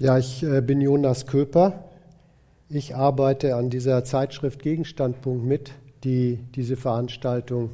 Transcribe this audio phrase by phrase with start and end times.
[0.00, 1.82] Ja, ich äh, bin Jonas Köper.
[2.68, 5.72] Ich arbeite an dieser Zeitschrift Gegenstandpunkt mit,
[6.04, 7.70] die diese Veranstaltung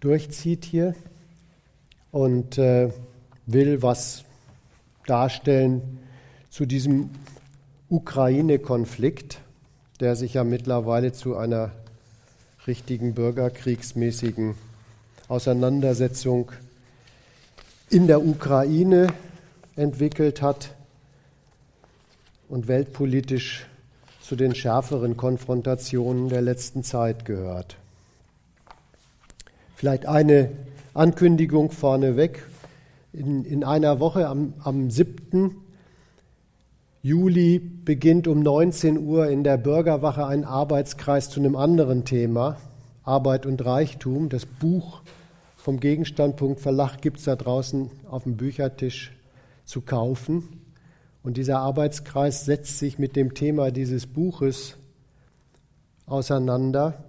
[0.00, 0.94] durchzieht hier
[2.10, 2.88] und äh,
[3.44, 4.24] will was
[5.04, 5.98] darstellen
[6.48, 7.10] zu diesem
[7.90, 9.42] Ukraine-Konflikt,
[10.00, 11.70] der sich ja mittlerweile zu einer
[12.66, 14.54] richtigen bürgerkriegsmäßigen
[15.28, 16.50] Auseinandersetzung
[17.90, 19.08] in der Ukraine
[19.76, 20.77] entwickelt hat
[22.48, 23.66] und weltpolitisch
[24.20, 27.76] zu den schärferen Konfrontationen der letzten Zeit gehört.
[29.76, 30.50] Vielleicht eine
[30.94, 32.44] Ankündigung vorneweg.
[33.12, 35.54] In, in einer Woche am, am 7.
[37.02, 42.56] Juli beginnt um 19 Uhr in der Bürgerwache ein Arbeitskreis zu einem anderen Thema,
[43.04, 44.28] Arbeit und Reichtum.
[44.28, 45.00] Das Buch
[45.56, 49.12] vom Gegenstandpunkt Verlag gibt es da draußen auf dem Büchertisch
[49.64, 50.57] zu kaufen.
[51.28, 54.78] Und dieser Arbeitskreis setzt sich mit dem Thema dieses Buches
[56.06, 57.04] auseinander,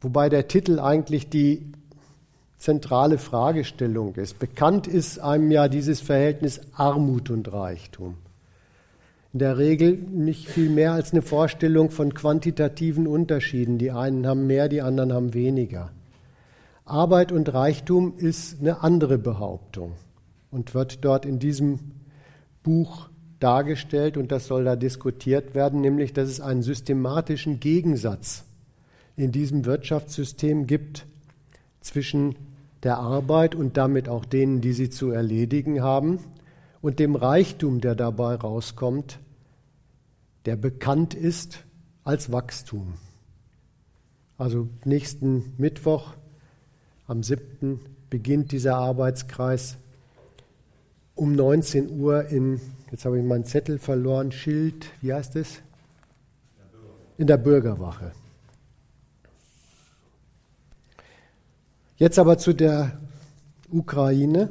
[0.00, 1.72] wobei der Titel eigentlich die
[2.56, 4.38] zentrale Fragestellung ist.
[4.38, 8.14] Bekannt ist einem ja dieses Verhältnis Armut und Reichtum.
[9.32, 13.78] In der Regel nicht viel mehr als eine Vorstellung von quantitativen Unterschieden.
[13.78, 15.90] Die einen haben mehr, die anderen haben weniger.
[16.84, 19.94] Arbeit und Reichtum ist eine andere Behauptung
[20.52, 21.80] und wird dort in diesem
[22.64, 28.44] Buch dargestellt und das soll da diskutiert werden, nämlich dass es einen systematischen Gegensatz
[29.16, 31.06] in diesem Wirtschaftssystem gibt
[31.80, 32.34] zwischen
[32.82, 36.18] der Arbeit und damit auch denen, die sie zu erledigen haben,
[36.80, 39.18] und dem Reichtum, der dabei rauskommt,
[40.44, 41.64] der bekannt ist
[42.02, 42.92] als Wachstum.
[44.36, 46.12] Also nächsten Mittwoch,
[47.06, 47.80] am 7.
[48.10, 49.78] beginnt dieser Arbeitskreis
[51.14, 55.60] um 19 Uhr in, jetzt habe ich meinen Zettel verloren, Schild, wie heißt es?
[57.16, 58.12] In der Bürgerwache.
[61.96, 62.98] Jetzt aber zu der
[63.70, 64.50] Ukraine.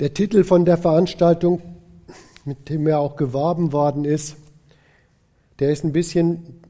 [0.00, 1.60] Der Titel von der Veranstaltung,
[2.46, 4.36] mit dem ja auch geworben worden ist,
[5.58, 6.62] der ist ein bisschen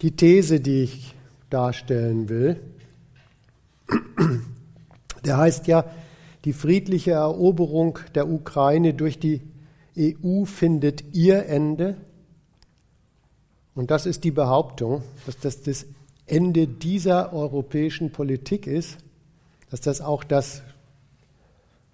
[0.00, 1.17] die These, die ich
[1.50, 2.60] darstellen will.
[5.24, 5.84] Der heißt ja,
[6.44, 9.42] die friedliche Eroberung der Ukraine durch die
[9.98, 11.96] EU findet ihr Ende.
[13.74, 15.86] Und das ist die Behauptung, dass das das
[16.26, 18.98] Ende dieser europäischen Politik ist,
[19.70, 20.62] dass das auch das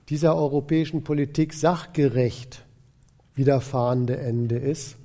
[0.09, 2.65] dieser europäischen Politik sachgerecht
[3.35, 4.97] widerfahrende Ende ist.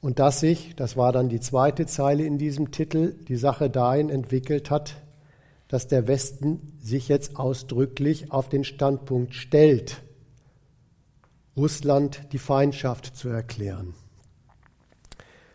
[0.00, 4.08] Und dass sich, das war dann die zweite Zeile in diesem Titel, die Sache dahin
[4.08, 4.94] entwickelt hat,
[5.68, 10.02] dass der Westen sich jetzt ausdrücklich auf den Standpunkt stellt,
[11.56, 13.94] Russland die Feindschaft zu erklären.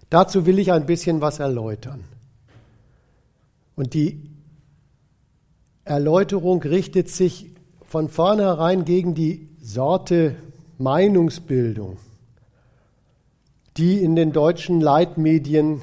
[0.09, 2.03] Dazu will ich ein bisschen was erläutern.
[3.75, 4.29] Und die
[5.83, 7.51] Erläuterung richtet sich
[7.85, 10.35] von vornherein gegen die Sorte
[10.77, 11.97] Meinungsbildung,
[13.77, 15.81] die in den deutschen Leitmedien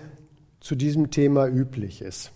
[0.61, 2.33] zu diesem Thema üblich ist.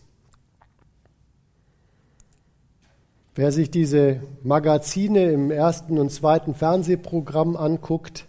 [3.35, 8.27] Wer sich diese Magazine im ersten und zweiten Fernsehprogramm anguckt,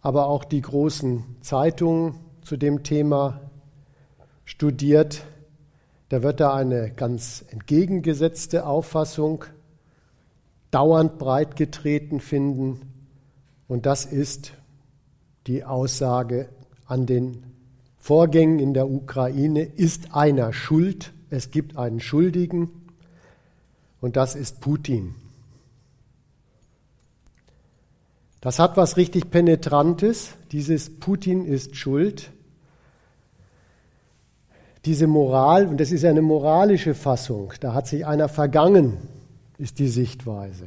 [0.00, 3.40] aber auch die großen Zeitungen zu dem Thema
[4.44, 5.24] studiert,
[6.10, 9.44] der wird da eine ganz entgegengesetzte Auffassung
[10.70, 12.80] dauernd breitgetreten finden.
[13.66, 14.52] Und das ist
[15.46, 16.48] die Aussage
[16.86, 17.44] an den
[17.98, 22.70] Vorgängen in der Ukraine, ist einer schuld, es gibt einen Schuldigen
[24.00, 25.14] und das ist Putin.
[28.40, 32.32] Das hat was richtig Penetrantes, dieses Putin ist schuld.
[34.84, 38.96] Diese Moral, und das ist eine moralische Fassung, da hat sich einer vergangen,
[39.58, 40.66] ist die Sichtweise.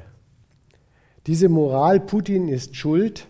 [1.27, 3.27] Diese Moral, Putin ist schuld,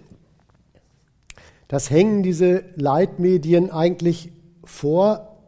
[1.75, 4.31] das hängen diese Leitmedien eigentlich
[4.63, 5.41] vor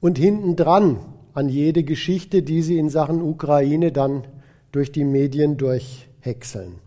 [0.00, 0.98] und hinten dran
[1.34, 4.26] an jede Geschichte, die sie in Sachen Ukraine dann
[4.72, 6.80] durch die Medien durchhäckseln.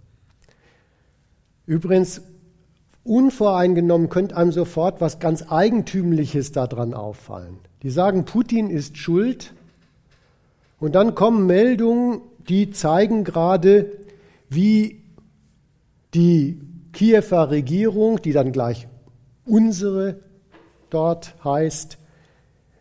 [1.65, 2.21] Übrigens,
[3.05, 7.59] unvoreingenommen könnte einem sofort was ganz Eigentümliches daran auffallen.
[7.81, 9.53] Die sagen, Putin ist schuld
[10.81, 12.19] und dann kommen Meldungen,
[12.49, 13.89] die zeigen gerade,
[14.49, 15.01] wie
[16.13, 16.59] die
[16.97, 18.87] Kiewer Regierung, die dann gleich
[19.45, 20.19] unsere
[20.89, 21.99] dort heißt,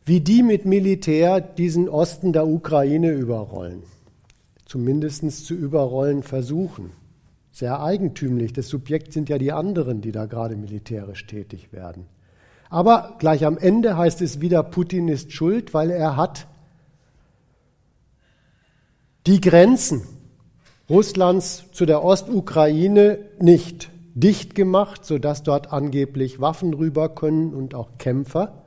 [0.06, 3.82] wie die mit Militär diesen Osten der Ukraine überrollen.
[4.64, 6.92] Zumindest zu überrollen versuchen.
[7.52, 8.54] Sehr eigentümlich.
[8.54, 12.06] Das Subjekt sind ja die anderen, die da gerade militärisch tätig werden.
[12.70, 16.46] Aber gleich am Ende heißt es wieder, Putin ist schuld, weil er hat
[19.26, 20.04] die Grenzen
[20.88, 27.90] Russlands zu der Ostukraine nicht dicht gemacht, sodass dort angeblich Waffen rüber können und auch
[27.98, 28.64] Kämpfer.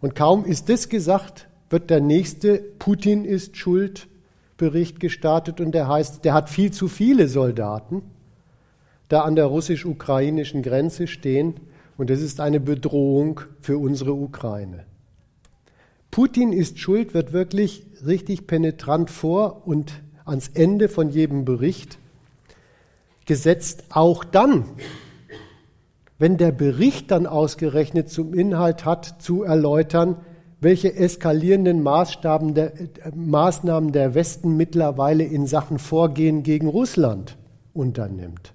[0.00, 4.08] Und kaum ist das gesagt, wird der nächste Putin ist schuld
[4.56, 8.02] Bericht gestartet und der heißt, der hat viel zu viele Soldaten
[9.08, 11.54] da an der russisch-ukrainischen Grenze stehen
[11.96, 14.84] und es ist eine Bedrohung für unsere Ukraine.
[16.10, 19.92] Putin ist schuld, wird wirklich richtig penetrant vor und
[20.24, 21.98] ans Ende von jedem Bericht
[23.26, 24.64] gesetzt, auch dann,
[26.18, 30.16] wenn der Bericht dann ausgerechnet zum Inhalt hat, zu erläutern,
[30.60, 37.36] welche eskalierenden der, äh, Maßnahmen der Westen mittlerweile in Sachen Vorgehen gegen Russland
[37.74, 38.54] unternimmt.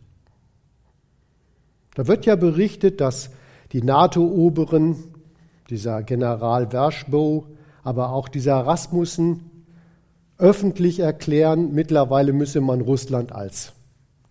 [1.93, 3.29] Da wird ja berichtet, dass
[3.71, 4.95] die NATO-Oberen,
[5.69, 7.45] dieser General Verschbow,
[7.83, 9.65] aber auch dieser Rasmussen
[10.37, 13.73] öffentlich erklären, mittlerweile müsse man Russland als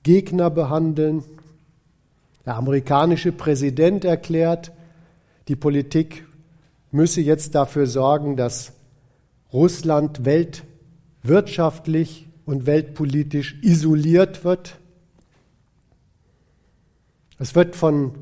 [0.03, 1.25] Gegner behandeln.
[2.47, 4.73] Der amerikanische Präsident erklärt,
[5.49, 6.27] die Politik
[6.91, 8.73] müsse jetzt dafür sorgen, dass
[9.53, 14.79] Russland weltwirtschaftlich und weltpolitisch isoliert wird.
[17.39, 18.13] Es wird von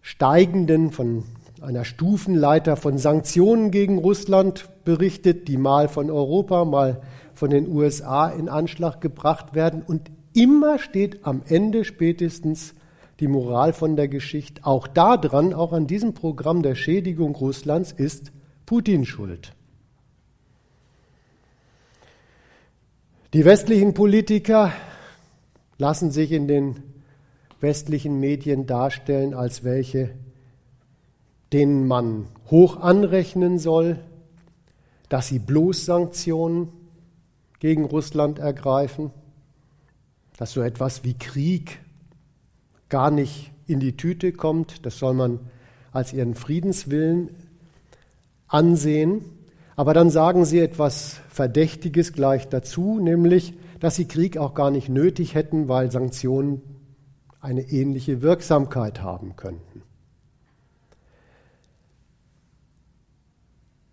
[0.00, 1.24] steigenden, von
[1.60, 7.00] einer Stufenleiter von Sanktionen gegen Russland berichtet, die mal von Europa, mal
[7.34, 9.82] von den USA in Anschlag gebracht werden.
[9.82, 12.74] Und immer steht am Ende spätestens
[13.20, 14.64] die Moral von der Geschichte.
[14.64, 18.32] Auch daran, auch an diesem Programm der Schädigung Russlands ist
[18.66, 19.52] Putin schuld.
[23.32, 24.72] Die westlichen Politiker
[25.78, 26.82] lassen sich in den
[27.60, 30.10] westlichen Medien darstellen als welche,
[31.52, 33.98] denen man hoch anrechnen soll,
[35.08, 36.68] dass sie bloß Sanktionen
[37.64, 39.10] gegen Russland ergreifen,
[40.36, 41.80] dass so etwas wie Krieg
[42.90, 45.40] gar nicht in die Tüte kommt, das soll man
[45.90, 47.30] als ihren Friedenswillen
[48.48, 49.24] ansehen.
[49.76, 54.90] Aber dann sagen sie etwas Verdächtiges gleich dazu, nämlich, dass sie Krieg auch gar nicht
[54.90, 56.60] nötig hätten, weil Sanktionen
[57.40, 59.80] eine ähnliche Wirksamkeit haben könnten.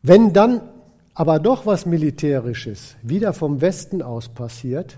[0.01, 0.59] Wenn dann
[1.13, 4.97] aber doch was Militärisches wieder vom Westen aus passiert,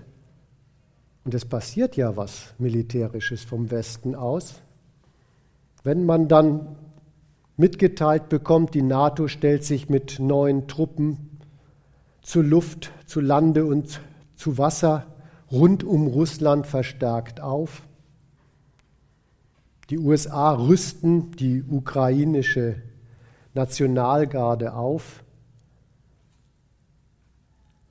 [1.24, 4.60] und es passiert ja was Militärisches vom Westen aus,
[5.82, 6.76] wenn man dann
[7.56, 11.38] mitgeteilt bekommt, die NATO stellt sich mit neuen Truppen
[12.20, 14.00] zu Luft, zu Lande und
[14.34, 15.06] zu Wasser
[15.50, 17.82] rund um Russland verstärkt auf.
[19.90, 22.76] Die USA rüsten die ukrainische
[23.54, 25.23] Nationalgarde auf.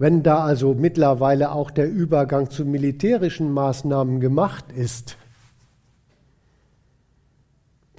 [0.04, 5.16] Wenn da also mittlerweile auch der Übergang zu militärischen Maßnahmen gemacht ist,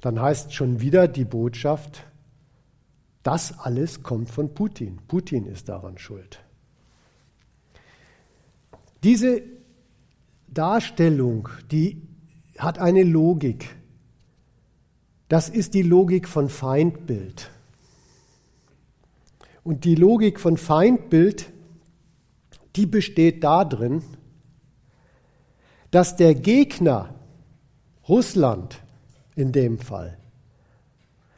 [0.01, 2.03] dann heißt schon wieder die Botschaft,
[3.23, 4.99] das alles kommt von Putin.
[5.07, 6.43] Putin ist daran schuld.
[9.01, 9.41] Diese
[10.47, 12.03] Darstellung, die
[12.59, 13.75] hat eine Logik.
[15.27, 17.49] Das ist die Logik von Feindbild.
[19.63, 21.51] Und die Logik von Feindbild,
[22.75, 24.03] die besteht darin,
[25.91, 27.15] dass der Gegner,
[28.07, 28.81] Russland
[29.35, 30.17] in dem Fall,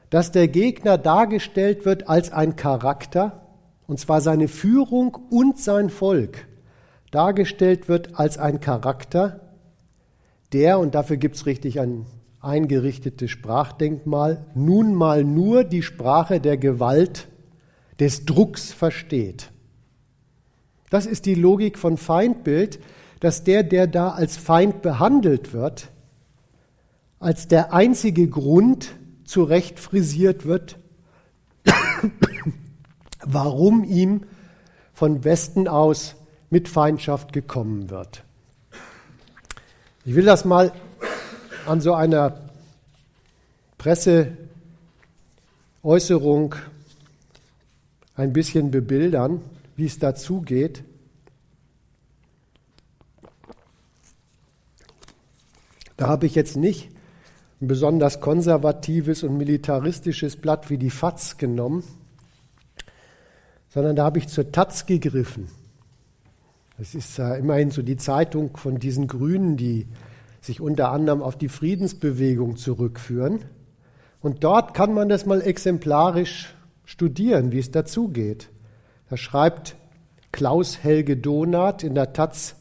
[0.10, 3.44] dass der Gegner dargestellt wird als ein Charakter,
[3.88, 6.48] und zwar seine Führung und sein Volk,
[7.12, 9.41] dargestellt wird als ein Charakter,
[10.53, 12.06] der, und dafür gibt es richtig ein
[12.39, 17.27] eingerichtetes Sprachdenkmal, nun mal nur die Sprache der Gewalt
[18.00, 19.51] des Drucks versteht.
[20.89, 22.79] Das ist die Logik von Feindbild,
[23.20, 25.89] dass der, der da als Feind behandelt wird,
[27.20, 30.77] als der einzige Grund zurecht frisiert wird,
[33.25, 34.22] warum ihm
[34.94, 36.15] von Westen aus
[36.50, 38.24] mit Feindschaft gekommen wird.
[40.06, 40.72] Ich will das mal
[41.65, 42.39] an so einer
[43.77, 46.56] Presseäußerung
[48.15, 49.41] ein bisschen bebildern,
[49.78, 50.84] wie es dazu geht.
[55.96, 56.90] Da habe ich jetzt nicht
[57.62, 61.84] ein besonders konservatives und militaristisches Blatt wie die FAZ genommen,
[63.70, 65.48] sondern da habe ich zur Taz gegriffen.
[66.78, 69.88] Das ist äh, immerhin so die Zeitung von diesen Grünen, die
[70.42, 73.46] sich unter anderem auf die Friedensbewegung zurückführen.
[74.22, 76.54] Und dort kann man das mal exemplarisch
[76.86, 78.50] studieren, wie es dazugeht.
[79.10, 79.76] Da schreibt
[80.32, 82.56] Klaus Helge Donath in der Taz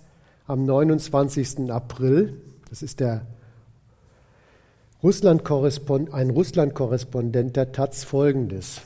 [0.46, 1.70] am 29.
[1.70, 3.26] April, das ist der
[5.02, 5.42] Russland
[6.12, 8.80] ein Russland-Korrespondent der Taz folgendes.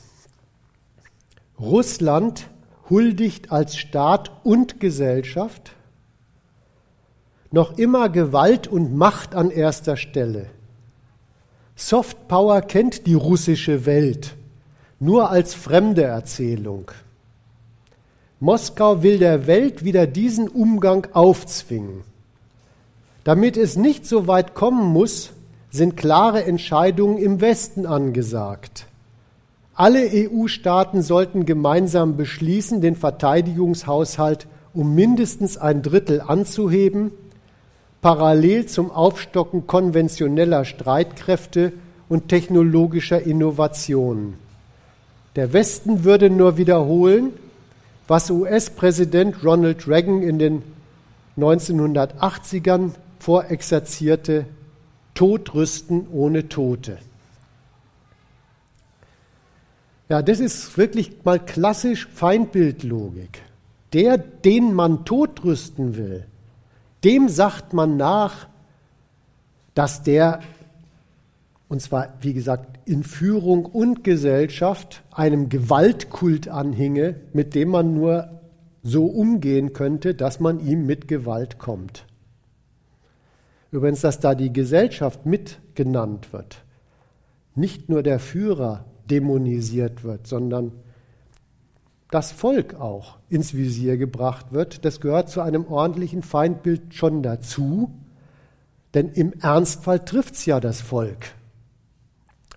[1.59, 2.47] Russland
[2.89, 5.75] huldigt als Staat und Gesellschaft
[7.51, 10.47] noch immer Gewalt und Macht an erster Stelle.
[11.75, 14.35] Soft Power kennt die russische Welt
[14.99, 16.91] nur als fremde Erzählung.
[18.43, 22.01] Moskau will der Welt wieder diesen Umgang aufzwingen.
[23.23, 25.29] Damit es nicht so weit kommen muss,
[25.69, 28.87] sind klare Entscheidungen im Westen angesagt.
[29.75, 37.11] Alle EU-Staaten sollten gemeinsam beschließen, den Verteidigungshaushalt um mindestens ein Drittel anzuheben,
[38.01, 41.73] parallel zum Aufstocken konventioneller Streitkräfte
[42.09, 44.33] und technologischer Innovationen.
[45.35, 47.33] Der Westen würde nur wiederholen,
[48.11, 50.63] was US-Präsident Ronald Reagan in den
[51.37, 54.47] 1980ern vorexerzierte,
[55.13, 56.97] Todrüsten ohne Tote.
[60.09, 63.43] Ja, das ist wirklich mal klassisch Feindbildlogik.
[63.93, 66.25] Der, den man totrüsten will,
[67.05, 68.47] dem sagt man nach,
[69.73, 70.41] dass der,
[71.71, 78.41] und zwar, wie gesagt, in Führung und Gesellschaft einem Gewaltkult anhinge, mit dem man nur
[78.83, 82.05] so umgehen könnte, dass man ihm mit Gewalt kommt.
[83.71, 86.65] Übrigens, dass da die Gesellschaft mitgenannt wird,
[87.55, 90.73] nicht nur der Führer dämonisiert wird, sondern
[92.09, 97.93] das Volk auch ins Visier gebracht wird, das gehört zu einem ordentlichen Feindbild schon dazu,
[98.93, 101.27] denn im Ernstfall trifft es ja das Volk,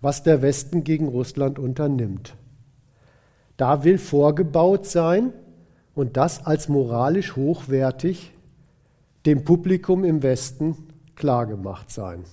[0.04, 2.36] was der Westen gegen Russland unternimmt.
[3.56, 5.32] Da will vorgebaut sein
[5.94, 8.34] und das als moralisch hochwertig
[9.24, 10.76] dem Publikum im Westen
[11.16, 12.24] klargemacht sein.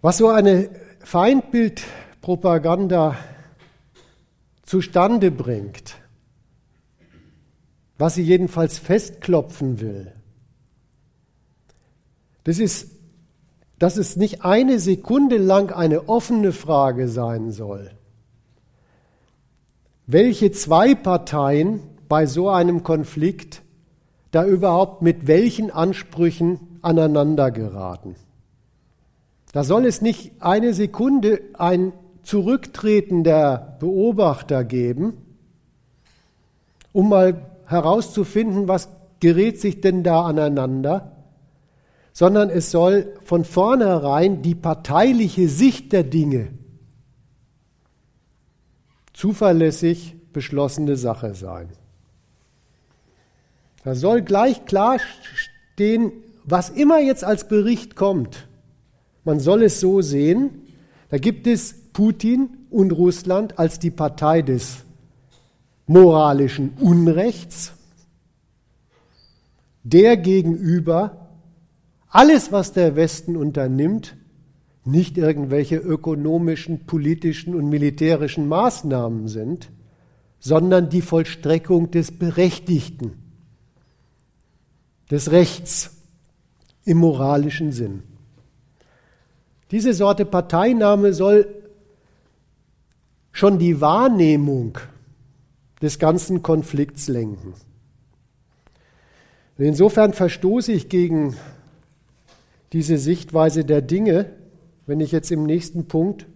[0.00, 3.16] Was so eine Feindbildpropaganda
[4.62, 5.96] zustande bringt,
[7.98, 10.12] was sie jedenfalls festklopfen will,
[12.44, 12.97] das ist,
[13.78, 17.90] dass es nicht eine Sekunde lang eine offene Frage sein soll,
[20.06, 23.62] welche zwei Parteien bei so einem Konflikt
[24.30, 28.16] da überhaupt mit welchen Ansprüchen aneinander geraten.
[29.52, 31.92] Da soll es nicht eine Sekunde ein
[32.22, 35.14] Zurücktreten der Beobachter geben,
[36.92, 38.88] um mal herauszufinden, was
[39.20, 41.17] gerät sich denn da aneinander,
[42.18, 46.48] sondern es soll von vornherein die parteiliche Sicht der Dinge
[49.12, 51.68] zuverlässig beschlossene Sache sein.
[53.84, 54.98] Da soll gleich klar
[55.76, 56.10] stehen,
[56.42, 58.48] was immer jetzt als Bericht kommt,
[59.22, 60.66] man soll es so sehen,
[61.10, 64.78] da gibt es Putin und Russland als die Partei des
[65.86, 67.74] moralischen Unrechts,
[69.84, 71.27] der gegenüber
[72.08, 74.16] alles, was der Westen unternimmt,
[74.84, 79.70] nicht irgendwelche ökonomischen, politischen und militärischen Maßnahmen sind,
[80.40, 83.12] sondern die Vollstreckung des Berechtigten,
[85.10, 85.96] des Rechts
[86.84, 88.02] im moralischen Sinn.
[89.70, 91.54] Diese Sorte Parteinahme soll
[93.32, 94.78] schon die Wahrnehmung
[95.82, 97.52] des ganzen Konflikts lenken.
[99.58, 101.36] Insofern verstoße ich gegen
[102.72, 104.32] diese Sichtweise der Dinge,
[104.86, 106.26] wenn ich jetzt im nächsten Punkt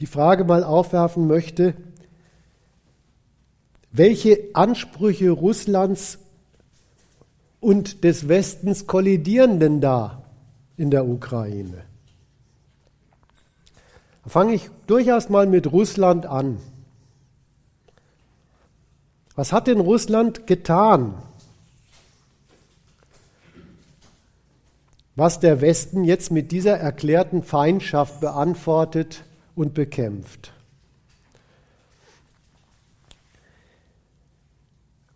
[0.00, 1.74] die Frage mal aufwerfen möchte,
[3.92, 6.18] welche Ansprüche Russlands
[7.60, 10.24] und des Westens kollidieren denn da
[10.76, 11.84] in der Ukraine?
[14.24, 16.58] Da fange ich durchaus mal mit Russland an.
[19.34, 21.14] Was hat denn Russland getan,
[25.16, 29.24] was der Westen jetzt mit dieser erklärten Feindschaft beantwortet
[29.54, 30.52] und bekämpft?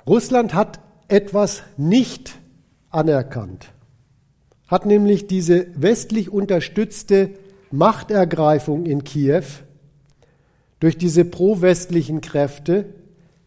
[0.07, 2.37] Russland hat etwas nicht
[2.91, 3.73] anerkannt,
[4.69, 7.31] hat nämlich diese westlich unterstützte
[7.71, 9.45] Machtergreifung in Kiew
[10.81, 12.87] durch diese pro-westlichen Kräfte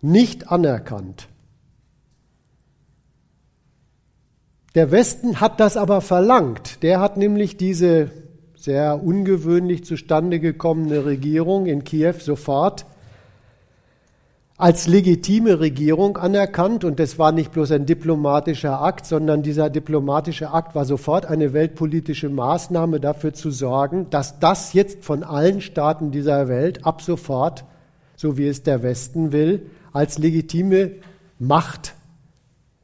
[0.01, 1.27] nicht anerkannt.
[4.77, 6.83] Der Westen hat das aber verlangt.
[6.83, 8.11] Der hat nämlich diese
[8.55, 12.85] sehr ungewöhnlich zustande gekommene Regierung in Kiew sofort
[14.55, 20.51] als legitime Regierung anerkannt und das war nicht bloß ein diplomatischer Akt, sondern dieser diplomatische
[20.51, 26.11] Akt war sofort eine weltpolitische Maßnahme dafür zu sorgen, dass das jetzt von allen Staaten
[26.11, 27.65] dieser Welt ab sofort,
[28.15, 30.91] so wie es der Westen will, als legitime
[31.39, 31.95] Macht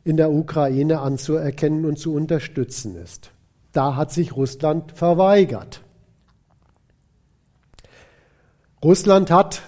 [0.03, 3.31] in der Ukraine anzuerkennen und zu unterstützen ist.
[3.71, 5.81] Da hat sich Russland verweigert.
[8.83, 9.61] Russland hat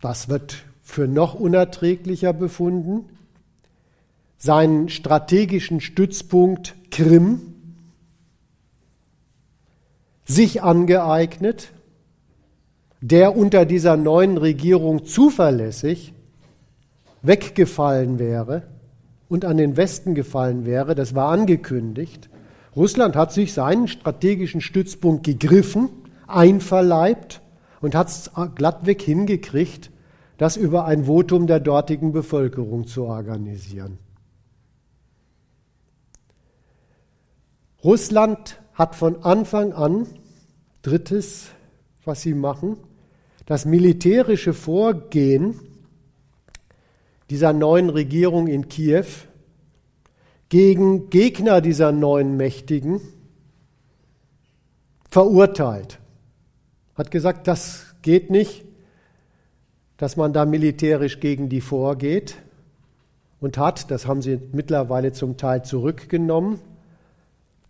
[0.00, 3.06] das wird für noch unerträglicher befunden,
[4.36, 7.54] seinen strategischen Stützpunkt Krim
[10.24, 11.72] sich angeeignet,
[13.00, 16.12] der unter dieser neuen Regierung zuverlässig
[17.22, 18.62] weggefallen wäre
[19.28, 22.28] und an den Westen gefallen wäre, das war angekündigt.
[22.74, 25.88] Russland hat sich seinen strategischen Stützpunkt gegriffen,
[26.26, 27.40] einverleibt
[27.80, 29.90] und hat es glattweg hingekriegt,
[30.36, 33.98] das über ein Votum der dortigen Bevölkerung zu organisieren.
[37.82, 40.06] Russland hat von Anfang an,
[40.82, 41.48] drittes,
[42.04, 42.76] was sie machen,
[43.46, 45.60] das militärische Vorgehen
[47.30, 49.06] dieser neuen Regierung in Kiew
[50.48, 53.00] gegen Gegner dieser neuen Mächtigen
[55.10, 55.98] verurteilt.
[56.94, 58.64] Hat gesagt, das geht nicht,
[59.96, 62.36] dass man da militärisch gegen die vorgeht
[63.40, 66.60] und hat, das haben sie mittlerweile zum Teil zurückgenommen,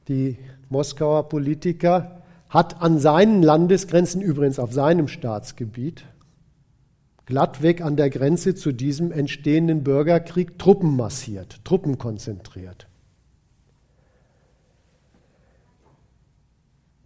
[0.08, 0.38] die
[0.70, 6.04] Moskauer Politiker, hat an seinen Landesgrenzen, übrigens auf seinem Staatsgebiet,
[7.28, 12.88] glattweg an der Grenze zu diesem entstehenden Bürgerkrieg Truppen massiert, Truppen konzentriert.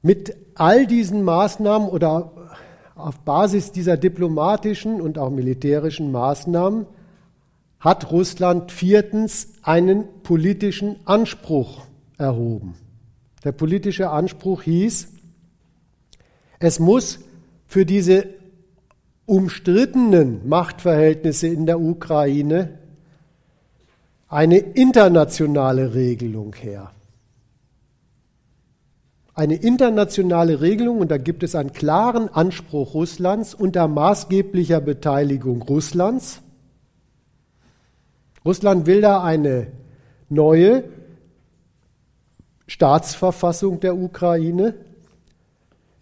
[0.00, 2.30] Mit all diesen Maßnahmen oder
[2.94, 6.86] auf Basis dieser diplomatischen und auch militärischen Maßnahmen
[7.80, 11.84] hat Russland viertens einen politischen Anspruch
[12.16, 12.76] erhoben.
[13.42, 15.08] Der politische Anspruch hieß,
[16.60, 17.18] es muss
[17.66, 18.40] für diese
[19.26, 22.78] umstrittenen Machtverhältnisse in der Ukraine
[24.28, 26.90] eine internationale Regelung her
[29.34, 36.42] eine internationale Regelung und da gibt es einen klaren Anspruch Russlands unter maßgeblicher Beteiligung Russlands.
[38.44, 39.68] Russland will da eine
[40.28, 40.84] neue
[42.66, 44.74] Staatsverfassung der Ukraine,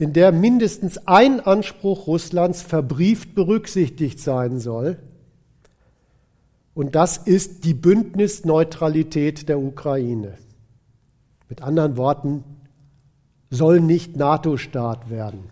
[0.00, 4.96] in der mindestens ein Anspruch Russlands verbrieft berücksichtigt sein soll.
[6.72, 10.38] Und das ist die Bündnisneutralität der Ukraine.
[11.50, 12.44] Mit anderen Worten,
[13.50, 15.50] soll nicht NATO-Staat werden.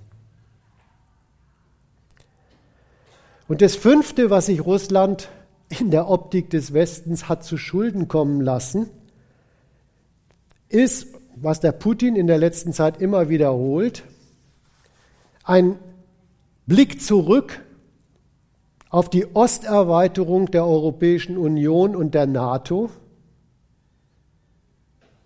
[3.48, 5.28] Und das Fünfte, was sich Russland
[5.68, 8.88] in der Optik des Westens hat zu Schulden kommen lassen,
[10.70, 14.04] ist, was der Putin in der letzten Zeit immer wiederholt,
[15.48, 15.78] ein
[16.66, 17.64] Blick zurück
[18.90, 22.90] auf die Osterweiterung der Europäischen Union und der NATO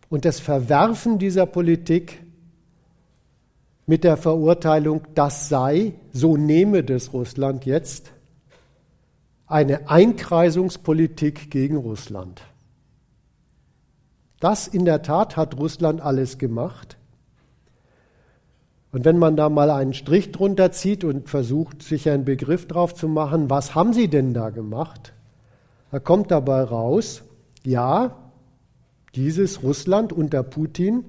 [0.09, 2.23] und das Verwerfen dieser Politik
[3.87, 8.13] mit der Verurteilung, das sei, so nehme das Russland jetzt,
[9.49, 12.43] eine Einkreisungspolitik gegen Russland.
[14.39, 16.97] Das in der Tat hat Russland alles gemacht.
[18.93, 22.95] Und wenn man da mal einen Strich drunter zieht und versucht, sich einen Begriff drauf
[22.95, 25.15] zu machen, was haben sie denn da gemacht?
[25.91, 27.23] Da kommt dabei raus,
[27.65, 28.17] ja,
[29.15, 31.05] dieses Russland unter Putin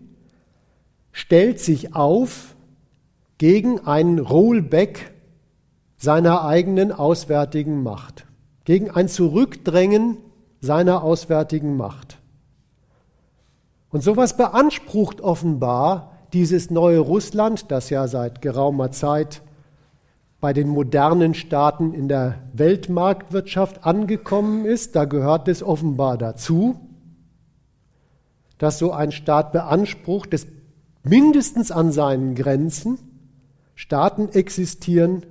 [1.11, 2.55] stellt sich auf
[3.37, 5.11] gegen ein Rollback
[5.97, 8.25] seiner eigenen auswärtigen Macht,
[8.63, 10.17] gegen ein Zurückdrängen
[10.61, 12.17] seiner auswärtigen Macht.
[13.89, 19.41] Und sowas beansprucht offenbar dieses neue Russland, das ja seit geraumer Zeit
[20.41, 24.95] bei den modernen Staaten in der Weltmarktwirtschaft angekommen ist.
[24.95, 26.75] Da gehört es offenbar dazu,
[28.57, 30.47] dass so ein Staat beansprucht, dass
[31.03, 32.99] mindestens an seinen Grenzen
[33.75, 35.25] Staaten existieren,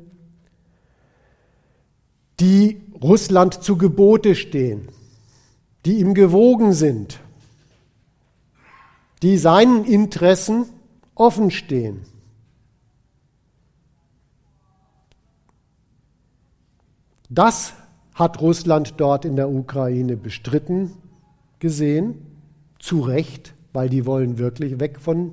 [2.41, 4.89] die Russland zu Gebote stehen,
[5.85, 7.21] die ihm gewogen sind,
[9.23, 10.67] die seinen Interessen
[11.15, 12.03] offen stehen.
[17.29, 17.75] Das
[18.15, 20.93] hat Russland dort in der Ukraine bestritten
[21.61, 22.27] gesehen,
[22.79, 25.33] zu Recht, weil die wollen wirklich weg von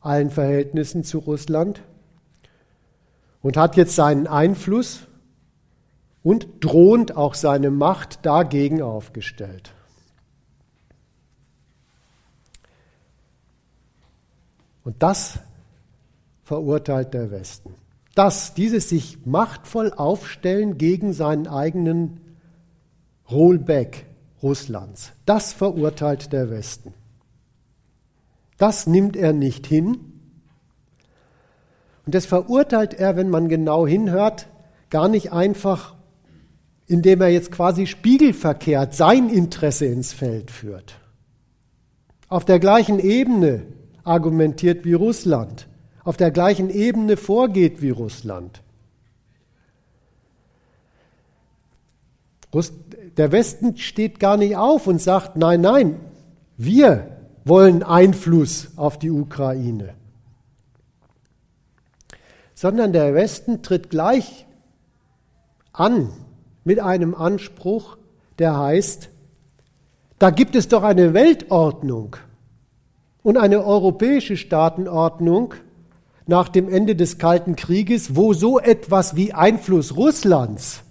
[0.00, 1.82] allen Verhältnissen zu Russland
[3.40, 5.06] und hat jetzt seinen Einfluss
[6.22, 9.72] und drohend auch seine Macht dagegen aufgestellt.
[14.84, 15.38] Und das
[16.42, 17.74] verurteilt der Westen.
[18.14, 22.20] Das, dieses sich machtvoll aufstellen gegen seinen eigenen
[23.30, 24.06] Rollback
[24.42, 26.92] Russlands, das verurteilt der Westen.
[28.58, 29.98] Das nimmt er nicht hin.
[32.04, 34.48] Und das verurteilt er, wenn man genau hinhört,
[34.90, 35.94] gar nicht einfach,
[36.86, 40.96] indem er jetzt quasi spiegelverkehrt sein Interesse ins Feld führt.
[42.28, 43.62] Auf der gleichen Ebene
[44.04, 45.68] argumentiert wie Russland,
[46.04, 48.62] auf der gleichen Ebene vorgeht wie Russland.
[53.16, 56.00] Der Westen steht gar nicht auf und sagt, nein, nein,
[56.56, 59.94] wir wollen Einfluss auf die Ukraine,
[62.54, 64.46] sondern der Westen tritt gleich
[65.72, 66.10] an
[66.64, 67.96] mit einem Anspruch,
[68.38, 69.08] der heißt,
[70.18, 72.16] da gibt es doch eine Weltordnung
[73.22, 75.54] und eine europäische Staatenordnung
[76.26, 80.84] nach dem Ende des Kalten Krieges, wo so etwas wie Einfluss Russlands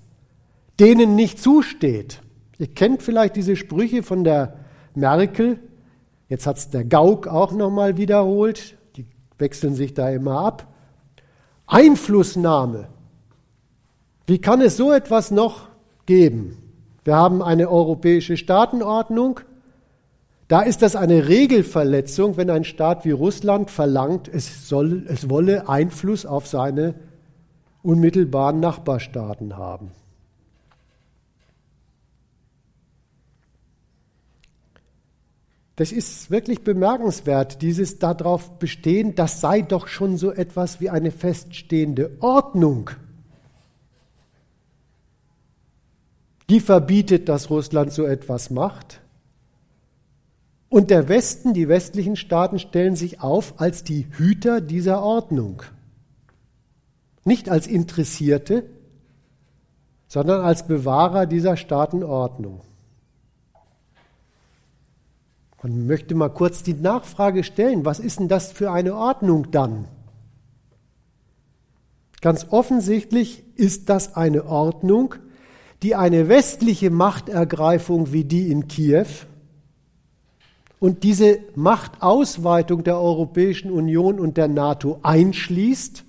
[0.80, 2.22] denen nicht zusteht.
[2.58, 4.56] Ihr kennt vielleicht diese Sprüche von der
[4.96, 5.60] Merkel,
[6.28, 9.06] jetzt hat es der Gauck auch nochmal wiederholt, die
[9.38, 10.68] wechseln sich da immer ab.
[11.68, 12.88] Einflussnahme.
[14.26, 15.68] Wie kann es so etwas noch
[16.06, 16.58] geben?
[17.04, 19.40] Wir haben eine europäische Staatenordnung,
[20.52, 25.70] da ist das eine Regelverletzung, wenn ein Staat wie Russland verlangt, es, soll, es wolle
[25.70, 26.96] Einfluss auf seine
[27.84, 29.92] unmittelbaren Nachbarstaaten haben.
[35.78, 41.12] Das ist wirklich bemerkenswert, dieses darauf bestehen, das sei doch schon so etwas wie eine
[41.12, 42.90] feststehende Ordnung.
[46.50, 49.01] Die verbietet, dass Russland so etwas macht.
[50.72, 55.64] Und der Westen, die westlichen Staaten stellen sich auf als die Hüter dieser Ordnung.
[57.26, 58.64] Nicht als Interessierte,
[60.08, 62.62] sondern als Bewahrer dieser Staatenordnung.
[65.62, 69.90] Man möchte mal kurz die Nachfrage stellen, was ist denn das für eine Ordnung dann?
[72.22, 75.16] Ganz offensichtlich ist das eine Ordnung,
[75.84, 79.08] die eine westliche Machtergreifung wie die in Kiew
[80.82, 86.04] und diese Machtausweitung der Europäischen Union und der NATO einschließt,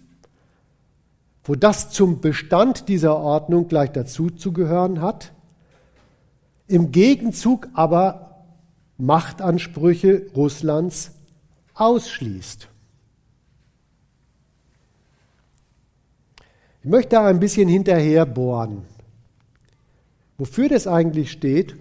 [1.45, 5.33] wo das zum Bestand dieser Ordnung gleich dazuzugehören hat,
[6.69, 8.47] im Gegenzug aber
[8.97, 11.13] Machtansprüche Russlands
[11.75, 12.67] ausschließt.
[16.83, 18.87] Ich möchte da ein bisschen hinterher bohren.
[20.39, 21.77] Wofür das eigentlich steht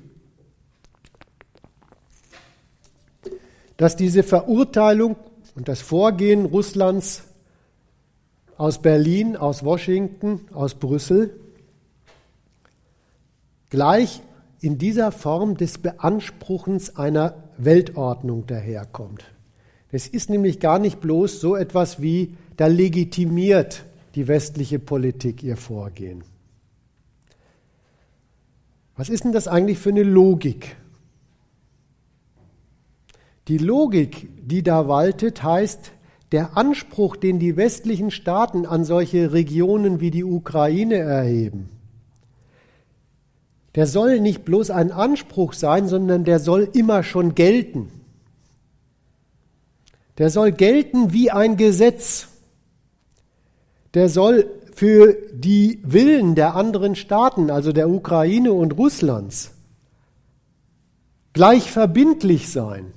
[3.82, 5.16] dass diese Verurteilung
[5.56, 7.24] und das Vorgehen Russlands
[8.56, 11.36] aus Berlin, aus Washington, aus Brüssel
[13.72, 14.22] gleich
[14.60, 19.24] in dieser Form des Beanspruchens einer Weltordnung daherkommt.
[19.92, 25.58] Es ist nämlich gar nicht bloß so etwas wie, da legitimiert die westliche Politik ihr
[25.58, 26.24] Vorgehen.
[28.96, 30.76] Was ist denn das eigentlich für eine Logik?
[33.48, 35.92] Die Logik, die da waltet, heißt,
[36.32, 41.70] der Anspruch, den die westlichen Staaten an solche Regionen wie die Ukraine erheben,
[43.76, 47.90] der soll nicht bloß ein Anspruch sein, sondern der soll immer schon gelten.
[50.18, 52.28] Der soll gelten wie ein Gesetz.
[53.94, 59.52] Der soll für die Willen der anderen Staaten, also der Ukraine und Russlands,
[61.34, 62.94] gleich verbindlich sein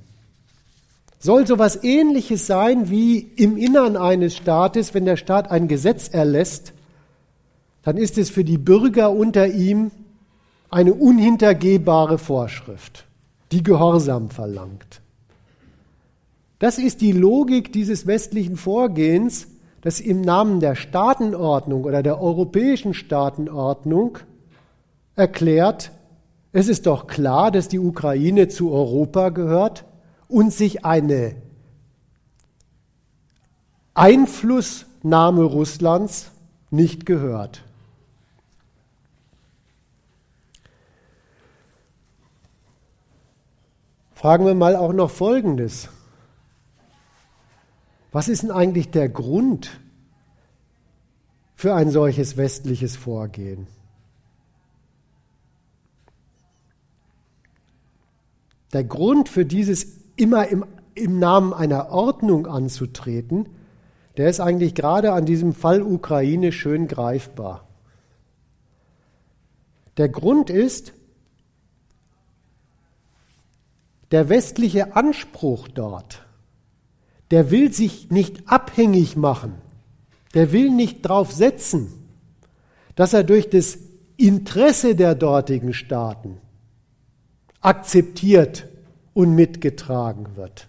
[1.24, 6.08] soll so etwas Ähnliches sein wie im Innern eines Staates, wenn der Staat ein Gesetz
[6.08, 6.74] erlässt,
[7.82, 9.90] dann ist es für die Bürger unter ihm
[10.68, 13.06] eine unhintergehbare Vorschrift,
[13.52, 15.00] die Gehorsam verlangt.
[16.58, 19.46] Das ist die Logik dieses westlichen Vorgehens,
[19.80, 24.18] das im Namen der Staatenordnung oder der europäischen Staatenordnung
[25.16, 25.90] erklärt,
[26.52, 29.86] es ist doch klar, dass die Ukraine zu Europa gehört
[30.28, 31.36] und sich eine
[33.94, 36.30] Einflussnahme Russlands
[36.70, 37.62] nicht gehört.
[44.14, 45.90] Fragen wir mal auch noch Folgendes.
[48.10, 49.80] Was ist denn eigentlich der Grund
[51.54, 53.66] für ein solches westliches Vorgehen?
[58.72, 63.48] Der Grund für dieses immer im, im Namen einer Ordnung anzutreten,
[64.16, 67.66] der ist eigentlich gerade an diesem Fall Ukraine schön greifbar.
[69.96, 70.92] Der Grund ist,
[74.10, 76.24] der westliche Anspruch dort,
[77.30, 79.54] der will sich nicht abhängig machen,
[80.34, 81.92] der will nicht darauf setzen,
[82.94, 83.78] dass er durch das
[84.16, 86.38] Interesse der dortigen Staaten
[87.60, 88.68] akzeptiert
[89.14, 90.68] und mitgetragen wird.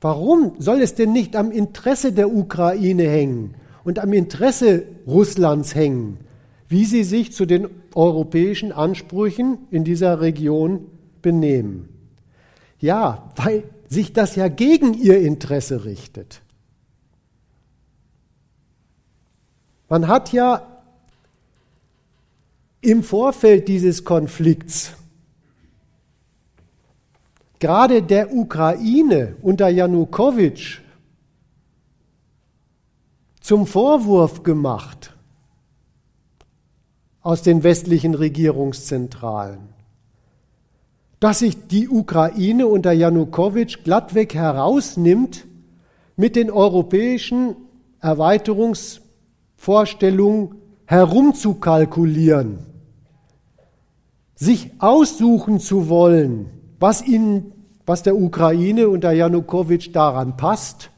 [0.00, 3.54] Warum soll es denn nicht am Interesse der Ukraine hängen
[3.84, 6.18] und am Interesse Russlands hängen,
[6.68, 10.86] wie sie sich zu den europäischen Ansprüchen in dieser Region
[11.22, 11.88] benehmen?
[12.78, 16.42] Ja, weil sich das ja gegen ihr Interesse richtet.
[19.88, 20.75] Man hat ja
[22.86, 24.92] im Vorfeld dieses Konflikts
[27.58, 30.78] gerade der Ukraine unter Janukowitsch
[33.40, 35.12] zum Vorwurf gemacht
[37.22, 39.70] aus den westlichen Regierungszentralen,
[41.18, 45.44] dass sich die Ukraine unter Janukowitsch glattweg herausnimmt,
[46.14, 47.56] mit den europäischen
[48.00, 52.75] Erweiterungsvorstellungen herumzukalkulieren
[54.36, 57.52] sich aussuchen zu wollen, was, ihnen,
[57.86, 60.90] was der Ukraine unter Janukowitsch daran passt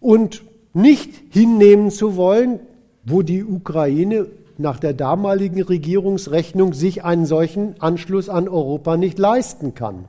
[0.00, 0.42] und
[0.72, 2.60] nicht hinnehmen zu wollen,
[3.04, 9.74] wo die Ukraine nach der damaligen Regierungsrechnung sich einen solchen Anschluss an Europa nicht leisten
[9.74, 10.06] kann.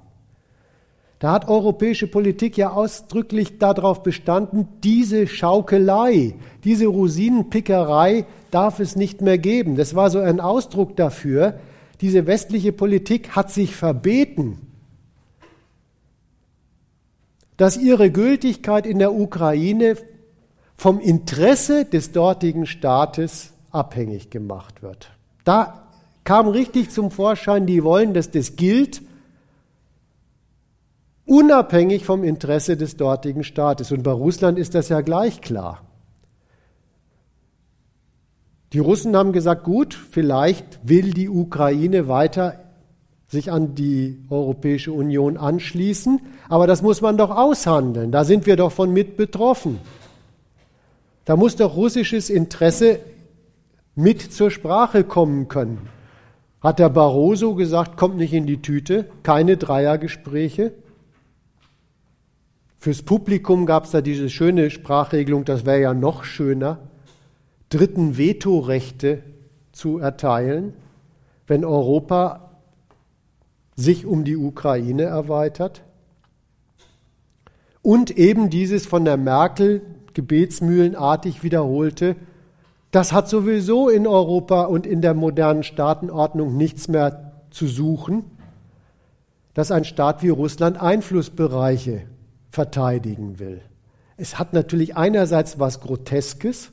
[1.17, 9.21] Da hat europäische Politik ja ausdrücklich darauf bestanden, diese Schaukelei, diese Rosinenpickerei darf es nicht
[9.21, 9.75] mehr geben.
[9.75, 11.59] Das war so ein Ausdruck dafür,
[12.01, 14.57] diese westliche Politik hat sich verbeten,
[17.57, 19.95] dass ihre Gültigkeit in der Ukraine
[20.75, 25.11] vom Interesse des dortigen Staates abhängig gemacht wird.
[25.45, 25.87] Da
[26.23, 29.01] kam richtig zum Vorschein, die wollen, dass das gilt,
[31.25, 33.91] unabhängig vom Interesse des dortigen Staates.
[33.91, 35.81] Und bei Russland ist das ja gleich klar.
[38.73, 42.59] Die Russen haben gesagt, gut, vielleicht will die Ukraine weiter
[43.27, 48.11] sich an die Europäische Union anschließen, aber das muss man doch aushandeln.
[48.11, 49.79] Da sind wir doch von mit betroffen.
[51.25, 52.99] Da muss doch russisches Interesse
[53.95, 55.87] mit zur Sprache kommen können.
[56.61, 60.73] Hat der Barroso gesagt, kommt nicht in die Tüte, keine Dreiergespräche.
[62.79, 66.79] Fürs Publikum gab es da diese schöne Sprachregelung, das wäre ja noch schöner,
[67.73, 69.23] dritten Vetorechte
[69.71, 70.73] zu erteilen,
[71.47, 72.51] wenn Europa
[73.75, 75.81] sich um die Ukraine erweitert.
[77.81, 79.81] Und eben dieses von der Merkel
[80.13, 82.15] gebetsmühlenartig wiederholte,
[82.91, 88.23] das hat sowieso in Europa und in der modernen Staatenordnung nichts mehr zu suchen,
[89.55, 92.03] dass ein Staat wie Russland Einflussbereiche
[92.51, 93.61] verteidigen will.
[94.15, 96.71] Es hat natürlich einerseits was Groteskes,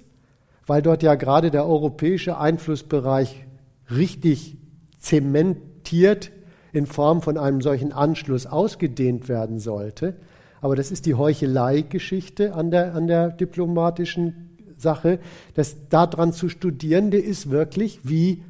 [0.70, 3.44] weil dort ja gerade der europäische Einflussbereich
[3.90, 4.56] richtig
[5.00, 6.30] zementiert
[6.72, 10.14] in Form von einem solchen Anschluss ausgedehnt werden sollte.
[10.60, 15.18] Aber das ist die Heuchelei-Geschichte an der, an der diplomatischen Sache.
[15.54, 18.44] Das daran zu Studierende ist wirklich, wie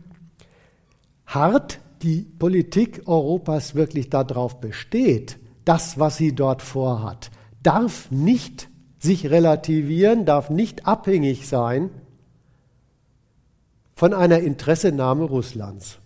[1.24, 7.30] hart die Politik Europas wirklich darauf besteht, das, was sie dort vorhat,
[7.62, 11.88] darf nicht sich relativieren, darf nicht abhängig sein
[14.00, 15.98] von einer Interessenahme Russlands.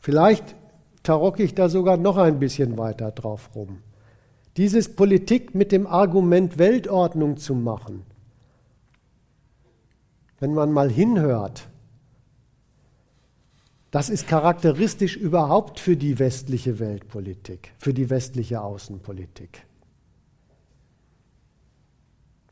[0.00, 0.56] Vielleicht
[1.04, 3.78] tarocke ich da sogar noch ein bisschen weiter drauf rum.
[4.56, 8.02] Dieses Politik mit dem Argument Weltordnung zu machen,
[10.40, 11.68] wenn man mal hinhört,
[13.92, 19.64] das ist charakteristisch überhaupt für die westliche Weltpolitik, für die westliche Außenpolitik.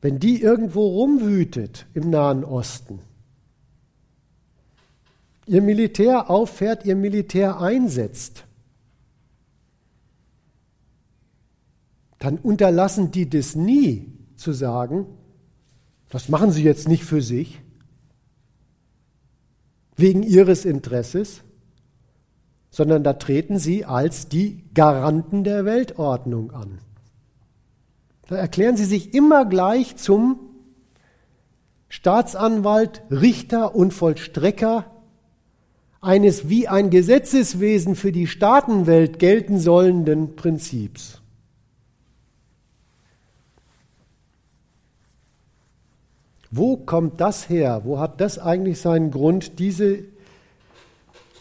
[0.02, 2.98] Wenn die irgendwo rumwütet im Nahen Osten,
[5.46, 8.44] ihr Militär auffährt, ihr Militär einsetzt,
[12.18, 15.06] dann unterlassen die das nie zu sagen,
[16.10, 17.60] das machen sie jetzt nicht für sich,
[19.96, 21.42] wegen ihres Interesses,
[22.70, 26.80] sondern da treten sie als die Garanten der Weltordnung an.
[28.32, 30.40] Da erklären sie sich immer gleich zum
[31.90, 34.86] Staatsanwalt, Richter und Vollstrecker
[36.00, 41.20] eines wie ein Gesetzeswesen für die Staatenwelt gelten sollenden Prinzips.
[46.50, 47.82] Wo kommt das her?
[47.84, 50.04] Wo hat das eigentlich seinen Grund, diese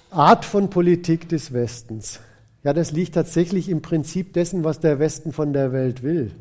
[0.09, 2.19] Art von Politik des Westens?
[2.65, 6.31] Ja, das liegt tatsächlich im Prinzip dessen, was der Westen von der Welt will.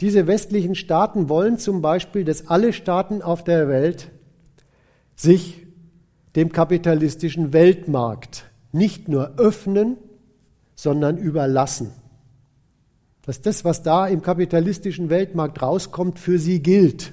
[0.00, 4.10] Diese westlichen Staaten wollen zum Beispiel, dass alle Staaten auf der Welt
[5.14, 5.66] sich
[6.36, 9.98] dem kapitalistischen Weltmarkt nicht nur öffnen,
[10.74, 11.92] sondern überlassen.
[13.22, 17.12] Dass das, was da im kapitalistischen Weltmarkt rauskommt, für sie gilt.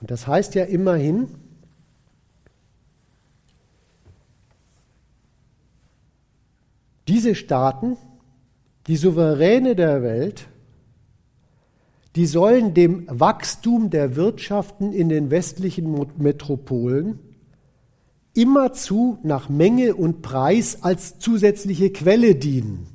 [0.00, 1.28] Und das heißt ja immerhin,
[7.08, 7.96] diese Staaten
[8.88, 10.48] die Souveräne der Welt,
[12.16, 17.18] die sollen dem Wachstum der Wirtschaften in den westlichen Metropolen
[18.34, 22.86] immerzu nach Menge und Preis als zusätzliche Quelle dienen.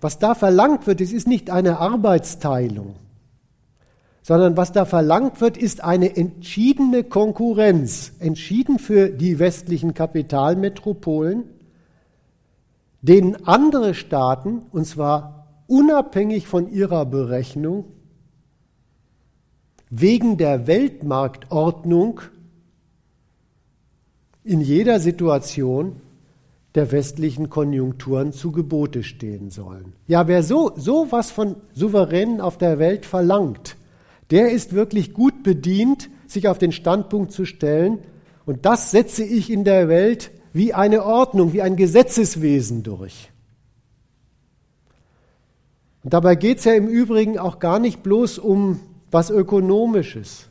[0.00, 2.94] Was da verlangt wird, es ist nicht eine Arbeitsteilung,
[4.22, 11.57] sondern was da verlangt wird, ist eine entschiedene Konkurrenz, entschieden für die westlichen Kapitalmetropolen
[13.08, 17.86] denen andere Staaten, und zwar unabhängig von ihrer Berechnung,
[19.90, 22.20] wegen der Weltmarktordnung
[24.44, 26.00] in jeder Situation
[26.74, 29.94] der westlichen Konjunkturen zu Gebote stehen sollen.
[30.06, 33.76] Ja, wer so, so was von Souveränen auf der Welt verlangt,
[34.30, 37.98] der ist wirklich gut bedient, sich auf den Standpunkt zu stellen,
[38.44, 43.30] und das setze ich in der Welt wie eine Ordnung, wie ein Gesetzeswesen durch.
[46.04, 48.80] Und dabei geht es ja im Übrigen auch gar nicht bloß um
[49.10, 50.48] was Ökonomisches.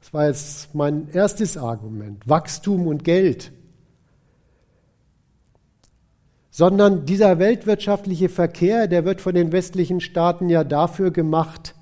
[0.00, 3.52] Das war jetzt mein erstes Argument, Wachstum und Geld.
[6.50, 11.74] Sondern dieser weltwirtschaftliche Verkehr, der wird von den westlichen Staaten ja dafür gemacht,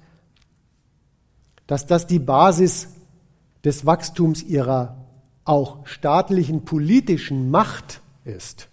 [1.66, 2.88] dass das die Basis
[3.64, 4.97] des Wachstums ihrer
[5.48, 8.68] auch staatlichen politischen Macht ist.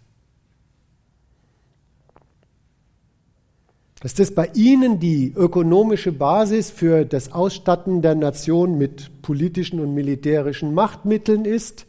[4.01, 9.93] Dass das bei Ihnen die ökonomische Basis für das Ausstatten der Nation mit politischen und
[9.93, 11.87] militärischen Machtmitteln ist,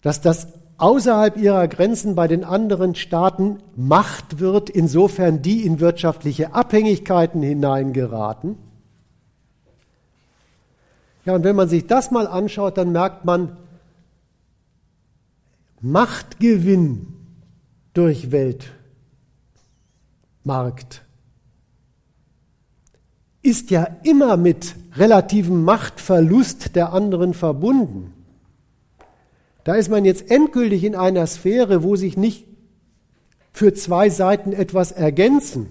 [0.00, 6.54] dass das außerhalb ihrer Grenzen bei den anderen Staaten Macht wird, insofern die in wirtschaftliche
[6.54, 8.56] Abhängigkeiten hineingeraten
[11.24, 13.56] ja, und wenn man sich das mal anschaut, dann merkt man,
[15.80, 17.08] Machtgewinn
[17.92, 18.72] durch Weltmarkt
[23.42, 28.12] ist ja immer mit relativem Machtverlust der anderen verbunden.
[29.64, 32.46] Da ist man jetzt endgültig in einer Sphäre, wo sich nicht
[33.52, 35.70] für zwei Seiten etwas ergänzen,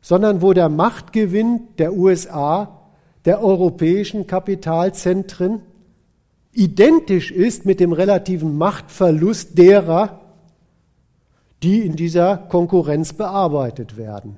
[0.00, 2.83] sondern wo der Machtgewinn der USA
[3.24, 5.60] der europäischen Kapitalzentren
[6.52, 10.20] identisch ist mit dem relativen Machtverlust derer,
[11.62, 14.36] die in dieser Konkurrenz bearbeitet werden.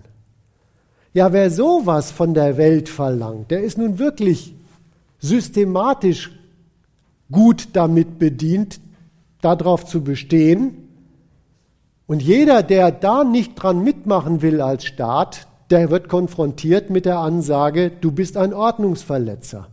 [1.12, 4.54] Ja, wer sowas von der Welt verlangt, der ist nun wirklich
[5.18, 6.30] systematisch
[7.30, 8.80] gut damit bedient,
[9.40, 10.88] darauf zu bestehen.
[12.06, 17.18] Und jeder, der da nicht dran mitmachen will als Staat, der wird konfrontiert mit der
[17.18, 19.68] Ansage, du bist ein Ordnungsverletzer.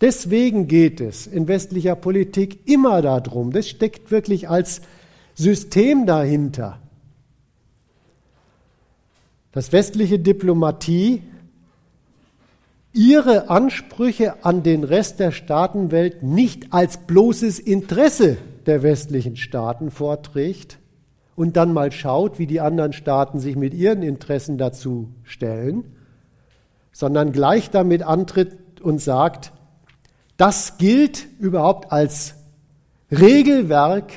[0.00, 4.80] Deswegen geht es in westlicher Politik immer darum, das steckt wirklich als
[5.34, 6.78] System dahinter,
[9.52, 11.22] dass westliche Diplomatie
[12.92, 20.79] ihre Ansprüche an den Rest der Staatenwelt nicht als bloßes Interesse der westlichen Staaten vorträgt,
[21.40, 25.96] und dann mal schaut, wie die anderen Staaten sich mit ihren Interessen dazu stellen,
[26.92, 29.50] sondern gleich damit antritt und sagt,
[30.36, 32.34] das gilt überhaupt als
[33.10, 34.12] Regelwerk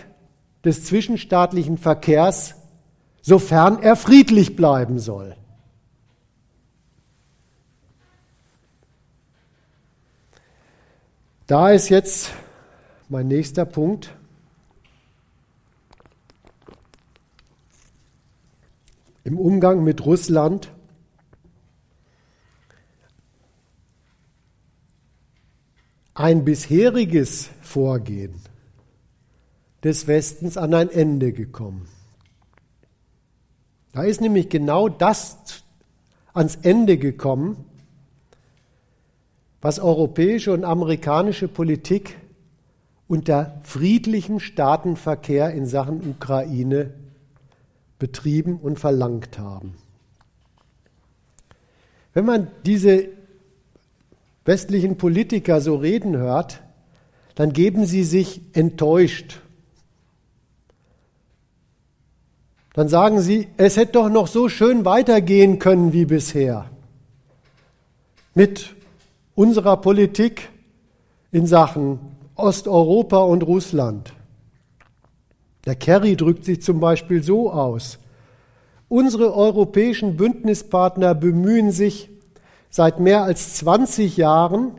[0.66, 2.56] des zwischenstaatlichen Verkehrs,
[3.22, 5.38] sofern er friedlich bleiben soll.
[11.48, 12.34] Da ist jetzt
[13.08, 14.14] mein nächster Punkt.
[19.24, 20.72] Im Umgang mit Russland
[26.14, 28.36] ein bisheriges Vorgehen
[29.84, 31.88] des Westens an ein Ende gekommen.
[33.94, 35.64] Da ist nämlich genau das
[36.34, 37.66] ans Ende gekommen,
[39.62, 42.18] was europäische und amerikanische Politik
[43.08, 46.94] unter friedlichem Staatenverkehr in Sachen Ukraine
[48.04, 49.76] betrieben und verlangt haben.
[52.14, 53.08] Wenn man diese
[54.44, 56.60] westlichen Politiker so reden hört,
[57.36, 59.40] dann geben sie sich enttäuscht.
[62.74, 66.70] Dann sagen sie, es hätte doch noch so schön weitergehen können wie bisher.
[68.36, 68.76] Mit
[69.34, 70.50] unserer Politik
[71.32, 72.00] in Sachen
[72.36, 74.12] Osteuropa und Russland.
[75.66, 78.00] Der Kerry drückt sich zum Beispiel so aus.
[78.90, 82.10] Unsere europäischen Bündnispartner bemühen sich
[82.70, 84.72] seit mehr als 20 Jahren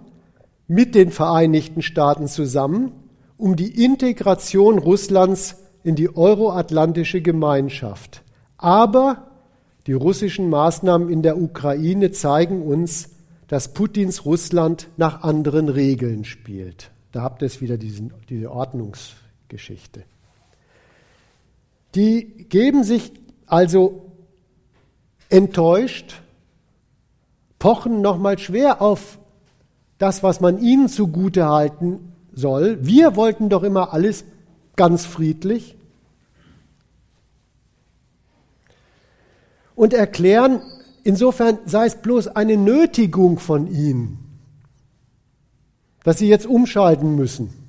[0.68, 2.92] mit den Vereinigten Staaten zusammen
[3.36, 8.22] um die Integration Russlands in die euroatlantische Gemeinschaft.
[8.58, 9.28] Aber
[9.86, 13.10] die russischen Maßnahmen in der Ukraine zeigen uns,
[13.48, 16.90] dass Putins Russland nach anderen Regeln spielt.
[17.12, 20.04] Da habt ihr es wieder, diesen, diese Ordnungsgeschichte.
[21.94, 23.12] Die geben sich
[23.46, 24.10] also
[25.28, 26.22] enttäuscht,
[27.58, 29.18] pochen nochmal schwer auf
[29.98, 32.78] das, was man ihnen zugute halten soll.
[32.82, 34.24] Wir wollten doch immer alles
[34.76, 35.76] ganz friedlich.
[39.74, 40.60] Und erklären,
[41.04, 44.18] insofern sei es bloß eine Nötigung von ihnen,
[46.04, 47.63] dass sie jetzt umschalten müssen.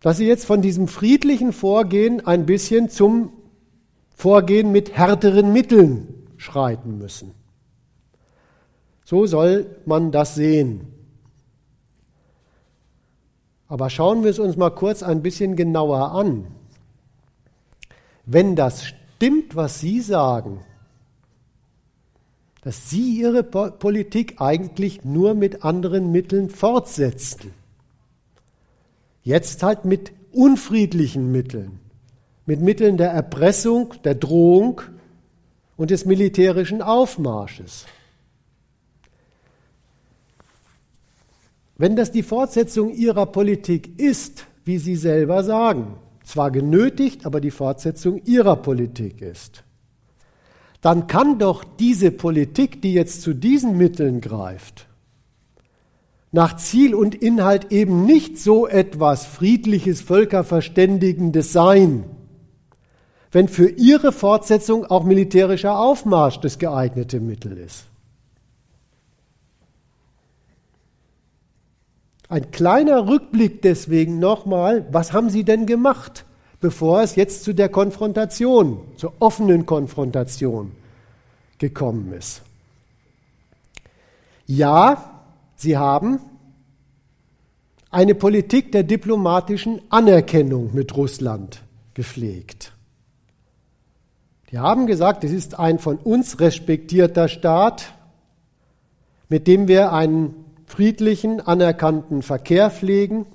[0.00, 3.32] Dass sie jetzt von diesem friedlichen Vorgehen ein bisschen zum
[4.14, 7.32] Vorgehen mit härteren Mitteln schreiten müssen.
[9.04, 10.86] So soll man das sehen.
[13.68, 16.46] Aber schauen wir es uns mal kurz ein bisschen genauer an.
[18.26, 20.60] Wenn das stimmt, was Sie sagen,
[22.62, 27.52] dass sie ihre Politik eigentlich nur mit anderen Mitteln fortsetzten.
[29.22, 31.80] Jetzt halt mit unfriedlichen Mitteln,
[32.46, 34.80] mit Mitteln der Erpressung, der Drohung
[35.76, 37.86] und des militärischen Aufmarsches.
[41.76, 47.50] Wenn das die Fortsetzung ihrer Politik ist, wie sie selber sagen, zwar genötigt, aber die
[47.50, 49.64] Fortsetzung ihrer Politik ist,
[50.82, 54.86] dann kann doch diese Politik, die jetzt zu diesen Mitteln greift,
[56.32, 62.04] nach Ziel und Inhalt eben nicht so etwas friedliches, völkerverständigendes sein,
[63.32, 67.84] wenn für ihre Fortsetzung auch militärischer Aufmarsch das geeignete Mittel ist.
[72.28, 76.24] Ein kleiner Rückblick deswegen nochmal, was haben Sie denn gemacht?
[76.60, 80.72] bevor es jetzt zu der Konfrontation, zur offenen Konfrontation
[81.58, 82.42] gekommen ist.
[84.46, 85.19] Ja,
[85.60, 86.20] sie haben
[87.90, 91.62] eine Politik der diplomatischen Anerkennung mit Russland
[91.94, 92.72] gepflegt.
[94.50, 97.92] Die haben gesagt, es ist ein von uns respektierter Staat,
[99.28, 100.34] mit dem wir einen
[100.66, 103.26] friedlichen, anerkannten Verkehr pflegen,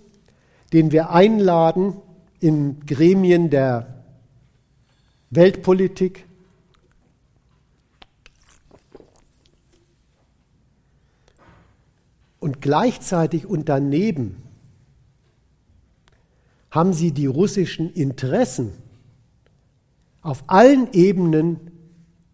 [0.74, 1.96] den wir einladen,
[2.40, 4.04] in Gremien der
[5.30, 6.25] Weltpolitik.
[12.46, 14.44] Und gleichzeitig und daneben
[16.70, 18.72] haben sie die russischen Interessen
[20.22, 21.72] auf allen Ebenen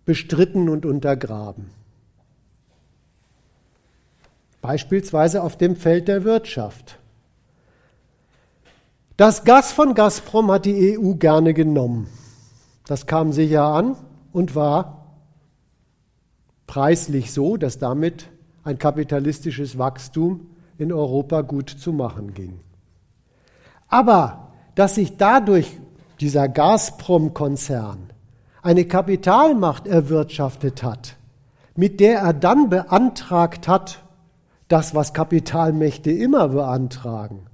[0.03, 1.69] bestritten und untergraben.
[4.59, 6.99] Beispielsweise auf dem Feld der Wirtschaft.
[9.15, 12.09] Das Gas von Gazprom hat die EU gerne genommen.
[12.85, 13.95] Das kam sicher an
[14.33, 15.05] und war
[16.67, 18.27] preislich so, dass damit
[18.63, 20.47] ein kapitalistisches Wachstum
[20.77, 22.59] in Europa gut zu machen ging.
[23.87, 25.77] Aber dass sich dadurch
[26.19, 28.11] dieser Gazprom-Konzern
[28.61, 31.17] eine Kapitalmacht erwirtschaftet hat,
[31.75, 34.03] mit der er dann beantragt hat,
[34.67, 37.47] das, was Kapitalmächte immer beantragen.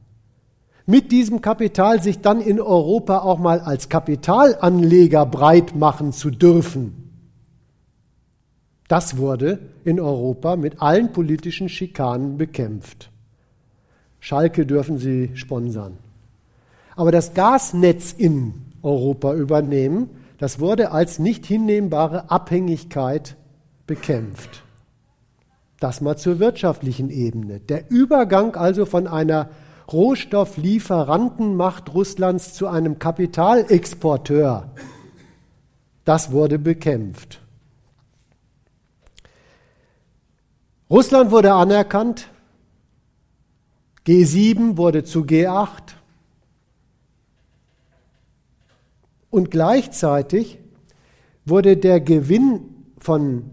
[0.86, 7.08] Mit diesem Kapital sich dann in Europa auch mal als Kapitalanleger breit machen zu dürfen.
[8.88, 13.10] Das wurde in Europa mit allen politischen Schikanen bekämpft.
[14.20, 15.98] Schalke dürfen Sie sponsern.
[16.98, 20.10] Aber das Gasnetz in Europa übernehmen,
[20.40, 23.38] das wurde als nicht hinnehmbare Abhängigkeit
[23.86, 24.64] bekämpft.
[25.80, 27.62] Das mal zur wirtschaftlichen Ebene.
[27.62, 29.52] Der Übergang also von einer
[29.90, 34.70] Rohstofflieferantenmacht Russlands zu einem Kapitalexporteur,
[36.04, 37.40] das wurde bekämpft.
[40.90, 42.30] Russland wurde anerkannt,
[44.06, 45.96] G7 wurde zu G8
[49.30, 50.60] und gleichzeitig
[51.46, 52.62] wurde der Gewinn
[53.00, 53.52] von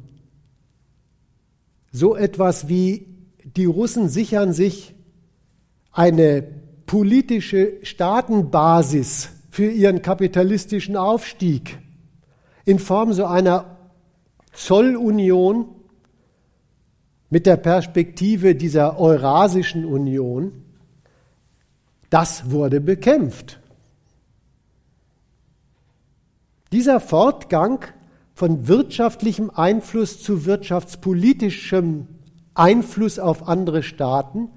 [1.91, 3.09] so etwas wie
[3.43, 4.95] die Russen sichern sich
[5.91, 6.43] eine
[6.87, 11.79] politische Staatenbasis für ihren kapitalistischen Aufstieg
[12.65, 13.77] in Form so einer
[14.53, 15.67] Zollunion
[17.35, 20.53] mit der Perspektive dieser Eurasischen Union,
[22.09, 23.59] das wurde bekämpft.
[26.71, 27.87] Dieser Fortgang
[28.35, 32.07] von wirtschaftlichem Einfluss zu wirtschaftspolitischem
[32.55, 34.51] Einfluss auf andere Staaten,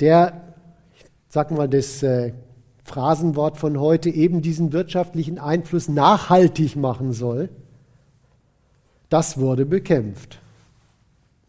[0.00, 0.54] der,
[1.28, 2.32] sag mal, das äh,
[2.84, 7.50] Phrasenwort von heute eben diesen wirtschaftlichen Einfluss nachhaltig machen soll,
[9.10, 10.40] das wurde bekämpft.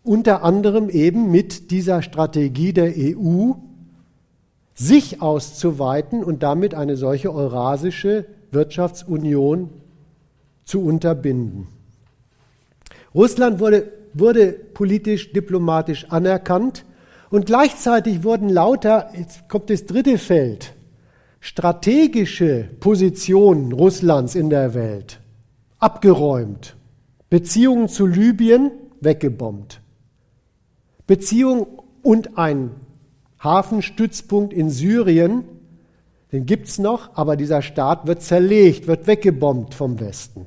[0.04, 3.54] Unter anderem eben mit dieser Strategie der EU,
[4.74, 9.70] sich auszuweiten und damit eine solche eurasische Wirtschaftsunion
[10.64, 11.68] zu unterbinden.
[13.14, 16.86] Russland wurde, wurde politisch, diplomatisch anerkannt
[17.30, 20.74] und gleichzeitig wurden lauter, jetzt kommt das dritte Feld,
[21.41, 25.20] strategische Positionen Russlands in der Welt
[25.80, 26.76] abgeräumt.
[27.30, 28.72] Beziehungen zu Libyen
[29.02, 29.82] weggebombt.
[31.10, 32.72] Beziehung und ein
[33.43, 35.43] Hafenstützpunkt in Syrien
[36.32, 40.45] den gibt es noch, aber dieser Staat wird zerlegt, wird weggebombt vom Westen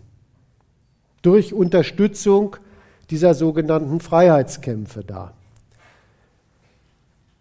[1.23, 2.57] durch Unterstützung
[3.11, 5.35] dieser sogenannten Freiheitskämpfe da.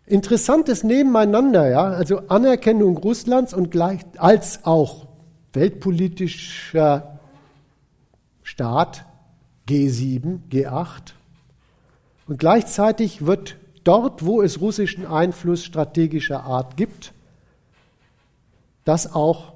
[0.05, 5.07] Interessantes Nebeneinander, ja, also Anerkennung Russlands und gleich als auch
[5.53, 7.19] weltpolitischer
[8.43, 9.05] Staat
[9.67, 11.13] G7, G8
[12.31, 17.11] und gleichzeitig wird dort, wo es russischen Einfluss strategischer Art gibt,
[18.85, 19.51] das auch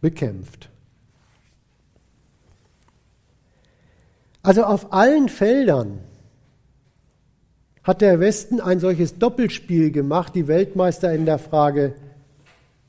[0.00, 0.68] bekämpft.
[4.44, 5.98] Also auf allen Feldern
[7.82, 10.32] hat der Westen ein solches Doppelspiel gemacht.
[10.36, 11.96] Die Weltmeister in der Frage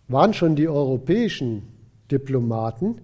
[0.07, 1.63] waren schon die europäischen
[2.11, 3.01] Diplomaten,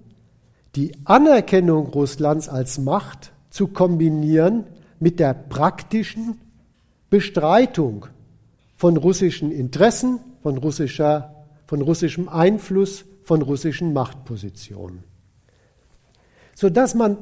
[0.76, 4.66] die Anerkennung Russlands als Macht zu kombinieren
[5.00, 6.40] mit der praktischen
[7.10, 8.08] Bestreitung
[8.76, 11.36] von russischen Interessen, von, russischer,
[11.66, 15.04] von russischem Einfluss, von russischen Machtpositionen.
[16.56, 17.18] Sodass man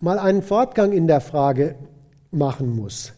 [0.00, 1.76] mal einen Fortgang in der Frage
[2.30, 3.12] machen muss,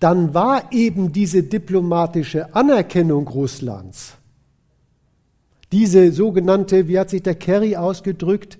[0.00, 4.14] dann war eben diese diplomatische Anerkennung Russlands,
[5.72, 8.58] diese sogenannte, wie hat sich der Kerry ausgedrückt,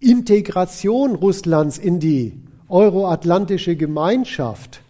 [0.00, 4.80] Integration Russlands in die euroatlantische Gemeinschaft,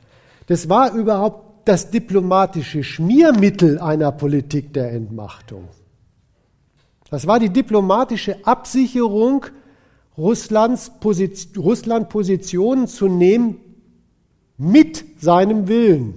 [0.47, 5.69] das war überhaupt das diplomatische Schmiermittel einer Politik der Entmachtung.
[7.11, 9.47] Das war die diplomatische Absicherung
[10.17, 13.59] Russlands Position, Russland Positionen zu nehmen
[14.57, 16.15] mit seinem Willen,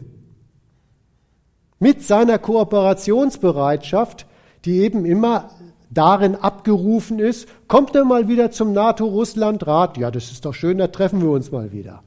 [1.79, 4.25] mit seiner Kooperationsbereitschaft,
[4.65, 5.51] die eben immer
[5.91, 9.97] darin abgerufen ist, kommt er mal wieder zum NATO-Russland-Rat?
[9.97, 12.01] Ja, das ist doch schön, da treffen wir uns mal wieder.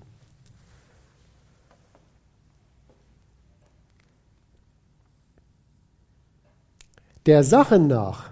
[7.26, 8.30] Der Sache nach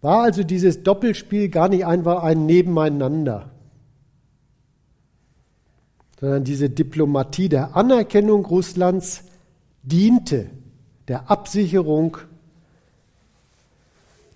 [0.00, 3.50] war also dieses Doppelspiel gar nicht einfach ein Nebeneinander,
[6.20, 9.24] sondern diese Diplomatie der Anerkennung Russlands
[9.82, 10.50] diente
[11.06, 12.18] der Absicherung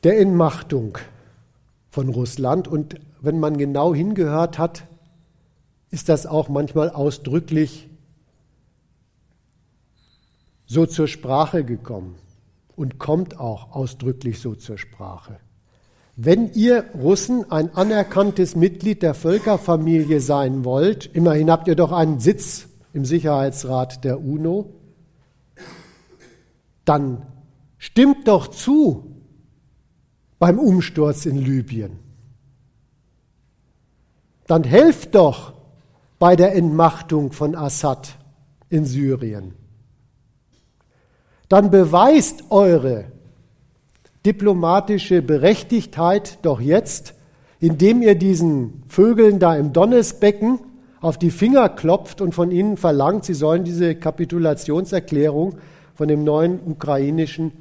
[0.05, 0.99] der Entmachtung
[1.91, 2.69] von Russland.
[2.69, 4.85] Und wenn man genau hingehört hat,
[5.91, 7.89] ist das auch manchmal ausdrücklich
[10.67, 12.17] so zur Sprache gekommen
[12.77, 15.39] und kommt auch ausdrücklich so zur Sprache.
[16.17, 22.21] Wenn ihr Russen ein anerkanntes Mitglied der Völkerfamilie sein wollt, immerhin habt ihr doch einen
[22.21, 24.73] Sitz im Sicherheitsrat der UNO,
[26.85, 27.27] dann
[27.79, 29.12] stimmt doch zu
[30.43, 32.01] beim Umsturz in Libyen.
[34.49, 35.53] Dann helft doch
[36.19, 38.19] bei der Entmachtung von Assad
[38.69, 39.55] in Syrien.
[41.49, 43.05] Dann beweist eure
[44.27, 47.15] diplomatische Berechtigkeit doch jetzt,
[47.61, 50.59] indem ihr diesen Vögeln da im Donnesbecken
[51.01, 55.55] auf die Finger klopft und von ihnen verlangt, sie sollen diese Kapitulationserklärung
[55.95, 57.53] von dem neuen ukrainischen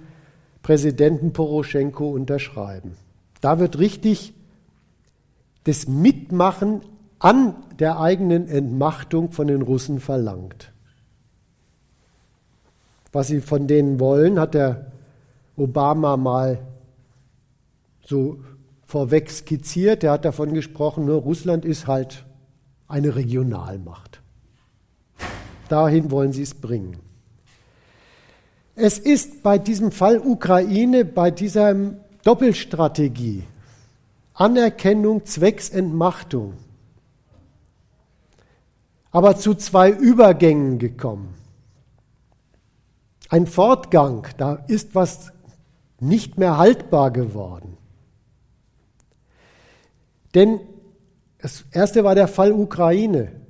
[0.62, 2.95] Präsidenten Poroschenko unterschreiben.
[3.41, 4.34] Da wird richtig
[5.64, 6.82] das Mitmachen
[7.20, 10.72] an der eigenen Entmachtung von den Russen verlangt.
[13.12, 14.91] Was sie von denen wollen, hat der
[15.57, 16.59] Obama mal
[18.03, 18.39] so
[18.86, 20.03] vorweg skizziert.
[20.03, 22.26] Er hat davon gesprochen, nur Russland ist halt
[22.88, 24.22] eine Regionalmacht.
[25.70, 26.97] Dahin wollen sie es bringen.
[28.84, 31.75] Es ist bei diesem Fall Ukraine, bei dieser
[32.23, 33.43] Doppelstrategie,
[34.34, 36.55] Anerkennung zwecks Entmachtung,
[39.11, 41.36] aber zu zwei Übergängen gekommen.
[43.29, 45.32] Ein Fortgang, da ist was
[45.99, 47.77] nicht mehr haltbar geworden.
[50.34, 50.59] Denn
[51.38, 53.40] das erste war der Fall Ukraine.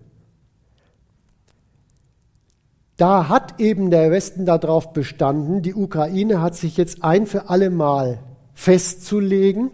[3.02, 7.72] Da hat eben der Westen darauf bestanden, die Ukraine hat sich jetzt ein für alle
[7.72, 8.20] Mal
[8.54, 9.72] festzulegen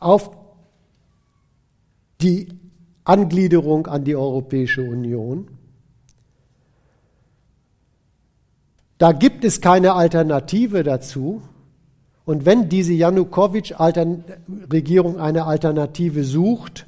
[0.00, 0.32] auf
[2.20, 2.48] die
[3.04, 5.52] Angliederung an die Europäische Union.
[8.98, 11.42] Da gibt es keine Alternative dazu.
[12.24, 16.86] Und wenn diese Janukowitsch-Regierung eine Alternative sucht,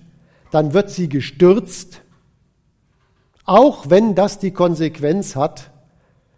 [0.50, 2.00] dann wird sie gestürzt,
[3.44, 5.70] auch wenn das die Konsequenz hat,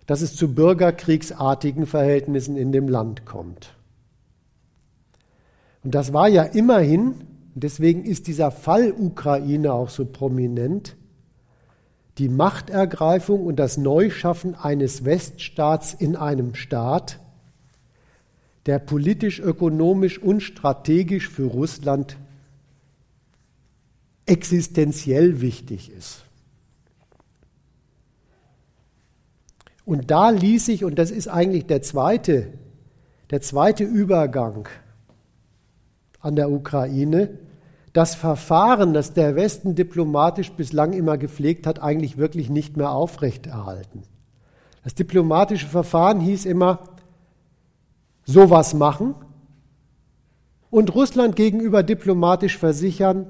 [0.07, 3.75] dass es zu bürgerkriegsartigen Verhältnissen in dem Land kommt.
[5.83, 7.15] Und das war ja immerhin,
[7.55, 10.97] deswegen ist dieser Fall Ukraine auch so prominent,
[12.19, 17.21] die Machtergreifung und das Neuschaffen eines Weststaats in einem Staat,
[18.65, 22.17] der politisch, ökonomisch und strategisch für Russland
[24.25, 26.26] existenziell wichtig ist.
[29.87, 32.49] Und da ließ sich, und das ist eigentlich der zweite,
[33.31, 34.69] der zweite Übergang
[36.21, 37.39] an der Ukraine,
[37.93, 44.03] das Verfahren, das der Westen diplomatisch bislang immer gepflegt hat, eigentlich wirklich nicht mehr aufrechterhalten.
[44.83, 46.81] Das diplomatische Verfahren hieß immer,
[48.25, 49.15] sowas machen
[50.69, 53.27] und Russland gegenüber diplomatisch versichern,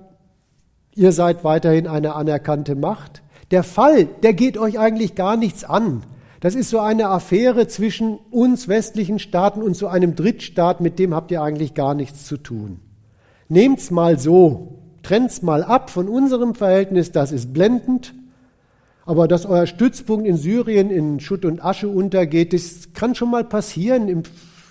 [0.94, 3.22] ihr seid weiterhin eine anerkannte Macht.
[3.50, 6.02] Der Fall, der geht euch eigentlich gar nichts an.
[6.46, 11.12] Das ist so eine Affäre zwischen uns westlichen Staaten und so einem Drittstaat, mit dem
[11.12, 12.78] habt ihr eigentlich gar nichts zu tun.
[13.48, 18.14] Nehmt's mal so, trennt's mal ab von unserem Verhältnis, das ist blendend.
[19.04, 23.42] Aber dass euer Stützpunkt in Syrien in Schutt und Asche untergeht, das kann schon mal
[23.42, 24.22] passieren im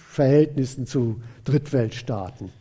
[0.10, 2.54] Verhältnissen zu Drittweltstaaten.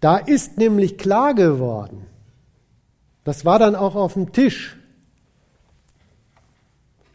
[0.00, 2.08] Da ist nämlich klar geworden,
[3.26, 4.76] das war dann auch auf dem Tisch,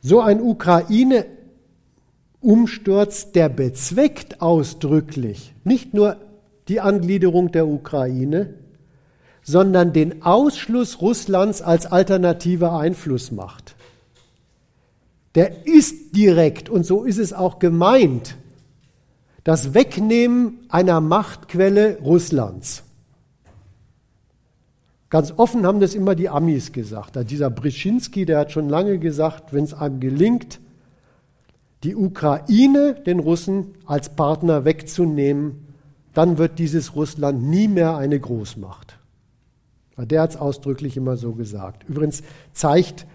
[0.01, 6.18] so ein Ukraine-Umsturz, der bezweckt ausdrücklich nicht nur
[6.68, 8.55] die Angliederung der Ukraine,
[9.41, 13.76] sondern den Ausschluss Russlands als alternative Einflussmacht.
[15.36, 18.36] Der ist direkt, und so ist es auch gemeint,
[19.45, 22.84] das Wegnehmen einer Machtquelle Russlands.
[25.12, 27.18] Ganz offen haben das immer die Amis gesagt.
[27.30, 30.62] Dieser Brzezinski, der hat schon lange gesagt, wenn es einem gelingt,
[31.84, 35.68] die Ukraine den Russen als Partner wegzunehmen,
[36.14, 38.97] dann wird dieses Russland nie mehr eine Großmacht.
[39.97, 41.88] Der hat es ausdrücklich immer so gesagt.
[41.89, 43.05] Übrigens zeigt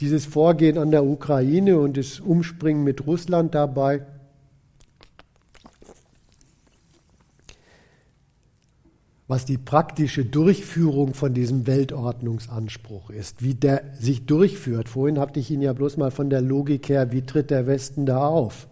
[0.00, 4.06] dieses Vorgehen an der Ukraine und das Umspringen mit Russland dabei,
[9.26, 14.88] was die praktische Durchführung von diesem Weltordnungsanspruch ist, wie der sich durchführt.
[14.88, 18.04] Vorhin hatte ich Ihnen ja bloß mal von der Logik her, wie tritt der Westen
[18.04, 18.68] da auf?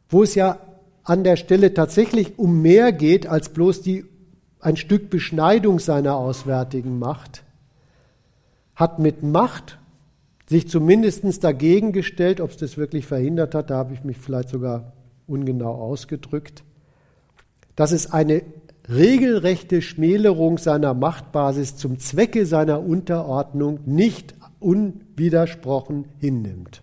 [0.10, 0.60] wo es ja
[1.04, 4.06] an der Stelle tatsächlich um mehr geht als bloß die,
[4.60, 7.44] ein Stück Beschneidung seiner auswärtigen Macht,
[8.76, 9.80] hat mit Macht
[10.48, 14.50] sich zumindest dagegen gestellt, ob es das wirklich verhindert hat, da habe ich mich vielleicht
[14.50, 14.94] sogar
[15.28, 16.64] ungenau ausgedrückt,
[17.76, 18.42] dass es eine
[18.90, 26.82] regelrechte Schmälerung seiner Machtbasis zum Zwecke seiner Unterordnung nicht unwidersprochen hinnimmt.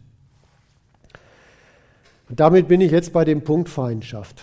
[2.29, 4.43] Und damit bin ich jetzt bei dem Punkt Feindschaft.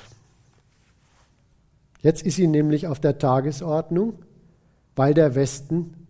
[2.01, 4.13] Jetzt ist sie nämlich auf der Tagesordnung,
[4.95, 6.07] weil der Westen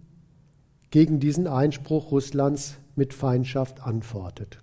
[0.90, 4.60] gegen diesen Einspruch Russlands mit Feindschaft antwortet.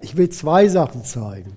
[0.00, 1.56] Ich will zwei Sachen zeigen.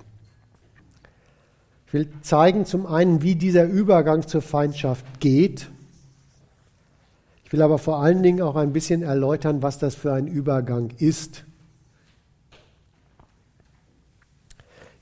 [1.94, 5.70] Ich will zeigen zum einen, wie dieser Übergang zur Feindschaft geht.
[7.46, 10.90] Ich will aber vor allen Dingen auch ein bisschen erläutern, was das für ein Übergang
[10.98, 11.46] ist.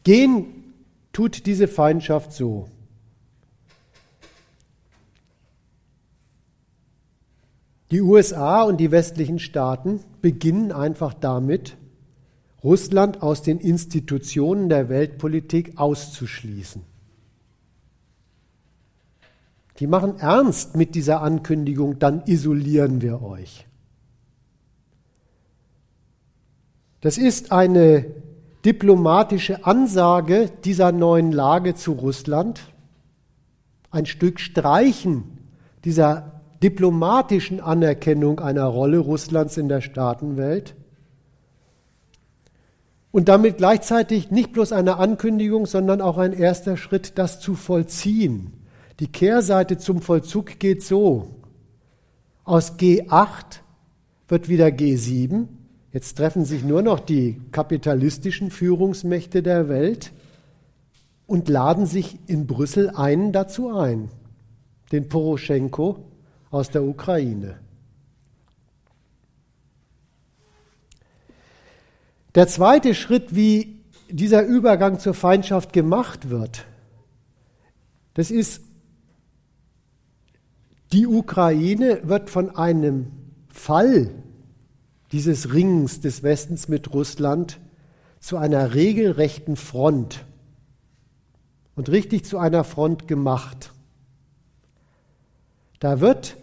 [0.04, 0.74] Gehen
[1.14, 2.68] tut diese Feindschaft so.
[7.90, 11.78] Die USA und die westlichen Staaten beginnen einfach damit,
[12.64, 16.84] Russland aus den Institutionen der Weltpolitik auszuschließen.
[19.80, 23.66] Die machen ernst mit dieser Ankündigung, dann isolieren wir euch.
[27.02, 28.06] Das ist eine
[28.64, 32.62] diplomatische Ansage dieser neuen Lage zu Russland,
[33.90, 35.40] ein Stück Streichen
[35.84, 40.76] dieser diplomatischen Anerkennung einer Rolle Russlands in der Staatenwelt
[43.12, 48.54] und damit gleichzeitig nicht bloß eine Ankündigung, sondern auch ein erster Schritt, das zu vollziehen.
[49.00, 51.36] Die Kehrseite zum Vollzug geht so.
[52.44, 53.62] Aus G8
[54.28, 55.48] wird wieder G7.
[55.92, 60.14] Jetzt treffen sich nur noch die kapitalistischen Führungsmächte der Welt
[61.28, 64.10] und laden sich in Brüssel einen dazu ein,
[64.92, 66.06] den Poroschenko
[66.50, 67.61] aus der Ukraine.
[72.36, 76.66] Der zweite Schritt, wie dieser Übergang zur Feindschaft gemacht wird,
[78.14, 78.62] das ist,
[80.94, 83.08] die Ukraine wird von einem
[83.50, 84.12] Fall
[85.12, 87.60] dieses Ringens des Westens mit Russland
[88.20, 90.26] zu einer regelrechten Front
[91.76, 93.72] und richtig zu einer Front gemacht.
[95.80, 96.38] Da wird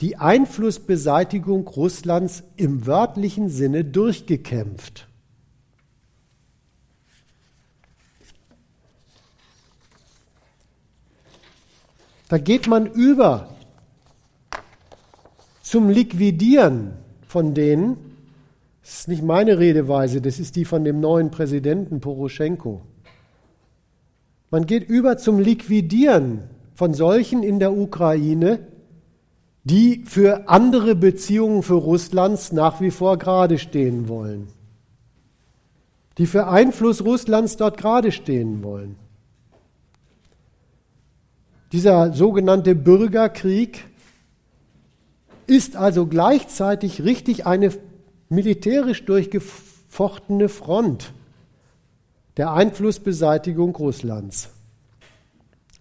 [0.00, 5.09] die Einflussbeseitigung Russlands im wörtlichen Sinne durchgekämpft.
[12.30, 13.48] Da geht man über
[15.62, 16.92] zum Liquidieren
[17.26, 17.96] von denen.
[18.82, 22.82] Das ist nicht meine Redeweise, das ist die von dem neuen Präsidenten Poroschenko.
[24.52, 28.60] Man geht über zum Liquidieren von solchen in der Ukraine,
[29.64, 34.46] die für andere Beziehungen für Russlands nach wie vor gerade stehen wollen,
[36.16, 39.09] die für Einfluss Russlands dort gerade stehen wollen.
[41.72, 43.84] Dieser sogenannte Bürgerkrieg
[45.46, 47.72] ist also gleichzeitig richtig eine
[48.28, 51.12] militärisch durchgefochtene Front
[52.36, 54.50] der Einflussbeseitigung Russlands.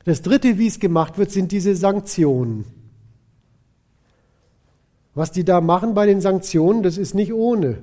[0.06, 2.66] Das Dritte, wie es gemacht wird, sind diese Sanktionen.
[5.14, 7.80] Was die da machen bei den Sanktionen, das ist nicht ohne.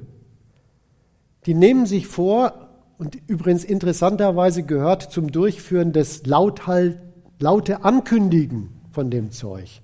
[1.47, 6.99] Die nehmen sich vor, und übrigens interessanterweise gehört zum Durchführen des Lauthalt
[7.39, 9.82] laute Ankündigen von dem Zeug.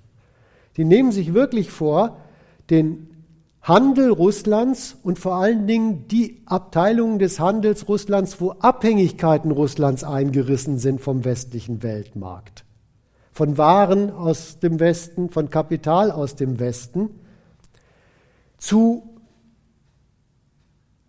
[0.77, 2.17] Die nehmen sich wirklich vor,
[2.69, 3.09] den
[3.61, 10.79] Handel Russlands und vor allen Dingen die Abteilungen des Handels Russlands, wo Abhängigkeiten Russlands eingerissen
[10.79, 12.65] sind vom westlichen Weltmarkt,
[13.31, 17.09] von Waren aus dem Westen, von Kapital aus dem Westen,
[18.57, 19.03] zu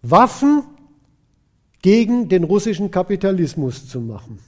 [0.02, 0.62] Waffen
[1.82, 4.38] gegen den russischen Kapitalismus zu machen.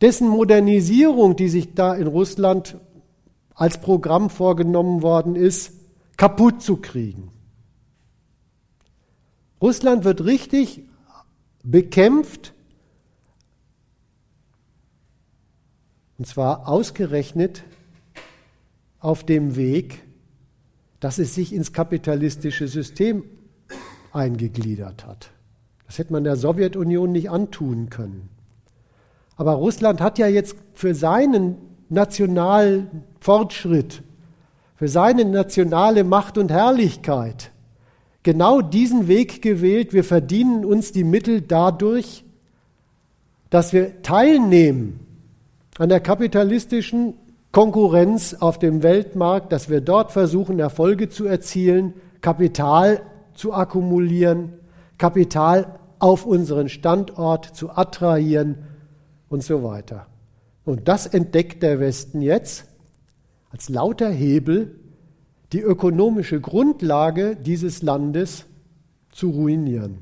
[0.00, 2.76] Dessen Modernisierung, die sich da in Russland
[3.54, 5.72] als Programm vorgenommen worden ist,
[6.16, 7.32] kaputt zu kriegen.
[9.60, 10.84] Russland wird richtig
[11.64, 12.54] bekämpft,
[16.16, 17.64] und zwar ausgerechnet
[19.00, 20.04] auf dem Weg,
[21.00, 23.24] dass es sich ins kapitalistische System
[24.12, 25.30] eingegliedert hat.
[25.86, 28.28] Das hätte man der Sowjetunion nicht antun können.
[29.38, 31.56] Aber Russland hat ja jetzt für seinen
[31.88, 34.02] nationalen Fortschritt,
[34.74, 37.52] für seine nationale Macht und Herrlichkeit
[38.24, 39.92] genau diesen Weg gewählt.
[39.92, 42.24] Wir verdienen uns die Mittel dadurch,
[43.48, 45.00] dass wir teilnehmen
[45.78, 47.14] an der kapitalistischen
[47.52, 53.00] Konkurrenz auf dem Weltmarkt, dass wir dort versuchen, Erfolge zu erzielen, Kapital
[53.34, 54.52] zu akkumulieren,
[54.98, 58.56] Kapital auf unseren Standort zu attrahieren
[59.28, 60.06] und so weiter.
[60.64, 62.66] Und das entdeckt der Westen jetzt
[63.50, 64.78] als lauter Hebel,
[65.52, 68.44] die ökonomische Grundlage dieses Landes
[69.10, 69.98] zu ruinieren.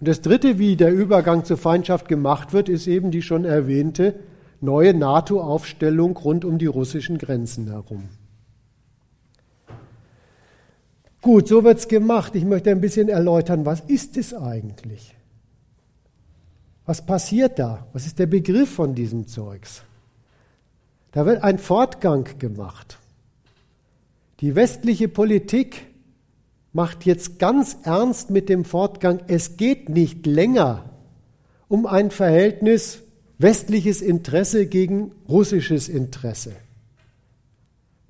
[0.00, 4.14] Und das Dritte, wie der Übergang zur Feindschaft gemacht wird, ist eben die schon erwähnte
[4.60, 8.08] neue NATO-Aufstellung rund um die russischen Grenzen herum.
[11.22, 12.34] Gut, so wird es gemacht.
[12.34, 15.14] Ich möchte ein bisschen erläutern, was ist es eigentlich?
[16.86, 17.86] Was passiert da?
[17.92, 19.82] Was ist der Begriff von diesem Zeugs?
[21.10, 22.98] Da wird ein Fortgang gemacht.
[24.40, 25.86] Die westliche Politik
[26.72, 30.90] macht jetzt ganz ernst mit dem Fortgang, es geht nicht länger
[31.68, 33.00] um ein Verhältnis
[33.38, 36.52] westliches Interesse gegen russisches Interesse.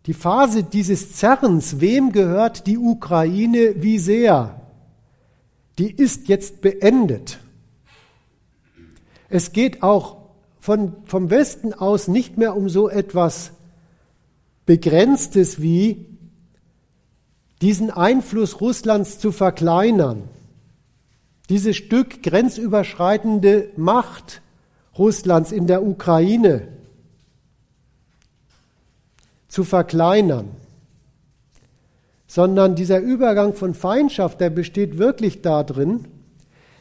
[0.06, 4.60] Die Phase dieses Zerrens, wem gehört die Ukraine wie sehr,
[5.78, 7.38] die ist jetzt beendet.
[9.28, 10.16] Es geht auch
[10.60, 13.52] von, vom Westen aus nicht mehr um so etwas
[14.64, 16.06] Begrenztes wie
[17.62, 20.24] diesen Einfluss Russlands zu verkleinern,
[21.48, 24.42] dieses Stück grenzüberschreitende Macht
[24.98, 26.68] Russlands in der Ukraine
[29.48, 30.48] zu verkleinern,
[32.26, 36.06] sondern dieser Übergang von Feindschaft, der besteht wirklich darin,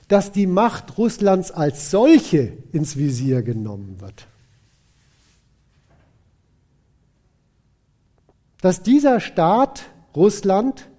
[0.07, 4.27] dass die Macht Russlands als solche ins Visier genommen wird.
[8.61, 9.85] Dass dieser Staat
[10.15, 10.89] Russland,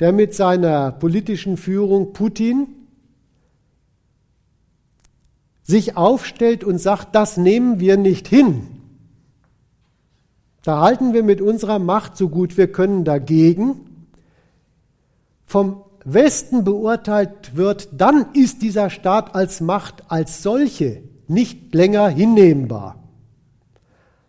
[0.00, 2.66] der mit seiner politischen Führung Putin
[5.62, 8.66] sich aufstellt und sagt, das nehmen wir nicht hin.
[10.62, 14.06] Da halten wir mit unserer Macht so gut wir können dagegen.
[15.46, 22.96] Vom Westen beurteilt wird, dann ist dieser Staat als Macht als solche nicht länger hinnehmbar.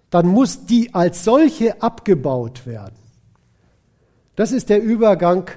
[0.09, 2.95] Dann muss die als solche abgebaut werden.
[4.36, 5.49] Das ist der Übergang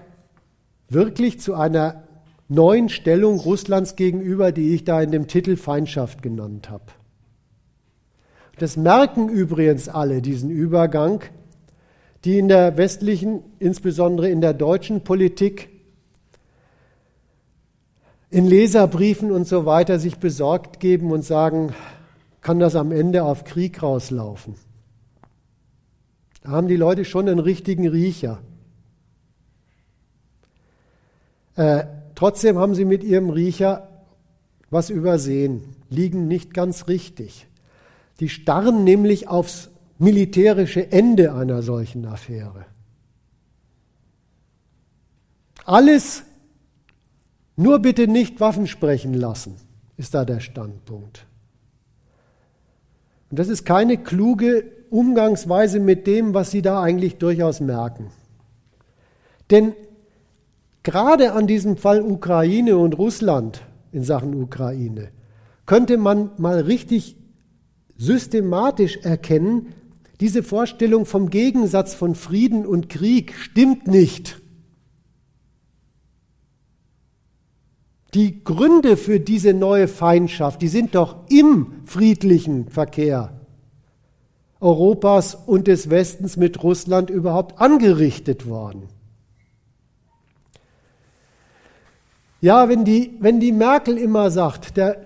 [0.88, 2.04] wirklich zu einer
[2.48, 6.84] neuen Stellung Russlands gegenüber, die ich da in dem Titel Feindschaft genannt habe.
[8.58, 11.20] Das merken übrigens alle, diesen Übergang,
[12.24, 15.75] die in der westlichen, insbesondere in der deutschen Politik,
[18.30, 21.74] in Leserbriefen und so weiter sich besorgt geben und sagen,
[22.40, 24.54] kann das am Ende auf Krieg rauslaufen?
[26.42, 28.38] Da haben die Leute schon einen richtigen Riecher.
[31.56, 33.88] Äh, trotzdem haben sie mit ihrem Riecher
[34.70, 37.46] was übersehen, liegen nicht ganz richtig.
[38.20, 42.66] Die starren nämlich aufs militärische Ende einer solchen Affäre.
[45.64, 46.24] Alles
[47.56, 49.56] nur bitte nicht Waffen sprechen lassen,
[49.96, 51.26] ist da der Standpunkt.
[53.30, 58.10] Und das ist keine kluge Umgangsweise mit dem, was Sie da eigentlich durchaus merken.
[59.50, 59.74] Denn
[60.82, 65.08] gerade an diesem Fall Ukraine und Russland in Sachen Ukraine
[65.64, 67.16] könnte man mal richtig
[67.96, 69.72] systematisch erkennen,
[70.20, 74.40] diese Vorstellung vom Gegensatz von Frieden und Krieg stimmt nicht.
[78.16, 83.30] Die Gründe für diese neue Feindschaft, die sind doch im friedlichen Verkehr
[84.58, 88.88] Europas und des Westens mit Russland überhaupt angerichtet worden.
[92.40, 94.96] Ja, wenn die, wenn die Merkel immer sagt, der,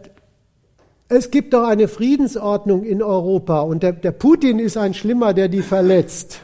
[1.08, 5.48] es gibt doch eine Friedensordnung in Europa und der, der Putin ist ein Schlimmer, der
[5.48, 6.42] die verletzt,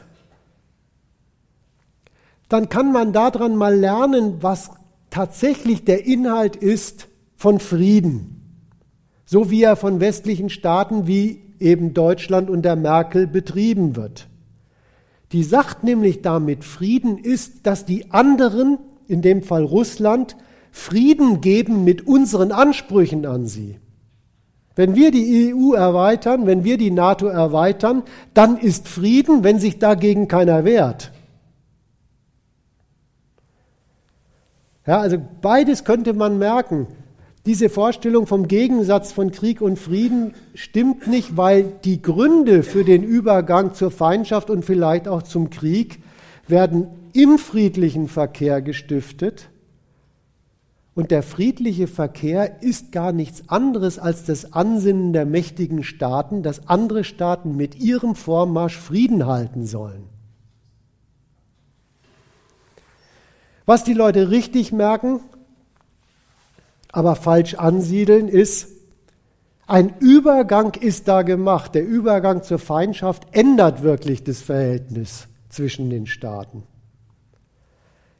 [2.48, 4.72] dann kann man daran mal lernen, was
[5.16, 8.32] tatsächlich der Inhalt ist von Frieden.
[9.24, 14.28] so wie er von westlichen Staaten wie eben Deutschland unter Merkel betrieben wird.
[15.32, 20.36] Die sagt nämlich damit, Frieden ist, dass die anderen, in dem Fall Russland,
[20.70, 23.78] Frieden geben mit unseren Ansprüchen an sie.
[24.76, 28.02] Wenn wir die EU erweitern, wenn wir die NATO erweitern,
[28.34, 31.10] dann ist Frieden, wenn sich dagegen keiner wehrt.
[34.86, 36.86] Ja, also beides könnte man merken.
[37.44, 43.04] Diese Vorstellung vom Gegensatz von Krieg und Frieden stimmt nicht, weil die Gründe für den
[43.04, 46.00] Übergang zur Feindschaft und vielleicht auch zum Krieg
[46.48, 49.48] werden im friedlichen Verkehr gestiftet.
[50.94, 56.68] Und der friedliche Verkehr ist gar nichts anderes als das Ansinnen der mächtigen Staaten, dass
[56.68, 60.15] andere Staaten mit ihrem Vormarsch Frieden halten sollen.
[63.66, 65.20] Was die Leute richtig merken,
[66.92, 68.68] aber falsch ansiedeln, ist,
[69.66, 71.74] ein Übergang ist da gemacht.
[71.74, 76.62] Der Übergang zur Feindschaft ändert wirklich das Verhältnis zwischen den Staaten.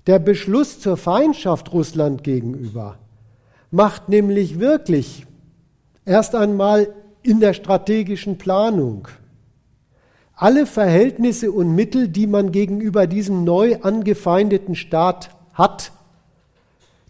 [0.08, 2.98] Der Beschluss zur Feindschaft Russland gegenüber
[3.70, 5.26] macht nämlich wirklich
[6.04, 6.88] erst einmal
[7.22, 9.08] in der strategischen Planung
[10.36, 15.92] alle Verhältnisse und Mittel, die man gegenüber diesem neu angefeindeten Staat hat,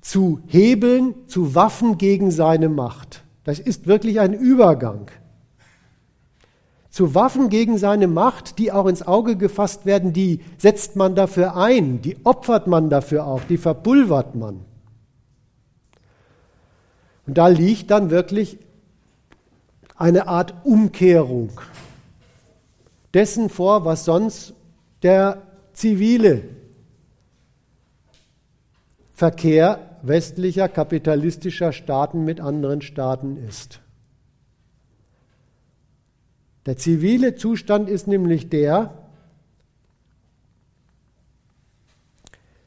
[0.01, 3.25] zu hebeln zu Waffen gegen seine Macht.
[3.45, 5.11] Das ist wirklich ein Übergang.
[6.91, 11.57] Zu Waffen gegen seine Macht, die auch ins Auge gefasst werden, die setzt man dafür
[11.57, 14.65] ein, die opfert man dafür auch, die verpulvert man.
[17.27, 18.59] Und da liegt dann wirklich
[19.97, 21.51] eine Art Umkehrung
[23.13, 24.55] dessen vor, was sonst
[25.03, 25.43] der
[25.73, 26.45] zivile
[29.17, 33.81] Verkehr westlicher kapitalistischer Staaten mit anderen Staaten ist.
[36.67, 39.09] Der zivile Zustand ist nämlich der,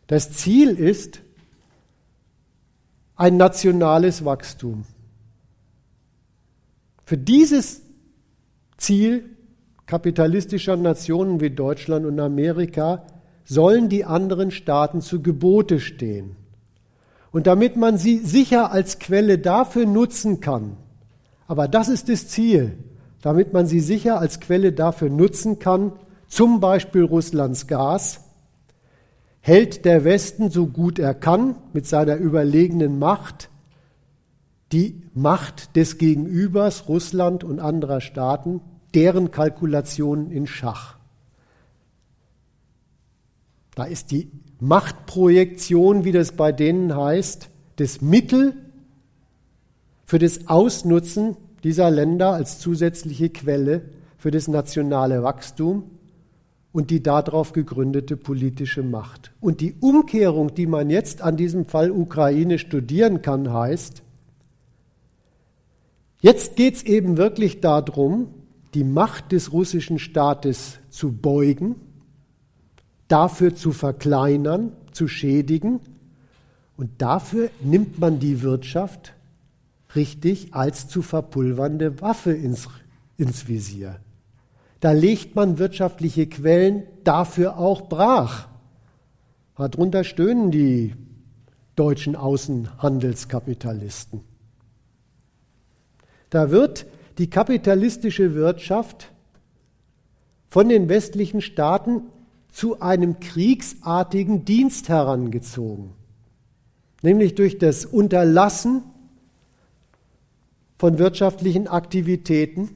[0.08, 1.22] das Ziel ist
[3.16, 4.86] ein nationales Wachstum.
[7.06, 7.84] Für dieses
[8.76, 9.38] Ziel
[9.86, 13.06] kapitalistischer Nationen wie Deutschland und Amerika
[13.46, 16.39] sollen die anderen Staaten zu Gebote stehen.
[17.32, 20.78] Und damit man sie sicher als Quelle dafür nutzen kann,
[21.48, 22.78] aber das ist das Ziel,
[23.22, 25.92] damit man sie sicher als Quelle dafür nutzen kann,
[26.28, 28.22] zum Beispiel Russlands Gas,
[29.42, 33.50] hält der Westen so gut er kann mit seiner überlegenen Macht
[34.72, 38.62] die Macht des Gegenübers, Russland und anderer Staaten,
[38.94, 40.98] deren Kalkulationen in Schach.
[43.76, 44.30] Da ist die
[44.60, 48.54] Machtprojektion, wie das bei denen heißt, das Mittel
[50.06, 53.82] für das Ausnutzen dieser Länder als zusätzliche Quelle
[54.18, 55.84] für das nationale Wachstum
[56.72, 59.32] und die darauf gegründete politische Macht.
[59.40, 64.04] Und die Umkehrung, die man jetzt an diesem Fall Ukraine studieren kann, heißt,
[66.22, 68.28] jetzt geht es eben wirklich darum,
[68.74, 71.76] die Macht des russischen Staates zu beugen
[73.10, 75.82] dafür zu verkleinern, zu schädigen.
[76.78, 79.14] Und dafür nimmt man die Wirtschaft
[79.96, 82.70] richtig als zu verpulvernde Waffe ins,
[83.18, 84.00] ins Visier.
[84.80, 88.48] Da legt man wirtschaftliche Quellen dafür auch brach.
[89.58, 90.96] Darunter stöhnen die
[91.76, 94.22] deutschen Außenhandelskapitalisten.
[96.30, 96.86] Da wird
[97.18, 99.12] die kapitalistische Wirtschaft
[100.50, 102.04] von den westlichen Staaten
[102.50, 105.92] zu einem kriegsartigen Dienst herangezogen,
[107.02, 108.84] nämlich durch das Unterlassen
[110.78, 112.70] von wirtschaftlichen Aktivitäten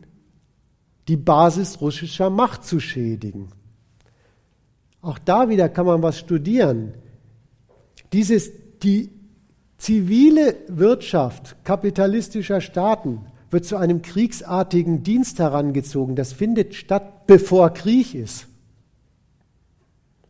[1.07, 3.49] die Basis russischer Macht zu schädigen.
[5.01, 6.93] Auch da wieder kann man was studieren.
[8.13, 8.51] Dieses,
[8.83, 9.09] die
[9.77, 16.15] zivile Wirtschaft kapitalistischer Staaten wird zu einem kriegsartigen Dienst herangezogen.
[16.15, 18.47] Das findet statt, bevor Krieg ist.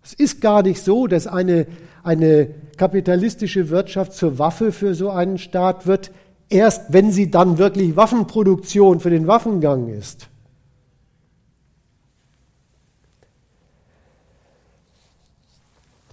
[0.04, 1.66] Es ist gar nicht so, dass eine,
[2.04, 6.12] eine kapitalistische Wirtschaft zur Waffe für so einen Staat wird,
[6.49, 10.28] erst wenn sie dann wirklich Waffenproduktion für den Waffengang ist.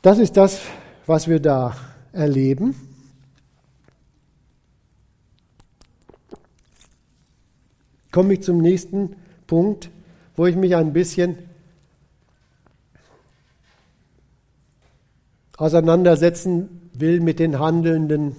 [0.02, 0.60] Das ist das,
[1.06, 1.76] was wir da
[2.12, 2.74] erleben.
[8.10, 9.16] Komme ich zum nächsten
[9.46, 9.90] Punkt,
[10.36, 11.49] wo ich mich ein bisschen
[15.60, 18.36] auseinandersetzen will mit den handelnden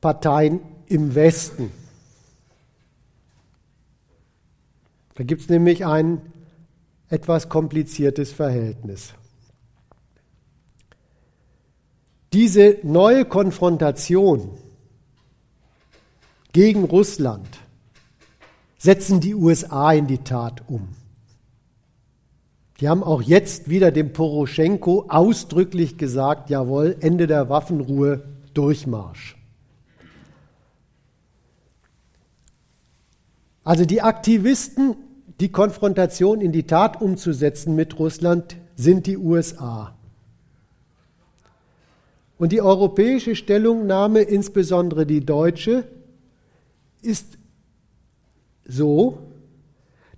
[0.00, 1.72] Parteien im Westen.
[5.16, 6.20] Da gibt es nämlich ein
[7.08, 9.14] etwas kompliziertes Verhältnis.
[12.32, 14.56] Diese neue Konfrontation
[16.52, 17.48] gegen Russland
[18.78, 21.01] setzen die USA in die Tat um.
[22.82, 28.24] Die haben auch jetzt wieder dem Poroschenko ausdrücklich gesagt, jawohl, Ende der Waffenruhe,
[28.54, 29.36] Durchmarsch.
[33.62, 34.96] Also die Aktivisten,
[35.38, 39.94] die Konfrontation in die Tat umzusetzen mit Russland, sind die USA.
[42.36, 45.84] Und die europäische Stellungnahme, insbesondere die deutsche,
[47.00, 47.38] ist
[48.64, 49.20] so,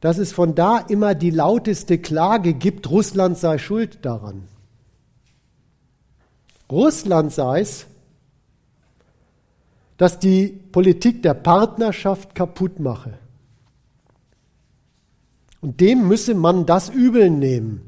[0.04, 4.42] dass es von da immer die lauteste Klage gibt, Russland sei schuld daran.
[6.70, 7.86] Russland sei es,
[9.96, 13.14] dass die Politik der Partnerschaft kaputt mache.
[15.62, 17.80] Und dem müsse man das übel nehmen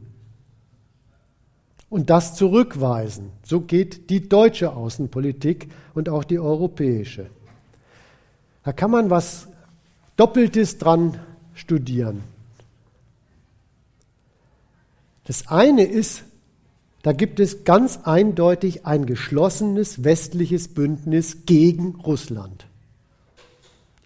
[1.91, 3.31] und das zurückweisen.
[3.45, 7.29] So geht die deutsche Außenpolitik und auch die europäische.
[8.65, 9.49] Da kann man was
[10.17, 11.21] Doppeltes dran
[11.57, 12.23] studieren.
[15.25, 16.23] Das eine ist,
[17.03, 22.67] da gibt es ganz eindeutig ein geschlossenes westliches Bündnis gegen Russland.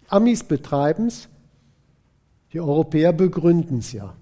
[0.00, 1.28] Die Amis betreiben es,
[2.52, 4.14] die Europäer begründen es ja.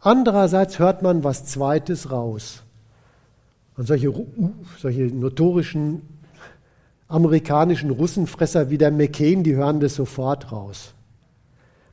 [0.00, 2.62] Andererseits hört man was Zweites raus.
[3.76, 4.12] Und solche,
[4.78, 6.02] solche notorischen
[7.08, 10.94] amerikanischen Russenfresser wie der McCain, die hören das sofort raus.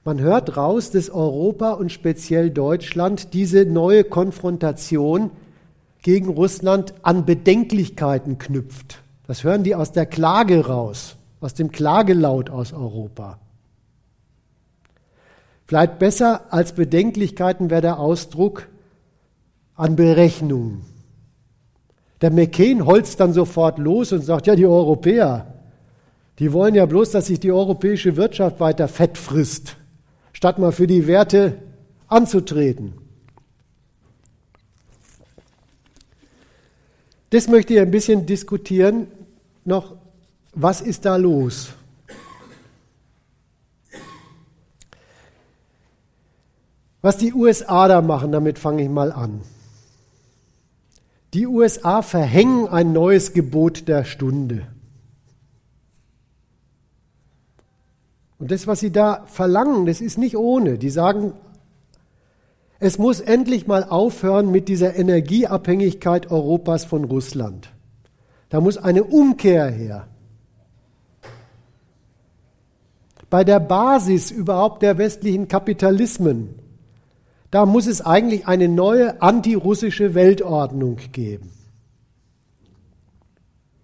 [0.03, 5.29] Man hört raus, dass Europa und speziell Deutschland diese neue Konfrontation
[6.01, 9.01] gegen Russland an Bedenklichkeiten knüpft.
[9.27, 13.39] Das hören die aus der Klage raus aus dem Klagelaut aus Europa.
[15.65, 18.69] Vielleicht besser als Bedenklichkeiten wäre der Ausdruck
[19.75, 20.85] an Berechnungen.
[22.21, 25.55] Der McCain holzt dann sofort los und sagt, ja, die Europäer,
[26.39, 29.75] die wollen ja bloß, dass sich die europäische Wirtschaft weiter fett frisst,
[30.33, 31.57] statt mal für die Werte
[32.07, 32.93] anzutreten.
[37.31, 39.07] Das möchte ich ein bisschen diskutieren,
[39.63, 39.95] noch
[40.53, 41.69] was ist da los?
[47.01, 49.41] Was die USA da machen, damit fange ich mal an.
[51.33, 54.67] Die USA verhängen ein neues Gebot der Stunde.
[58.37, 60.77] Und das, was sie da verlangen, das ist nicht ohne.
[60.77, 61.33] Die sagen,
[62.79, 67.71] es muss endlich mal aufhören mit dieser Energieabhängigkeit Europas von Russland.
[68.49, 70.07] Da muss eine Umkehr her.
[73.31, 76.53] bei der Basis überhaupt der westlichen Kapitalismen,
[77.51, 81.51] da muss es eigentlich eine neue antirussische Weltordnung geben.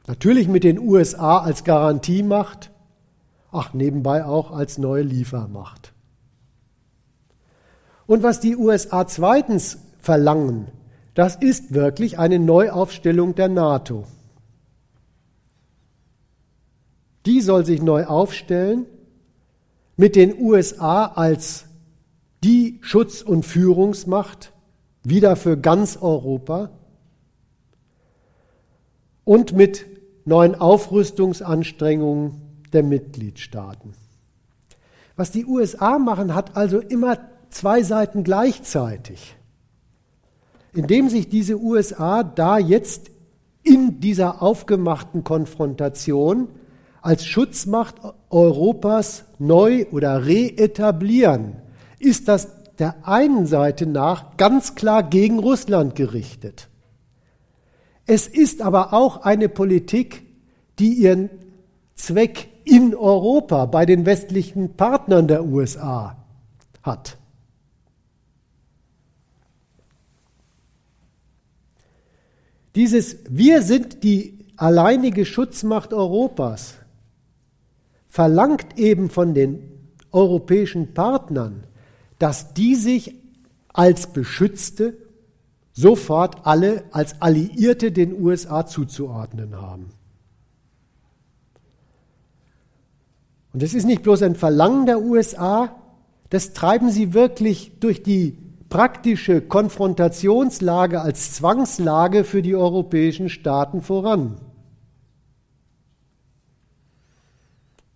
[0.07, 2.71] Natürlich mit den USA als Garantiemacht,
[3.51, 5.93] ach nebenbei auch als neue Liefermacht.
[8.05, 10.67] Und was die USA zweitens verlangen,
[11.13, 14.05] das ist wirklich eine Neuaufstellung der NATO.
[17.25, 18.85] Die soll sich neu aufstellen
[19.97, 21.66] mit den USA als
[22.43, 24.53] die Schutz- und Führungsmacht
[25.03, 26.69] wieder für ganz Europa
[29.23, 29.85] und mit
[30.25, 32.41] neuen Aufrüstungsanstrengungen
[32.73, 33.93] der Mitgliedstaaten.
[35.15, 37.17] Was die USA machen, hat also immer
[37.49, 39.35] zwei Seiten gleichzeitig.
[40.73, 43.09] Indem sich diese USA da jetzt
[43.63, 46.49] in dieser aufgemachten Konfrontation
[47.01, 47.95] als Schutzmacht
[48.29, 51.55] Europas neu oder reetablieren,
[51.99, 52.47] ist das
[52.79, 56.67] der einen Seite nach ganz klar gegen Russland gerichtet.
[58.05, 60.25] Es ist aber auch eine Politik,
[60.79, 61.29] die ihren
[61.95, 66.17] Zweck in Europa bei den westlichen Partnern der USA
[66.83, 67.17] hat.
[72.75, 76.75] Dieses Wir sind die alleinige Schutzmacht Europas
[78.07, 79.71] verlangt eben von den
[80.11, 81.63] europäischen Partnern,
[82.19, 83.15] dass die sich
[83.73, 84.97] als Beschützte
[85.73, 89.89] sofort alle als Alliierte den USA zuzuordnen haben.
[93.53, 95.75] Und das ist nicht bloß ein Verlangen der USA,
[96.29, 98.37] das treiben sie wirklich durch die
[98.69, 104.37] praktische Konfrontationslage als Zwangslage für die europäischen Staaten voran.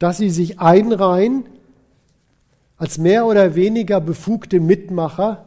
[0.01, 1.43] dass sie sich einreihen
[2.81, 5.45] als mehr oder weniger befugte Mitmacher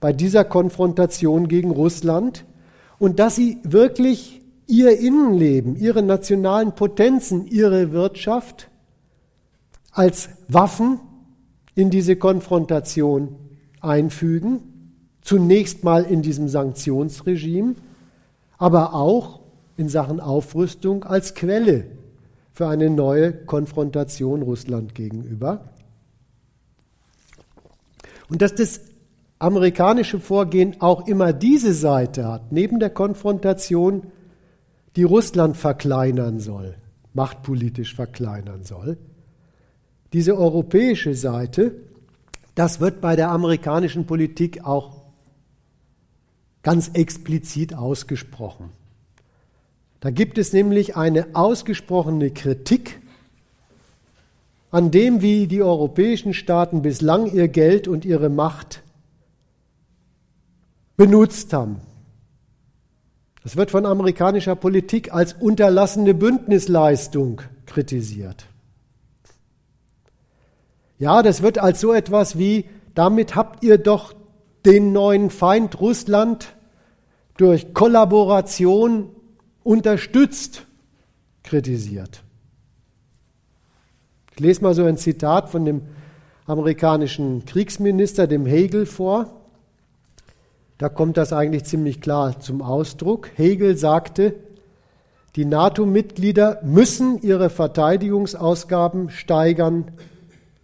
[0.00, 2.44] bei dieser Konfrontation gegen Russland
[2.98, 8.70] und dass sie wirklich ihr Innenleben, ihre nationalen Potenzen, ihre Wirtschaft
[9.92, 10.98] als Waffen
[11.76, 13.36] in diese Konfrontation
[13.80, 14.58] einfügen,
[15.22, 17.76] zunächst mal in diesem Sanktionsregime,
[18.58, 19.38] aber auch
[19.76, 21.84] in Sachen Aufrüstung als Quelle
[22.52, 25.68] für eine neue Konfrontation Russland gegenüber.
[28.28, 28.80] Und dass das
[29.38, 34.04] amerikanische Vorgehen auch immer diese Seite hat, neben der Konfrontation,
[34.96, 36.76] die Russland verkleinern soll,
[37.12, 38.96] machtpolitisch verkleinern soll,
[40.12, 41.74] diese europäische Seite,
[42.54, 45.02] das wird bei der amerikanischen Politik auch
[46.62, 48.70] ganz explizit ausgesprochen.
[50.00, 53.00] Da gibt es nämlich eine ausgesprochene Kritik
[54.74, 58.82] an dem, wie die europäischen Staaten bislang ihr Geld und ihre Macht
[60.96, 61.76] benutzt haben.
[63.44, 68.46] Das wird von amerikanischer Politik als unterlassene Bündnisleistung kritisiert.
[70.98, 72.64] Ja, das wird als so etwas wie,
[72.96, 74.12] damit habt ihr doch
[74.66, 76.48] den neuen Feind Russland
[77.36, 79.10] durch Kollaboration
[79.62, 80.66] unterstützt,
[81.44, 82.23] kritisiert.
[84.34, 85.82] Ich lese mal so ein Zitat von dem
[86.46, 89.30] amerikanischen Kriegsminister, dem Hegel, vor.
[90.76, 93.30] Da kommt das eigentlich ziemlich klar zum Ausdruck.
[93.36, 94.34] Hegel sagte,
[95.36, 99.92] die NATO-Mitglieder müssen ihre Verteidigungsausgaben steigern,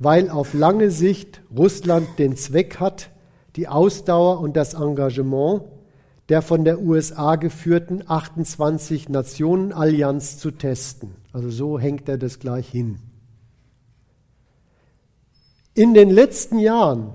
[0.01, 3.11] weil auf lange Sicht Russland den Zweck hat,
[3.55, 5.63] die Ausdauer und das Engagement
[6.29, 11.11] der von der USA geführten 28-Nationen-Allianz zu testen.
[11.33, 12.99] Also so hängt er das gleich hin.
[15.75, 17.13] In den letzten Jahren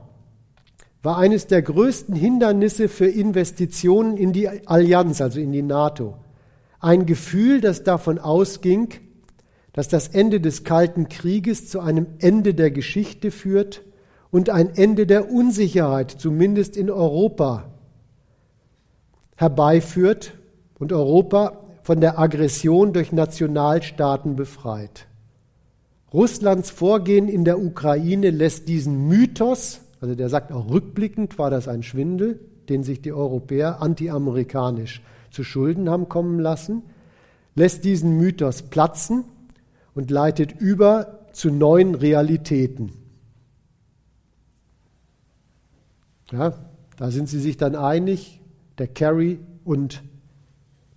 [1.03, 6.15] war eines der größten Hindernisse für Investitionen in die Allianz, also in die NATO,
[6.79, 8.89] ein Gefühl, das davon ausging,
[9.73, 13.81] dass das Ende des Kalten Krieges zu einem Ende der Geschichte führt
[14.31, 17.71] und ein Ende der Unsicherheit, zumindest in Europa,
[19.35, 20.33] herbeiführt
[20.79, 25.07] und Europa von der Aggression durch Nationalstaaten befreit.
[26.15, 31.67] Russlands Vorgehen in der Ukraine lässt diesen Mythos, also der sagt auch rückblickend war das
[31.67, 32.39] ein Schwindel,
[32.69, 36.83] den sich die Europäer antiamerikanisch zu Schulden haben kommen lassen,
[37.53, 39.25] lässt diesen Mythos platzen
[39.93, 42.93] und leitet über zu neuen Realitäten.
[46.31, 46.53] Ja,
[46.95, 48.39] da sind sie sich dann einig,
[48.77, 50.01] der Kerry und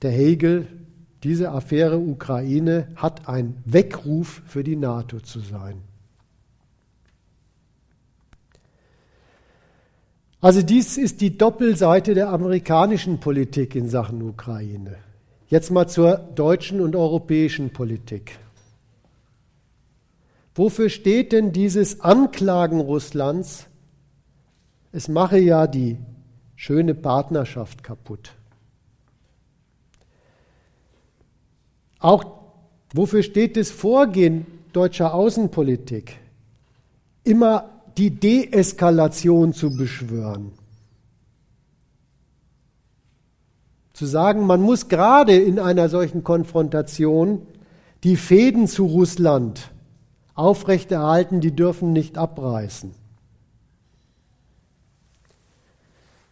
[0.03, 0.69] der Hegel,
[1.25, 5.83] diese Affäre Ukraine hat ein Weckruf für die NATO zu sein.
[10.41, 14.97] Also dies ist die Doppelseite der amerikanischen Politik in Sachen Ukraine.
[15.49, 18.39] Jetzt mal zur deutschen und europäischen Politik.
[20.55, 23.67] Wofür steht denn dieses Anklagen Russlands?
[24.93, 25.99] Es mache ja die
[26.55, 28.33] schöne Partnerschaft kaputt.
[31.99, 32.25] Auch
[32.93, 36.19] wofür steht das Vorgehen deutscher Außenpolitik?
[37.25, 40.53] Immer die Deeskalation zu beschwören.
[43.93, 47.43] Zu sagen, man muss gerade in einer solchen Konfrontation
[48.05, 49.73] die Fäden zu Russland
[50.35, 52.95] aufrechterhalten, die dürfen nicht abreißen.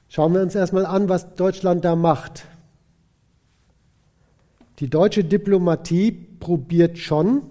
[0.09, 2.47] Schauen wir uns erstmal an, was Deutschland da macht.
[4.78, 7.43] Die deutsche Diplomatie probiert schon,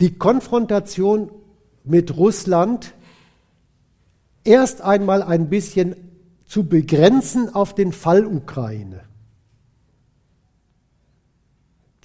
[0.00, 1.30] die Konfrontation
[1.84, 2.94] mit Russland
[4.44, 5.96] erst einmal ein bisschen
[6.46, 9.02] zu begrenzen auf den Fall Ukraine.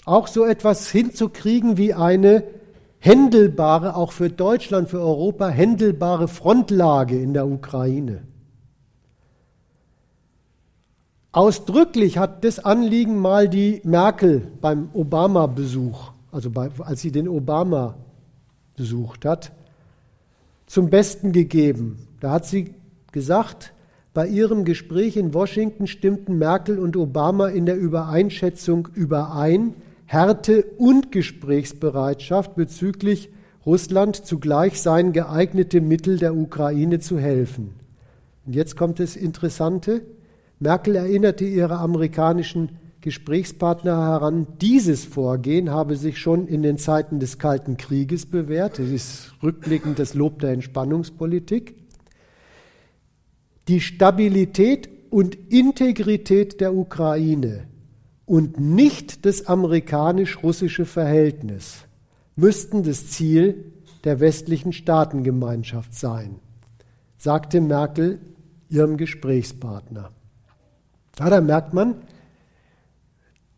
[0.06, 2.44] Auch so etwas hinzukriegen wie eine
[3.00, 8.22] händelbare, auch für Deutschland, für Europa, händelbare Frontlage in der Ukraine.
[11.36, 17.96] Ausdrücklich hat das Anliegen mal die Merkel beim Obama-Besuch, also bei, als sie den Obama
[18.78, 19.52] besucht hat,
[20.66, 22.08] zum Besten gegeben.
[22.22, 22.74] Da hat sie
[23.12, 23.74] gesagt,
[24.14, 29.74] bei ihrem Gespräch in Washington stimmten Merkel und Obama in der Übereinschätzung überein,
[30.06, 33.30] Härte und Gesprächsbereitschaft bezüglich
[33.66, 37.74] Russland zugleich seien geeignete Mittel der Ukraine zu helfen.
[38.46, 40.02] Und jetzt kommt das Interessante.
[40.60, 47.38] Merkel erinnerte ihre amerikanischen Gesprächspartner heran, dieses Vorgehen habe sich schon in den Zeiten des
[47.38, 48.80] Kalten Krieges bewährt.
[48.80, 51.76] Es ist rückblickend das Lob der Entspannungspolitik.
[53.68, 57.68] Die Stabilität und Integrität der Ukraine
[58.26, 61.86] und nicht das amerikanisch-russische Verhältnis
[62.36, 63.72] müssten das Ziel
[64.04, 66.38] der westlichen Staatengemeinschaft sein,
[67.18, 68.20] sagte Merkel
[68.70, 70.12] ihrem Gesprächspartner.
[71.16, 71.96] Da merkt man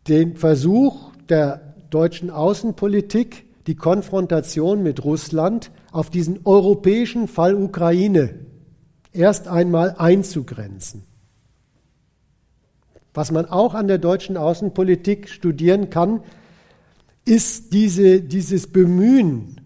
[0.06, 8.34] den Versuch der deutschen Außenpolitik, die Konfrontation mit Russland auf diesen europäischen Fall Ukraine
[9.12, 11.02] erst einmal einzugrenzen.
[13.12, 16.20] Was man auch an der deutschen Außenpolitik studieren kann,
[17.24, 19.60] ist diese, dieses Bemühen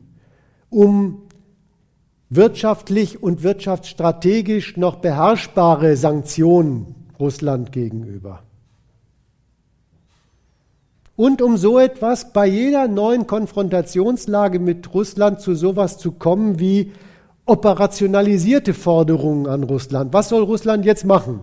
[0.70, 1.28] um
[2.31, 8.43] wirtschaftlich und wirtschaftsstrategisch noch beherrschbare Sanktionen Russland gegenüber.
[11.15, 16.93] Und um so etwas bei jeder neuen Konfrontationslage mit Russland zu sowas zu kommen wie
[17.47, 20.12] operationalisierte Forderungen an Russland.
[20.12, 21.40] Was soll Russland jetzt machen?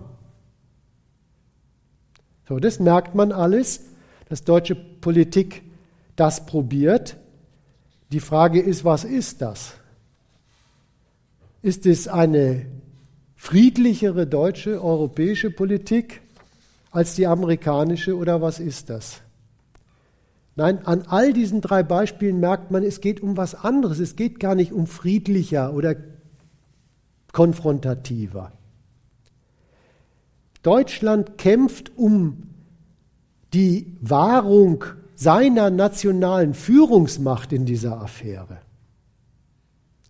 [2.46, 3.86] So, das merkt man alles,
[4.28, 5.62] dass deutsche Politik
[6.14, 7.16] das probiert.
[8.12, 9.72] Die Frage ist, was ist das?
[11.62, 12.66] Ist es eine
[13.40, 16.20] friedlichere deutsche, europäische Politik
[16.90, 19.22] als die amerikanische oder was ist das?
[20.56, 23.98] Nein, an all diesen drei Beispielen merkt man, es geht um was anderes.
[23.98, 25.96] Es geht gar nicht um friedlicher oder
[27.32, 28.52] konfrontativer.
[30.62, 32.42] Deutschland kämpft um
[33.54, 34.84] die Wahrung
[35.14, 38.58] seiner nationalen Führungsmacht in dieser Affäre.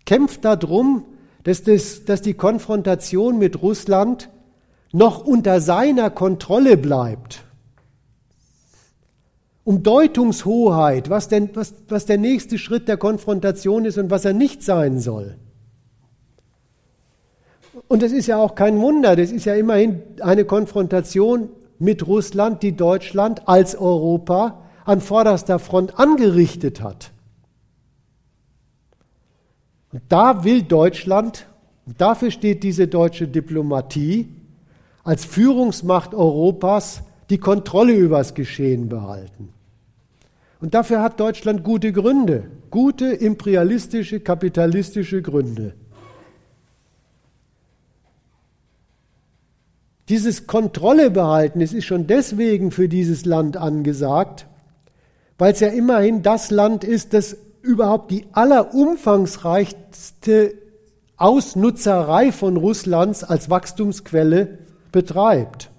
[0.05, 1.05] Kämpft darum,
[1.51, 4.31] dass, das, dass die Konfrontation mit Russland
[4.93, 7.43] noch unter seiner Kontrolle bleibt.
[9.65, 14.33] Um Deutungshoheit, was, denn, was, was der nächste Schritt der Konfrontation ist und was er
[14.33, 15.37] nicht sein soll.
[17.89, 21.49] Und das ist ja auch kein Wunder, das ist ja immerhin eine Konfrontation
[21.81, 27.11] mit Russland, die Deutschland als Europa an vorderster Front angerichtet hat.
[29.93, 31.47] Und da will Deutschland,
[31.87, 34.29] und dafür steht diese deutsche Diplomatie,
[35.03, 39.49] als Führungsmacht Europas die Kontrolle über das Geschehen behalten.
[40.61, 45.75] Und dafür hat Deutschland gute Gründe, gute imperialistische, kapitalistische Gründe.
[50.09, 54.47] Dieses Kontrolle behalten, es ist schon deswegen für dieses Land angesagt,
[55.39, 60.55] weil es ja immerhin das Land ist, das überhaupt die allerumfangreichste
[61.17, 64.59] Ausnutzerei von Russlands als Wachstumsquelle
[64.91, 65.71] betreibt.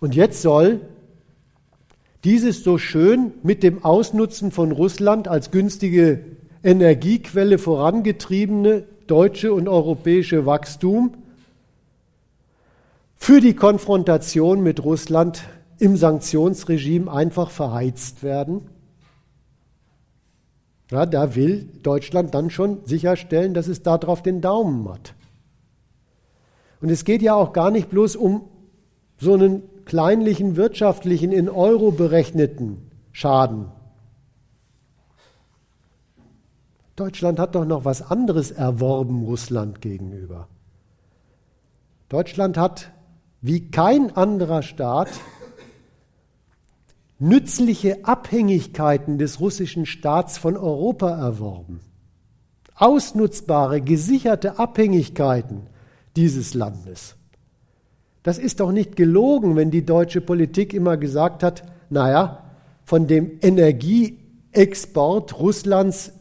[0.00, 0.80] Und jetzt soll
[2.24, 6.24] dieses so schön mit dem Ausnutzen von Russland als günstige
[6.62, 11.14] Energiequelle vorangetriebene deutsche und europäische Wachstum
[13.16, 15.42] für die Konfrontation mit Russland
[15.78, 18.68] im Sanktionsregime einfach verheizt werden?
[20.90, 25.14] Ja, da will Deutschland dann schon sicherstellen, dass es darauf den Daumen hat.
[26.80, 28.42] Und es geht ja auch gar nicht bloß um
[29.18, 33.66] so einen kleinlichen wirtschaftlichen, in Euro berechneten Schaden,
[36.98, 40.48] Deutschland hat doch noch was anderes erworben Russland gegenüber.
[42.08, 42.90] Deutschland hat
[43.40, 45.08] wie kein anderer Staat
[47.18, 51.80] nützliche Abhängigkeiten des russischen Staats von Europa erworben.
[52.74, 55.62] Ausnutzbare, gesicherte Abhängigkeiten
[56.16, 57.16] dieses Landes.
[58.22, 62.44] Das ist doch nicht gelogen, wenn die deutsche Politik immer gesagt hat, naja,
[62.84, 66.12] von dem Energieexport Russlands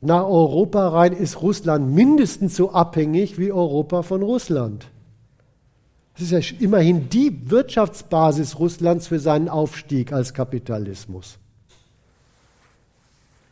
[0.00, 4.91] nach Europa rein ist Russland mindestens so abhängig wie Europa von Russland.
[6.14, 11.38] Das ist ja immerhin die Wirtschaftsbasis Russlands für seinen Aufstieg als Kapitalismus.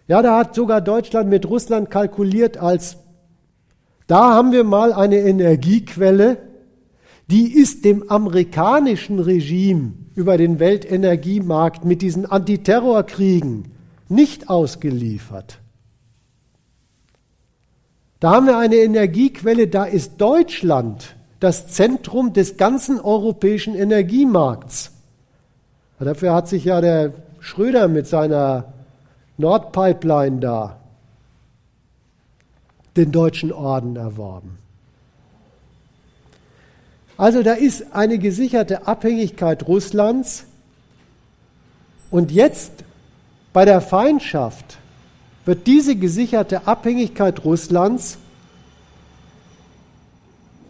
[0.08, 2.96] Ja, da hat sogar Deutschland mit Russland kalkuliert als,
[4.06, 6.38] da haben wir mal eine Energiequelle,
[7.28, 13.70] die ist dem amerikanischen Regime über den Weltenergiemarkt mit diesen Antiterrorkriegen
[14.08, 15.60] nicht ausgeliefert.
[18.18, 24.92] Da haben wir eine Energiequelle, da ist Deutschland das Zentrum des ganzen europäischen Energiemarkts.
[25.98, 28.72] Dafür hat sich ja der Schröder mit seiner
[29.38, 30.76] Nordpipeline da
[32.96, 34.58] den deutschen Orden erworben.
[37.16, 40.44] Also da ist eine gesicherte Abhängigkeit Russlands
[42.10, 42.72] und jetzt
[43.52, 44.78] bei der Feindschaft
[45.44, 48.18] wird diese gesicherte Abhängigkeit Russlands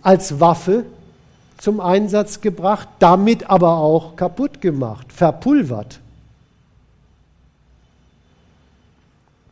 [0.03, 0.85] als Waffe
[1.59, 6.01] zum Einsatz gebracht, damit aber auch kaputt gemacht, verpulvert.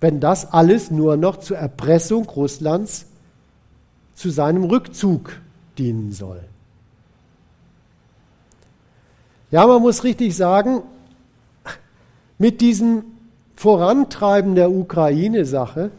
[0.01, 3.07] Wenn das alles nur noch zur Erpressung Russlands
[4.15, 5.41] zu seinem Rückzug
[5.77, 6.41] dienen soll.
[9.51, 10.83] Ja, man muss richtig sagen,
[12.39, 13.05] mit diesem
[13.55, 15.91] Vorantreiben der Ukraine-Sache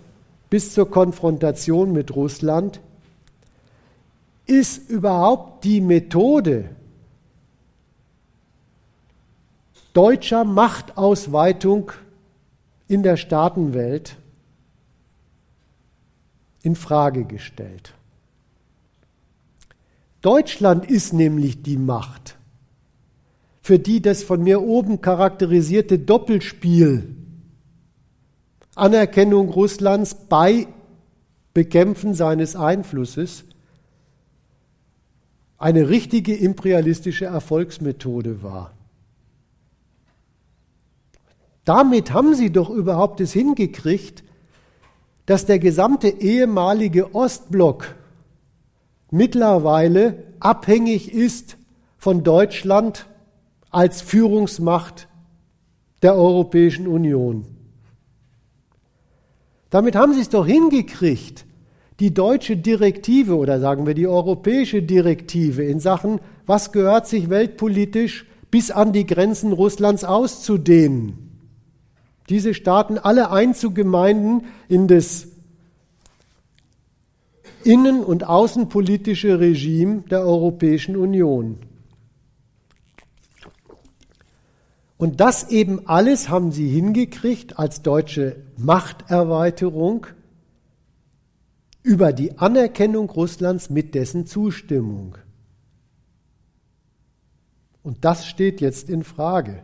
[0.49, 2.79] bis zur Konfrontation mit Russland
[4.49, 6.69] ist überhaupt die Methode
[9.93, 11.91] deutscher Machtausweitung
[12.87, 14.17] in der Staatenwelt
[16.63, 17.93] in Frage gestellt.
[20.21, 22.35] Deutschland ist nämlich die Macht,
[23.61, 27.15] für die das von mir oben charakterisierte Doppelspiel
[28.75, 30.67] Anerkennung Russlands bei
[31.53, 33.43] Bekämpfen seines Einflusses
[35.59, 38.71] eine richtige imperialistische Erfolgsmethode war.
[41.65, 44.23] Damit haben sie doch überhaupt es hingekriegt,
[45.25, 47.93] dass der gesamte ehemalige Ostblock
[49.11, 51.57] mittlerweile abhängig ist
[51.97, 53.05] von Deutschland
[53.69, 55.07] als Führungsmacht
[56.01, 57.45] der Europäischen Union.
[59.69, 61.45] Damit haben sie es doch hingekriegt,
[61.99, 68.25] die deutsche Direktive oder sagen wir die europäische Direktive in Sachen, was gehört sich weltpolitisch
[68.51, 71.29] bis an die Grenzen Russlands auszudehnen.
[72.29, 75.27] Diese Staaten alle einzugemeinden in das
[77.63, 81.57] innen- und außenpolitische Regime der Europäischen Union.
[84.97, 90.07] Und das eben alles haben sie hingekriegt als deutsche Machterweiterung
[91.83, 95.17] über die Anerkennung Russlands mit dessen Zustimmung.
[97.83, 99.63] Und das steht jetzt in Frage.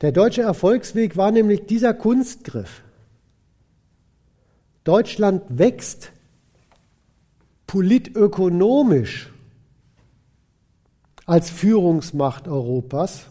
[0.00, 2.82] Der deutsche Erfolgsweg war nämlich dieser Kunstgriff.
[4.84, 6.12] Deutschland wächst
[7.66, 9.32] politökonomisch
[11.24, 13.26] als Führungsmacht Europas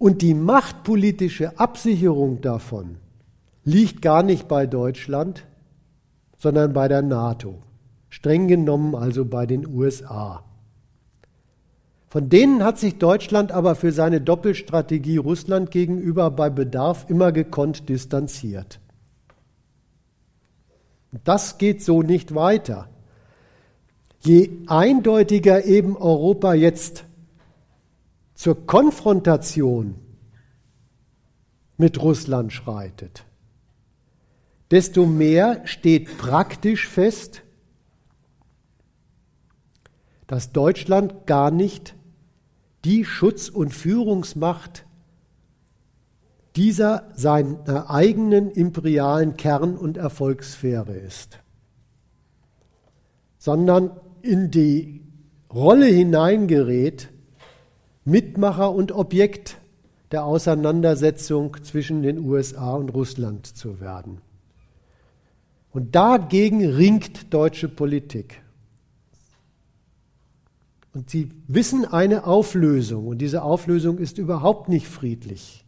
[0.00, 2.96] und die machtpolitische Absicherung davon
[3.64, 5.46] liegt gar nicht bei Deutschland,
[6.38, 7.58] sondern bei der NATO,
[8.08, 10.42] streng genommen also bei den USA.
[12.08, 17.90] Von denen hat sich Deutschland aber für seine Doppelstrategie Russland gegenüber bei Bedarf immer gekonnt
[17.90, 18.80] distanziert.
[21.24, 22.88] Das geht so nicht weiter.
[24.20, 27.04] Je eindeutiger eben Europa jetzt
[28.40, 29.96] zur Konfrontation
[31.76, 33.26] mit Russland schreitet,
[34.70, 37.42] desto mehr steht praktisch fest,
[40.26, 41.94] dass Deutschland gar nicht
[42.86, 44.86] die Schutz- und Führungsmacht
[46.56, 51.40] dieser seiner eigenen imperialen Kern- und Erfolgssphäre ist,
[53.36, 55.02] sondern in die
[55.52, 57.10] Rolle hineingerät,
[58.10, 59.56] Mitmacher und Objekt
[60.10, 64.18] der Auseinandersetzung zwischen den USA und Russland zu werden.
[65.70, 68.42] Und dagegen ringt deutsche Politik.
[70.92, 75.64] Und sie wissen eine Auflösung, und diese Auflösung ist überhaupt nicht friedlich.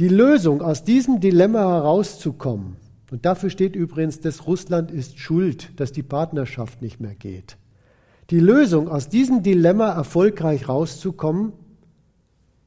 [0.00, 2.76] Die Lösung, aus diesem Dilemma herauszukommen,
[3.12, 7.56] und dafür steht übrigens, dass Russland ist schuld, dass die Partnerschaft nicht mehr geht.
[8.30, 11.52] Die Lösung, aus diesem Dilemma erfolgreich rauszukommen,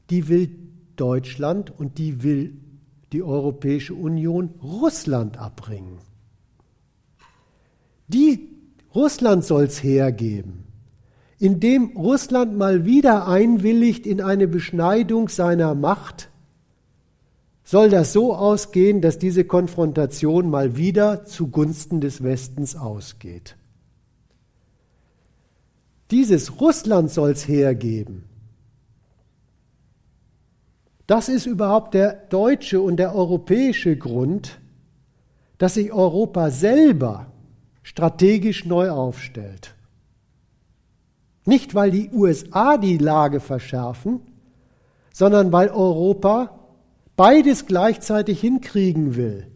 [0.09, 0.49] die will
[0.95, 2.53] Deutschland und die will
[3.13, 5.99] die Europäische Union Russland abbringen.
[8.07, 8.49] Die
[8.93, 10.63] Russland soll es hergeben,
[11.39, 16.29] indem Russland mal wieder einwilligt in eine Beschneidung seiner Macht,
[17.63, 23.57] soll das so ausgehen, dass diese Konfrontation mal wieder zugunsten des Westens ausgeht.
[26.11, 28.23] Dieses Russland soll es hergeben.
[31.05, 34.59] Das ist überhaupt der deutsche und der europäische Grund,
[35.57, 37.27] dass sich Europa selber
[37.81, 39.73] strategisch neu aufstellt.
[41.45, 44.19] Nicht, weil die USA die Lage verschärfen,
[45.13, 46.59] sondern weil Europa
[47.15, 49.47] beides gleichzeitig hinkriegen will,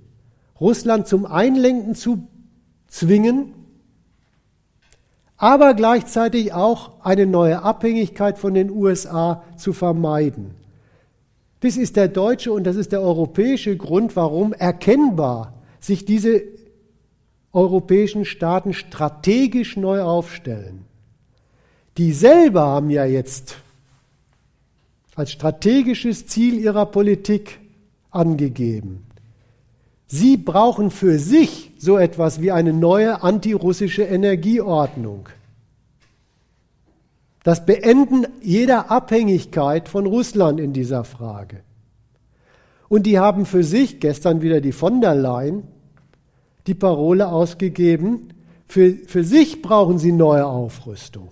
[0.60, 2.28] Russland zum Einlenken zu
[2.88, 3.53] zwingen,
[5.41, 10.51] aber gleichzeitig auch eine neue Abhängigkeit von den USA zu vermeiden.
[11.61, 16.43] Das ist der deutsche und das ist der europäische Grund, warum erkennbar sich diese
[17.53, 20.85] europäischen Staaten strategisch neu aufstellen.
[21.97, 23.55] Die selber haben ja jetzt
[25.15, 27.59] als strategisches Ziel ihrer Politik
[28.11, 29.07] angegeben.
[30.05, 35.30] Sie brauchen für sich so etwas wie eine neue antirussische Energieordnung.
[37.44, 41.64] Das Beenden jeder Abhängigkeit von Russland in dieser Frage.
[42.88, 45.64] Und die haben für sich, gestern wieder die von der Leyen,
[46.68, 48.32] die Parole ausgegeben,
[48.68, 51.30] für, für sich brauchen sie neue Aufrüstung.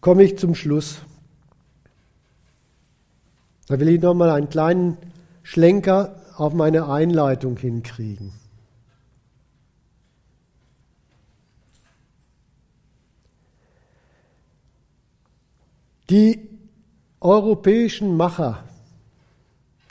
[0.00, 1.02] Komme ich zum Schluss.
[3.72, 4.98] Da will ich noch mal einen kleinen
[5.42, 8.34] Schlenker auf meine Einleitung hinkriegen.
[16.10, 16.50] Die
[17.22, 18.62] europäischen Macher,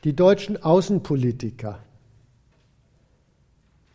[0.04, 1.80] die deutschen Außenpolitiker,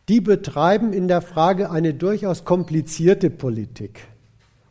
[0.08, 4.08] die betreiben in der Frage eine durchaus komplizierte Politik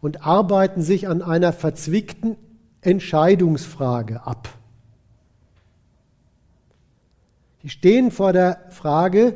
[0.02, 2.36] und arbeiten sich an einer verzwickten
[2.82, 4.50] Entscheidungsfrage ab.
[7.66, 9.34] Die stehen vor der Frage,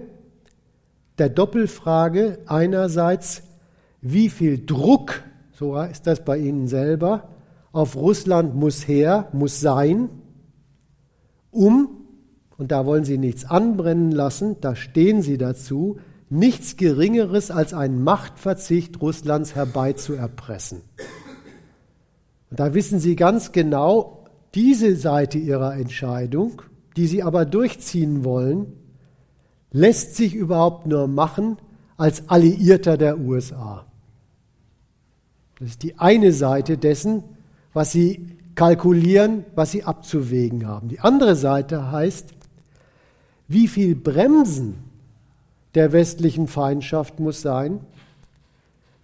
[1.18, 3.42] der Doppelfrage einerseits,
[4.02, 7.30] wie viel Druck, so ist das bei Ihnen selber,
[7.72, 10.10] auf Russland muss her, muss sein,
[11.50, 11.90] um,
[12.56, 15.98] und da wollen Sie nichts anbrennen lassen, da stehen Sie dazu,
[16.30, 20.84] nichts Geringeres als einen Machtverzicht Russlands herbeizuerpressen.
[22.52, 26.62] Und da wissen Sie ganz genau, diese Seite Ihrer Entscheidung
[26.96, 28.74] die sie aber durchziehen wollen,
[29.72, 31.58] lässt sich überhaupt nur machen
[31.98, 33.86] als Alliierter der USA.
[35.60, 37.24] Das ist die eine Seite dessen,
[37.74, 40.88] was sie kalkulieren, was sie abzuwägen haben.
[40.88, 42.34] Die andere Seite heißt,
[43.48, 44.76] wie viel Bremsen
[45.76, 47.82] der westlichen Feindschaft muss sein,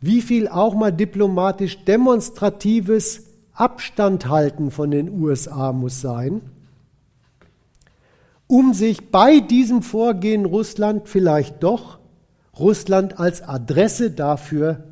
[0.01, 6.41] wie viel auch mal diplomatisch demonstratives Abstand halten von den USA muss sein
[8.47, 11.99] um sich bei diesem Vorgehen Russland vielleicht doch
[12.57, 14.83] Russland als Adresse dafür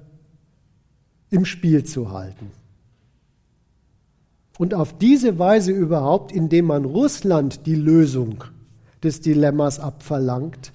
[1.29, 2.51] im Spiel zu halten.
[4.57, 8.43] Und auf diese Weise überhaupt, indem man Russland die Lösung
[9.03, 10.71] des Dilemmas abverlangt,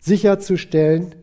[0.00, 1.14] sicherzustellen,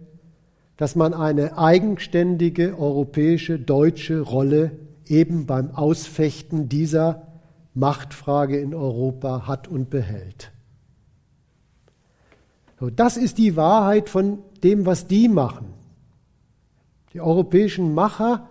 [0.78, 4.72] dass man eine eigenständige europäische, deutsche Rolle
[5.08, 7.29] eben beim Ausfechten dieser
[7.74, 10.52] Machtfrage in Europa hat und behält.
[12.80, 15.74] So, das ist die Wahrheit von dem, was die machen.
[17.14, 18.48] Die europäischen Macher,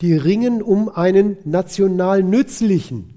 [0.00, 3.14] die ringen um einen national nützlichen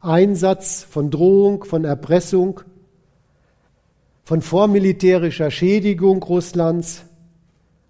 [0.00, 2.60] Einsatz von Drohung, von Erpressung,
[4.22, 7.04] von vormilitärischer Schädigung Russlands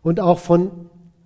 [0.03, 0.71] und auch von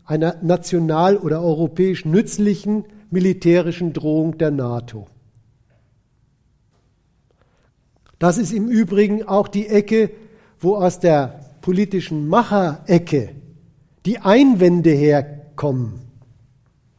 [0.05, 5.07] einer national oder europäisch nützlichen militärischen Drohung der NATO.
[8.19, 10.11] Das ist im Übrigen auch die Ecke,
[10.59, 13.35] wo aus der politischen Macherecke
[14.07, 16.01] die Einwände herkommen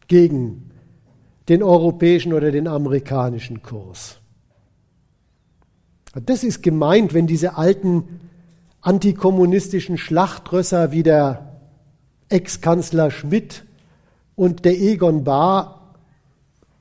[0.07, 0.71] gegen
[1.49, 4.19] den europäischen oder den amerikanischen Kurs.
[6.25, 8.19] Das ist gemeint, wenn diese alten
[8.81, 11.59] antikommunistischen Schlachtrösser wie der
[12.29, 13.65] Ex-Kanzler Schmidt
[14.35, 15.78] und der Egon Bahr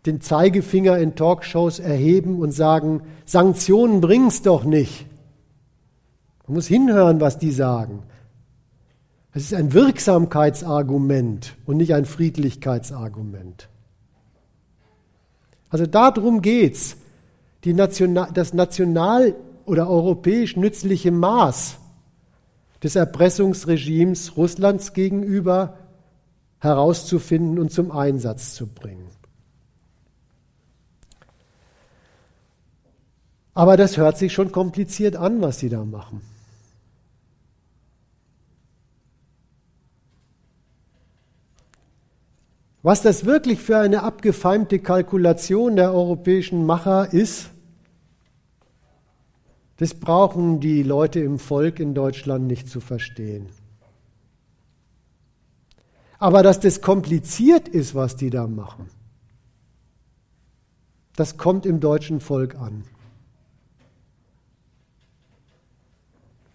[0.09, 5.06] den Zeigefinger in Talkshows erheben und sagen, Sanktionen bringt's doch nicht.
[6.47, 8.02] Man muss hinhören, was die sagen.
[9.35, 13.68] Es ist ein Wirksamkeitsargument und nicht ein Friedlichkeitsargument.
[15.68, 16.97] Also darum geht's,
[17.66, 19.35] National, das national
[19.66, 21.76] oder europäisch nützliche Maß
[22.82, 25.76] des Erpressungsregimes Russlands gegenüber
[26.60, 29.07] herauszufinden und zum Einsatz zu bringen.
[33.59, 36.20] Aber das hört sich schon kompliziert an, was sie da machen.
[42.85, 47.51] Was das wirklich für eine abgefeimte Kalkulation der europäischen Macher ist,
[49.78, 53.48] das brauchen die Leute im Volk in Deutschland nicht zu verstehen.
[56.20, 58.89] Aber dass das kompliziert ist, was die da machen,
[61.16, 62.85] das kommt im deutschen Volk an.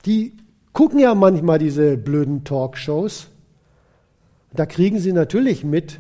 [0.06, 0.38] Die
[0.74, 3.30] gucken ja manchmal diese blöden Talkshows.
[4.54, 6.00] Da kriegen sie natürlich mit,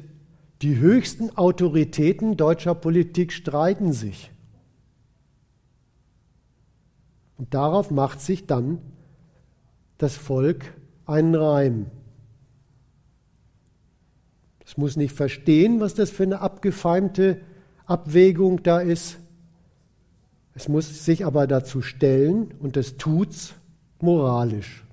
[0.61, 4.31] die höchsten Autoritäten deutscher Politik streiten sich.
[7.37, 8.79] Und darauf macht sich dann
[9.97, 10.73] das Volk
[11.05, 11.87] einen Reim.
[14.65, 17.41] Es muss nicht verstehen, was das für eine abgefeimte
[17.85, 19.19] Abwägung da ist.
[20.55, 23.55] Es muss sich aber dazu stellen und das tut's
[24.03, 24.83] moralisch.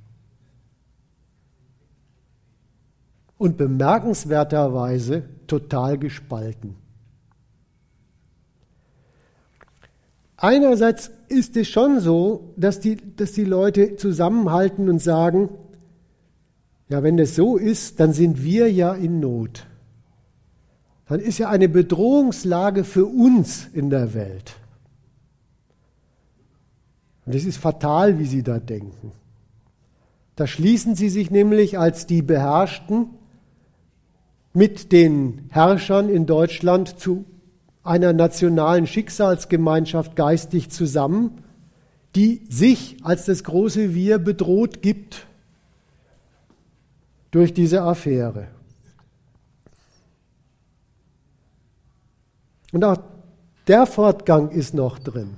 [3.37, 6.77] Und bemerkenswerterweise total gespalten.
[10.37, 15.51] Einerseits ist es schon so, dass die, dass die Leute zusammenhalten und sagen,
[16.89, 19.67] ja, wenn es so ist, dann sind wir ja in Not.
[21.07, 24.60] Dann ist ja eine Bedrohungslage für uns in der Welt.
[27.31, 29.13] Und es ist fatal, wie sie da denken.
[30.35, 33.11] Da schließen sie sich nämlich als die Beherrschten
[34.53, 37.25] mit den Herrschern in Deutschland zu
[37.85, 41.45] einer nationalen Schicksalsgemeinschaft geistig zusammen,
[42.17, 45.29] die sich als das große Wir bedroht gibt
[47.31, 48.49] durch diese Affäre.
[52.73, 52.97] Und auch
[53.69, 55.37] der Fortgang ist noch drin.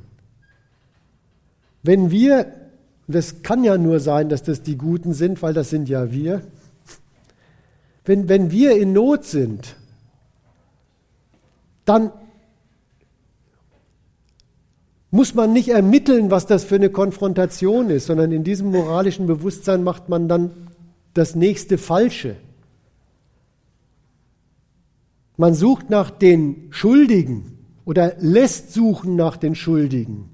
[1.83, 2.53] Wenn wir,
[3.09, 6.43] das kann ja nur sein, dass das die Guten sind, weil das sind ja wir,
[8.05, 9.77] wenn, wenn wir in Not sind,
[11.85, 12.11] dann
[15.11, 19.85] muss man nicht ermitteln, was das für eine Konfrontation ist, sondern in diesem moralischen Bewusstsein
[19.85, 20.51] macht man dann
[21.13, 22.37] das nächste Falsche.
[25.37, 30.31] Man sucht nach den Schuldigen oder lässt suchen nach den Schuldigen,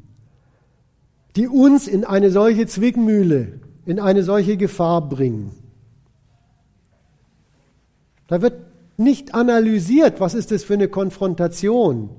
[1.36, 5.52] die uns in eine solche Zwickmühle, in eine solche Gefahr bringen.
[8.26, 8.54] Da wird
[8.96, 12.10] nicht analysiert, was ist das für eine Konfrontation,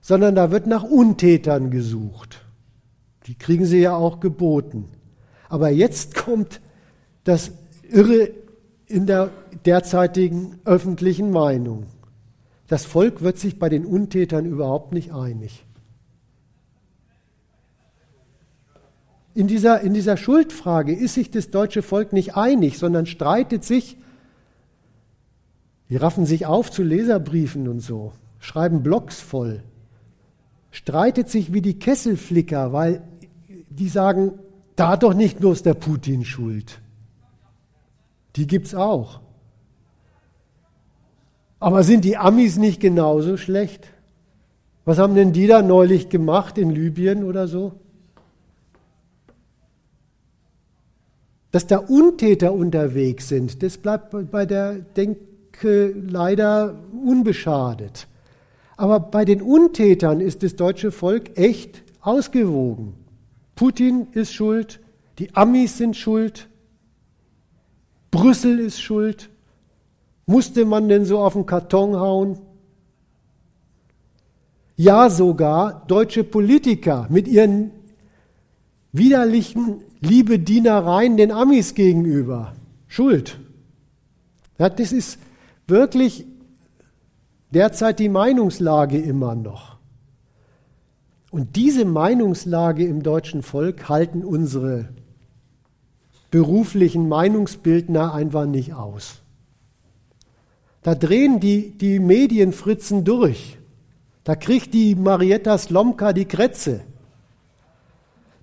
[0.00, 2.44] sondern da wird nach Untätern gesucht.
[3.26, 4.88] Die kriegen sie ja auch geboten.
[5.48, 6.60] Aber jetzt kommt
[7.24, 7.52] das
[7.88, 8.30] Irre
[8.86, 9.30] in der
[9.64, 11.86] derzeitigen öffentlichen Meinung.
[12.66, 15.64] Das Volk wird sich bei den Untätern überhaupt nicht einig.
[19.40, 23.96] In dieser, in dieser Schuldfrage ist sich das deutsche Volk nicht einig, sondern streitet sich.
[25.88, 29.62] Die raffen sich auf zu Leserbriefen und so, schreiben Blogs voll
[30.70, 33.02] streitet sich wie die Kesselflicker, weil
[33.68, 34.32] die sagen,
[34.76, 36.80] da doch nicht bloß der Putin schuld.
[38.36, 39.20] Die gibt's auch.
[41.58, 43.88] Aber sind die Amis nicht genauso schlecht?
[44.84, 47.72] Was haben denn die da neulich gemacht in Libyen oder so?
[51.52, 58.06] Dass da Untäter unterwegs sind, das bleibt bei der Denke leider unbeschadet.
[58.76, 62.94] Aber bei den Untätern ist das deutsche Volk echt ausgewogen.
[63.56, 64.80] Putin ist schuld,
[65.18, 66.48] die Amis sind schuld,
[68.10, 69.30] Brüssel ist schuld.
[70.26, 72.38] Musste man denn so auf den Karton hauen?
[74.76, 77.70] Ja, sogar deutsche Politiker mit ihren
[78.92, 82.54] widerlichen Liebedienereien den Amis gegenüber.
[82.88, 83.38] Schuld.
[84.58, 85.18] Ja, das ist
[85.66, 86.26] wirklich
[87.50, 89.76] derzeit die Meinungslage immer noch.
[91.30, 94.88] Und diese Meinungslage im deutschen Volk halten unsere
[96.30, 99.20] beruflichen Meinungsbildner einfach nicht aus.
[100.82, 103.58] Da drehen die, die Medienfritzen durch.
[104.24, 106.80] Da kriegt die Marietta Slomka die Kretze.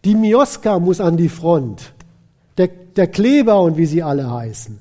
[0.06, 1.94] Die Mioska muss an die Front.
[2.58, 4.80] Der, der Kleber und wie sie alle heißen.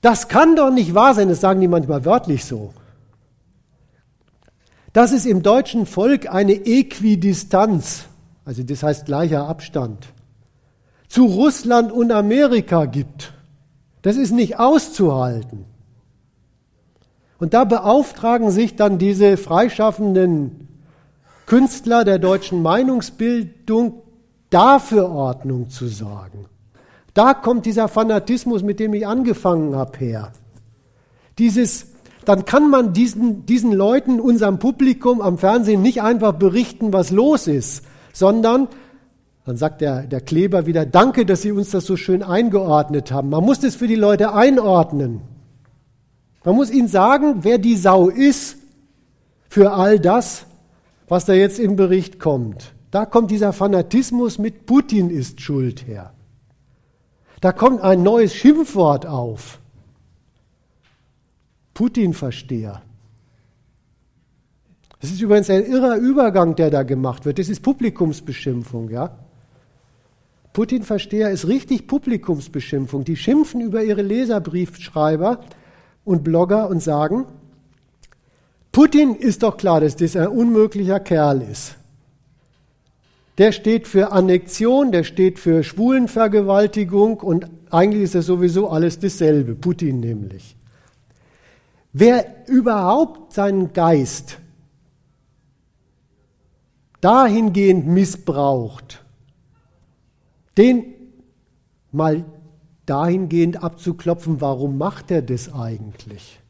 [0.00, 2.72] Das kann doch nicht wahr sein, das sagen die manchmal wörtlich so
[4.96, 8.06] dass es im deutschen Volk eine Äquidistanz,
[8.46, 10.06] also das heißt gleicher Abstand,
[11.06, 13.34] zu Russland und Amerika gibt.
[14.00, 15.66] Das ist nicht auszuhalten.
[17.38, 20.66] Und da beauftragen sich dann diese freischaffenden
[21.46, 24.02] Künstler der deutschen Meinungsbildung,
[24.50, 26.46] dafür Ordnung zu sorgen.
[27.14, 30.32] Da kommt dieser Fanatismus, mit dem ich angefangen habe, her.
[31.38, 31.86] Dieses
[32.26, 37.46] dann kann man diesen, diesen Leuten, unserem Publikum am Fernsehen nicht einfach berichten, was los
[37.46, 38.66] ist, sondern
[39.44, 43.30] dann sagt der, der Kleber wieder, danke, dass Sie uns das so schön eingeordnet haben.
[43.30, 45.20] Man muss das für die Leute einordnen.
[46.44, 48.56] Man muss ihnen sagen, wer die Sau ist
[49.48, 50.46] für all das,
[51.08, 52.74] was da jetzt im Bericht kommt.
[52.90, 56.12] Da kommt dieser Fanatismus mit Putin ist schuld her.
[57.40, 59.60] Da kommt ein neues Schimpfwort auf.
[61.74, 62.82] Putin-Versteher.
[65.00, 67.38] Das ist übrigens ein irrer Übergang, der da gemacht wird.
[67.38, 69.18] Das ist Publikumsbeschimpfung, ja.
[70.54, 73.04] Putin-Versteher ist richtig Publikumsbeschimpfung.
[73.04, 75.40] Die schimpfen über ihre Leserbriefschreiber
[76.04, 77.26] und Blogger und sagen,
[78.76, 81.76] Putin ist doch klar, dass das ein unmöglicher Kerl ist.
[83.38, 89.54] Der steht für Annexion, der steht für Schwulenvergewaltigung und eigentlich ist das sowieso alles dasselbe,
[89.54, 90.58] Putin nämlich.
[91.94, 94.40] Wer überhaupt seinen Geist
[97.00, 99.02] dahingehend missbraucht,
[100.58, 100.84] den
[101.92, 102.26] mal
[102.84, 106.40] dahingehend abzuklopfen, warum macht er das eigentlich?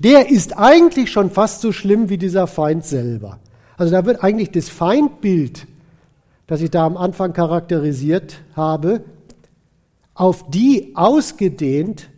[0.00, 3.38] Der ist eigentlich schon fast so schlimm wie dieser Feind selber.
[3.76, 5.66] Also da wird eigentlich das Feindbild,
[6.46, 9.04] das ich da am Anfang charakterisiert habe,
[10.14, 12.10] auf die ausgedehnt,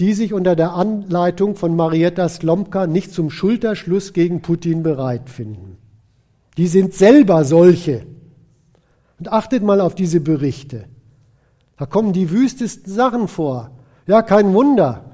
[0.00, 5.78] die sich unter der Anleitung von Marietta Slomka nicht zum Schulterschluss gegen Putin bereit finden.
[6.56, 8.06] Die sind selber solche.
[9.18, 10.84] Und achtet mal auf diese Berichte.
[11.78, 13.70] Da kommen die wüstesten Sachen vor.
[14.06, 15.04] Ja, kein Wunder.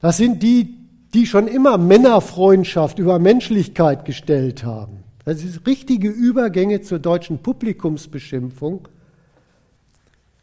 [0.00, 0.75] Das sind die,
[1.16, 5.02] die schon immer Männerfreundschaft über Menschlichkeit gestellt haben.
[5.24, 8.86] Das sind richtige Übergänge zur deutschen Publikumsbeschimpfung,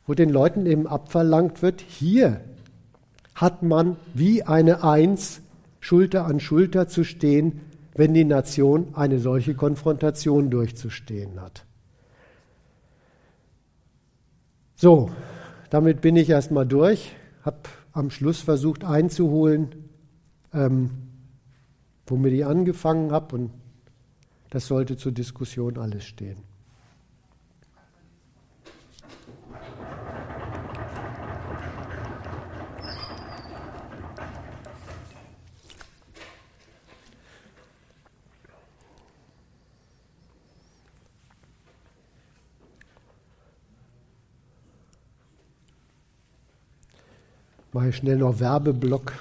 [0.07, 2.41] wo den Leuten eben abverlangt wird, hier
[3.35, 5.41] hat man wie eine Eins
[5.79, 7.61] Schulter an Schulter zu stehen,
[7.93, 11.65] wenn die Nation eine solche Konfrontation durchzustehen hat.
[14.75, 15.11] So,
[15.69, 17.11] damit bin ich erstmal durch,
[17.43, 17.59] habe
[17.91, 19.82] am Schluss versucht einzuholen,
[20.53, 20.91] ähm,
[22.07, 23.51] womit ich angefangen habe und
[24.49, 26.37] das sollte zur Diskussion alles stehen.
[47.73, 49.13] Mal schnell noch Werbeblock.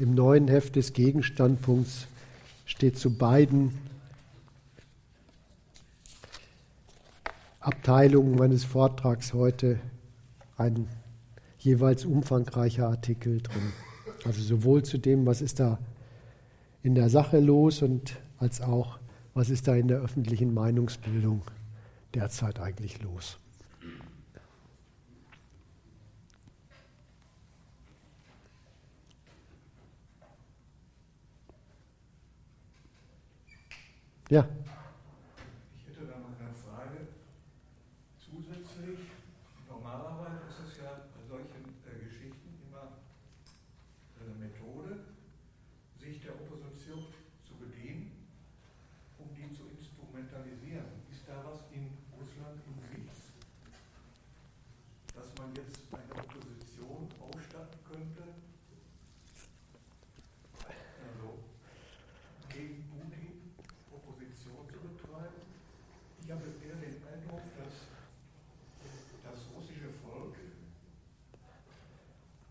[0.00, 2.06] Im neuen Heft des Gegenstandpunkts
[2.64, 3.72] steht zu beiden
[7.60, 9.78] Abteilungen meines Vortrags heute
[10.56, 10.88] ein
[11.58, 13.72] jeweils umfangreicher Artikel drin.
[14.24, 15.78] Also sowohl zu dem, was ist da
[16.82, 18.98] in der Sache los und als auch,
[19.34, 21.42] was ist da in der öffentlichen Meinungsbildung
[22.14, 23.38] derzeit eigentlich los.
[34.32, 34.48] Ja.
[35.76, 37.04] Ich hätte da noch eine Frage.
[38.16, 39.12] Zusätzlich,
[39.68, 42.96] normalerweise ist es ja bei solchen äh, Geschichten immer
[44.16, 45.04] eine Methode,
[46.00, 47.12] sich der Opposition
[47.44, 48.24] zu bedienen,
[49.18, 51.04] um die zu instrumentalisieren.
[51.12, 53.12] Ist da was in Russland in Sicht?
[55.14, 58.32] Dass man jetzt eine Opposition ausstatten könnte,
[66.32, 67.86] habe eher den Eindruck, dass
[69.22, 70.34] das russische Volk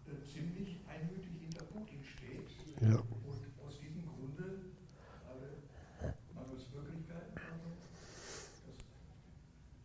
[0.06, 2.48] äh, ziemlich einmütig hinter Putin steht.
[2.80, 3.02] Ja.
[3.02, 4.70] Und aus diesem Grunde
[5.28, 5.66] alle
[6.32, 8.72] mangels Möglichkeiten, also, dass,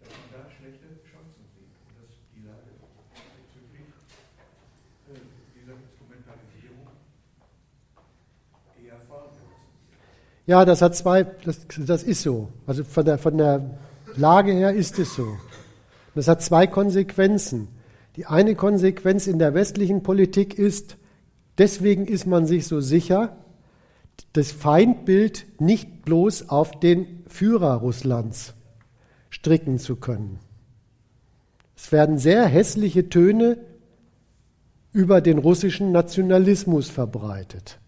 [0.05, 1.73] dass man da schlechte Chancen sieht.
[1.89, 3.91] Und dass die Lage bezüglich
[5.09, 5.25] äh,
[5.57, 6.95] dieser Instrumentalisierung
[8.77, 9.35] eher fahren
[10.47, 12.49] ja, das hat zwei, das, das ist so.
[12.67, 13.79] Also von der, von der
[14.17, 15.37] Lage her ist es so.
[16.15, 17.69] Das hat zwei Konsequenzen.
[18.15, 20.97] Die eine Konsequenz in der westlichen Politik ist,
[21.59, 23.37] deswegen ist man sich so sicher,
[24.33, 28.55] das Feindbild nicht bloß auf den Führer Russlands
[29.31, 30.39] stricken zu können.
[31.77, 33.59] Es werden sehr hässliche Töne
[34.93, 37.79] über den russischen Nationalismus verbreitet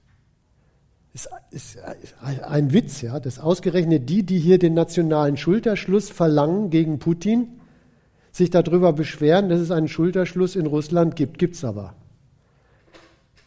[1.27, 1.79] ist, ist
[2.21, 7.49] ein Witz, ja, dass ausgerechnet die, die hier den nationalen Schulterschluss verlangen gegen Putin,
[8.31, 11.39] sich darüber beschweren, dass es einen Schulterschluss in Russland gibt.
[11.39, 11.95] Gibt es aber.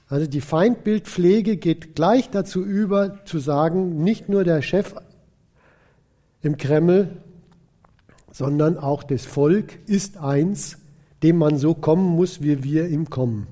[0.09, 4.95] Also die Feindbildpflege geht gleich dazu über, zu sagen, nicht nur der Chef
[6.41, 7.17] im Kreml,
[8.33, 10.77] sondern auch das Volk ist eins,
[11.23, 13.47] dem man so kommen muss, wie wir ihm kommen.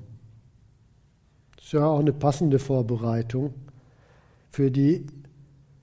[1.58, 3.54] ist ja auch eine passende Vorbereitung
[4.50, 5.06] für die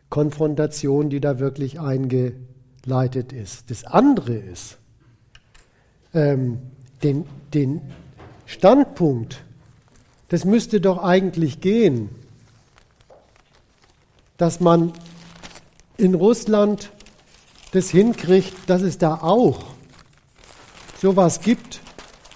[0.10, 3.70] Konfrontation, die da wirklich eingeleitet ist.
[3.70, 4.78] Das andere ist,
[6.14, 6.60] ähm,
[7.04, 7.82] den, den
[8.46, 9.44] Standpunkt,
[10.30, 12.10] das müsste doch eigentlich gehen,
[14.38, 14.94] dass man
[15.98, 16.92] in Russland
[17.72, 19.66] das hinkriegt, dass es da auch
[21.02, 21.82] sowas gibt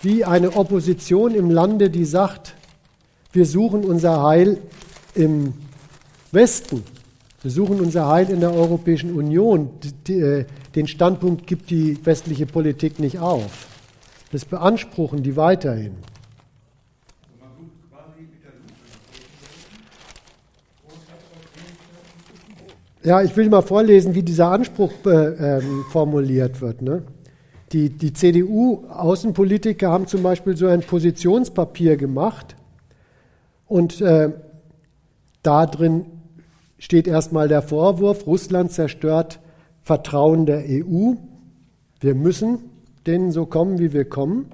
[0.01, 2.55] wie eine Opposition im Lande, die sagt,
[3.31, 4.61] wir suchen unser Heil
[5.13, 5.53] im
[6.31, 6.83] Westen,
[7.41, 9.69] wir suchen unser Heil in der Europäischen Union.
[10.07, 10.45] Äh,
[10.75, 13.67] den Standpunkt gibt die westliche Politik nicht auf.
[14.31, 15.95] Das beanspruchen die weiterhin.
[23.03, 26.83] Ja, ich will mal vorlesen, wie dieser Anspruch äh, ähm, formuliert wird.
[26.83, 27.01] Ne?
[27.71, 32.55] Die, die CDU-Außenpolitiker haben zum Beispiel so ein Positionspapier gemacht
[33.67, 34.29] und äh,
[35.41, 36.05] da drin
[36.81, 39.39] steht erstmal der Vorwurf, Russland zerstört
[39.83, 41.13] Vertrauen der EU.
[41.99, 42.57] Wir müssen
[43.05, 44.51] denen so kommen, wie wir kommen.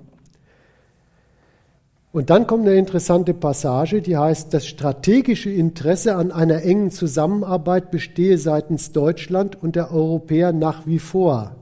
[2.11, 7.91] Und dann kommt eine interessante Passage, die heißt, das strategische Interesse an einer engen Zusammenarbeit
[7.91, 11.55] bestehe seitens Deutschland und der Europäer nach wie vor.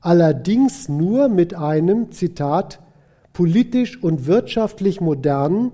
[0.00, 2.80] Allerdings nur mit einem, Zitat,
[3.32, 5.70] politisch und wirtschaftlich modernen,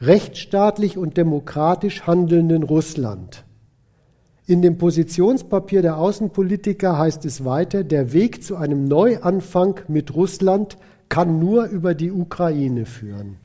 [0.00, 3.44] rechtsstaatlich und demokratisch handelnden Russland.
[4.48, 10.78] In dem Positionspapier der Außenpolitiker heißt es weiter, der Weg zu einem Neuanfang mit Russland
[11.10, 13.36] kann nur über die Ukraine führen.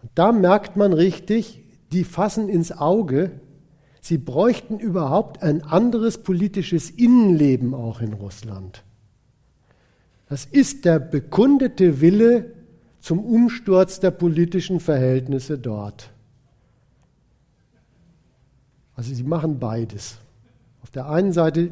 [0.00, 3.32] Und da merkt man richtig, die fassen ins Auge,
[4.00, 8.84] sie bräuchten überhaupt ein anderes politisches Innenleben auch in Russland.
[10.28, 12.52] Das ist der bekundete Wille
[13.00, 16.10] zum Umsturz der politischen Verhältnisse dort.
[18.98, 20.18] Also sie machen beides.
[20.82, 21.70] Auf der einen Seite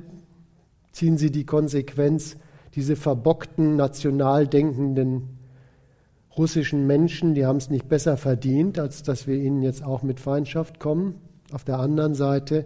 [0.92, 2.36] ziehen sie die Konsequenz,
[2.76, 5.36] diese verbockten, national denkenden
[6.36, 10.20] russischen Menschen, die haben es nicht besser verdient, als dass wir ihnen jetzt auch mit
[10.20, 11.16] Feindschaft kommen.
[11.50, 12.64] Auf der anderen Seite,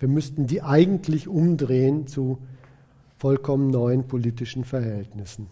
[0.00, 2.38] wir müssten die eigentlich umdrehen zu
[3.18, 5.46] vollkommen neuen politischen Verhältnissen.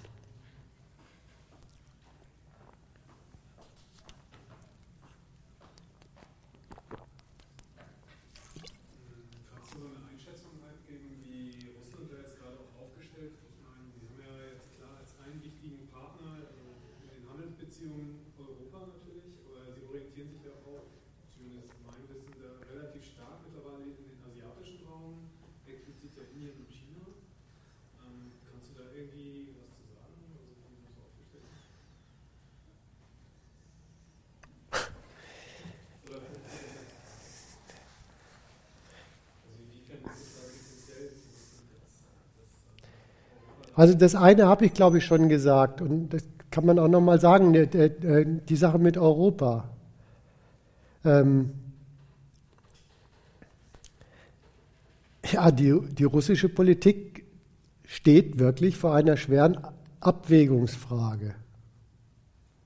[43.75, 47.21] Also das eine habe ich, glaube ich, schon gesagt und das kann man auch nochmal
[47.21, 49.69] sagen, die Sache mit Europa.
[51.05, 51.51] Ähm
[55.31, 57.25] ja, die, die russische Politik
[57.85, 59.59] steht wirklich vor einer schweren
[60.01, 61.35] Abwägungsfrage.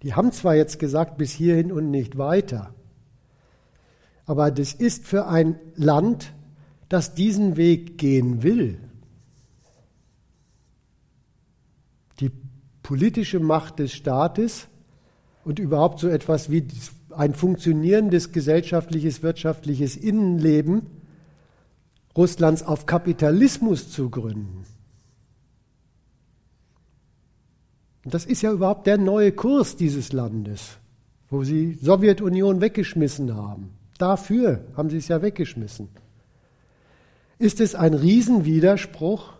[0.02, 2.74] Die haben zwar jetzt gesagt, bis hierhin und nicht weiter,
[4.26, 6.32] aber das ist für ein Land,
[6.88, 8.78] das diesen Weg gehen will,
[12.84, 14.68] politische Macht des Staates
[15.42, 16.64] und überhaupt so etwas wie
[17.10, 20.82] ein funktionierendes gesellschaftliches, wirtschaftliches Innenleben
[22.16, 24.64] Russlands auf Kapitalismus zu gründen.
[28.04, 30.76] Und das ist ja überhaupt der neue Kurs dieses Landes,
[31.30, 33.70] wo sie Sowjetunion weggeschmissen haben.
[33.98, 35.88] Dafür haben sie es ja weggeschmissen.
[37.38, 39.33] Ist es ein Riesenwiderspruch,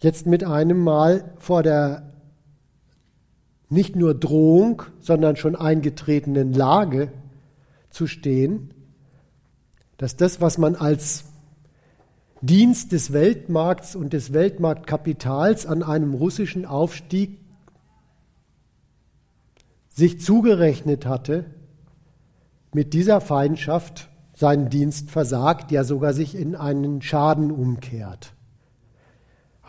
[0.00, 2.12] jetzt mit einem Mal vor der
[3.68, 7.12] nicht nur Drohung, sondern schon eingetretenen Lage
[7.90, 8.72] zu stehen,
[9.98, 11.24] dass das, was man als
[12.40, 17.40] Dienst des Weltmarkts und des Weltmarktkapitals an einem russischen Aufstieg
[19.88, 21.46] sich zugerechnet hatte,
[22.72, 28.32] mit dieser Feindschaft seinen Dienst versagt, ja sogar sich in einen Schaden umkehrt.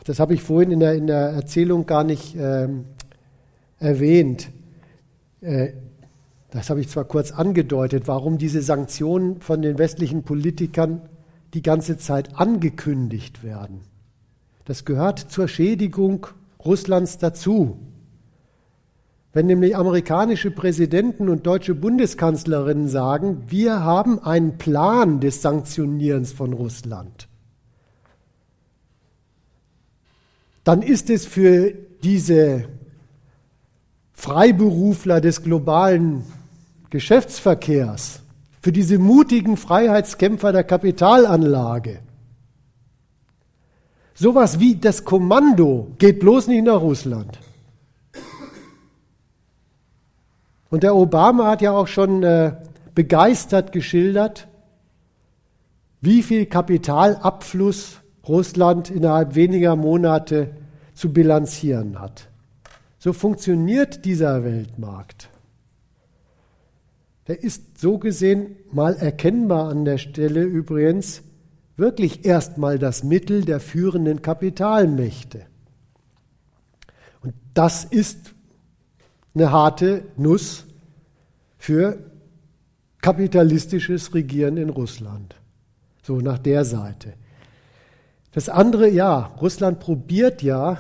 [0.05, 2.85] Das habe ich vorhin in der, in der Erzählung gar nicht ähm,
[3.79, 4.49] erwähnt.
[5.41, 5.69] Äh,
[6.51, 11.01] das habe ich zwar kurz angedeutet, warum diese Sanktionen von den westlichen Politikern
[11.53, 13.81] die ganze Zeit angekündigt werden.
[14.65, 16.27] Das gehört zur Schädigung
[16.63, 17.77] Russlands dazu.
[19.31, 26.53] Wenn nämlich amerikanische Präsidenten und deutsche Bundeskanzlerinnen sagen, wir haben einen Plan des Sanktionierens von
[26.53, 27.28] Russland,
[30.63, 31.73] dann ist es für
[32.03, 32.65] diese
[34.13, 36.23] Freiberufler des globalen
[36.89, 38.21] Geschäftsverkehrs,
[38.61, 41.99] für diese mutigen Freiheitskämpfer der Kapitalanlage,
[44.13, 47.39] sowas wie das Kommando geht bloß nicht nach Russland.
[50.69, 52.55] Und der Obama hat ja auch schon äh,
[52.93, 54.47] begeistert geschildert,
[56.01, 57.98] wie viel Kapitalabfluss
[58.29, 60.55] Russland innerhalb weniger Monate
[60.93, 62.29] zu bilanzieren hat.
[62.99, 65.29] So funktioniert dieser Weltmarkt.
[67.27, 71.21] Der ist so gesehen mal erkennbar an der Stelle übrigens
[71.77, 75.45] wirklich erstmal das Mittel der führenden Kapitalmächte.
[77.21, 78.33] Und das ist
[79.33, 80.65] eine harte Nuss
[81.57, 81.99] für
[83.01, 85.35] kapitalistisches Regieren in Russland.
[86.03, 87.13] So nach der Seite.
[88.31, 90.77] Das andere, ja, Russland probiert ja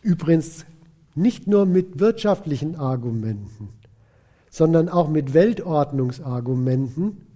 [0.00, 0.64] übrigens
[1.14, 3.68] nicht nur mit wirtschaftlichen Argumenten,
[4.50, 7.26] sondern auch mit Weltordnungsargumenten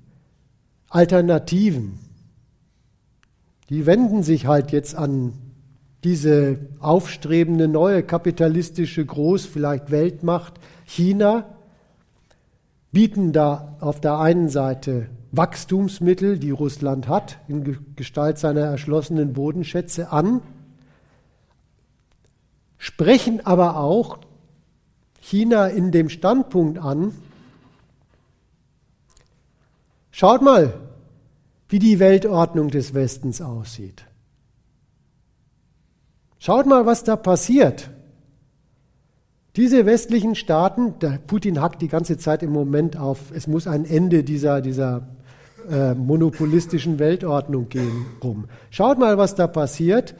[0.89, 1.98] Alternativen.
[3.68, 5.32] Die wenden sich halt jetzt an
[6.05, 10.55] diese aufstrebende neue kapitalistische Groß, vielleicht Weltmacht
[10.85, 11.47] China,
[12.93, 20.10] bieten da auf der einen Seite Wachstumsmittel, die Russland hat, in Gestalt seiner erschlossenen Bodenschätze
[20.12, 20.42] an,
[22.78, 24.18] sprechen aber auch
[25.20, 27.12] China in dem Standpunkt an,
[30.10, 30.74] schaut mal,
[31.68, 34.06] wie die Weltordnung des Westens aussieht.
[36.38, 37.90] Schaut mal, was da passiert.
[39.56, 40.94] Diese westlichen Staaten,
[41.26, 45.15] Putin hackt die ganze Zeit im Moment auf, es muss ein Ende dieser, dieser
[45.70, 48.47] äh, monopolistischen Weltordnung gehen rum.
[48.70, 50.14] Schaut mal, was da passiert,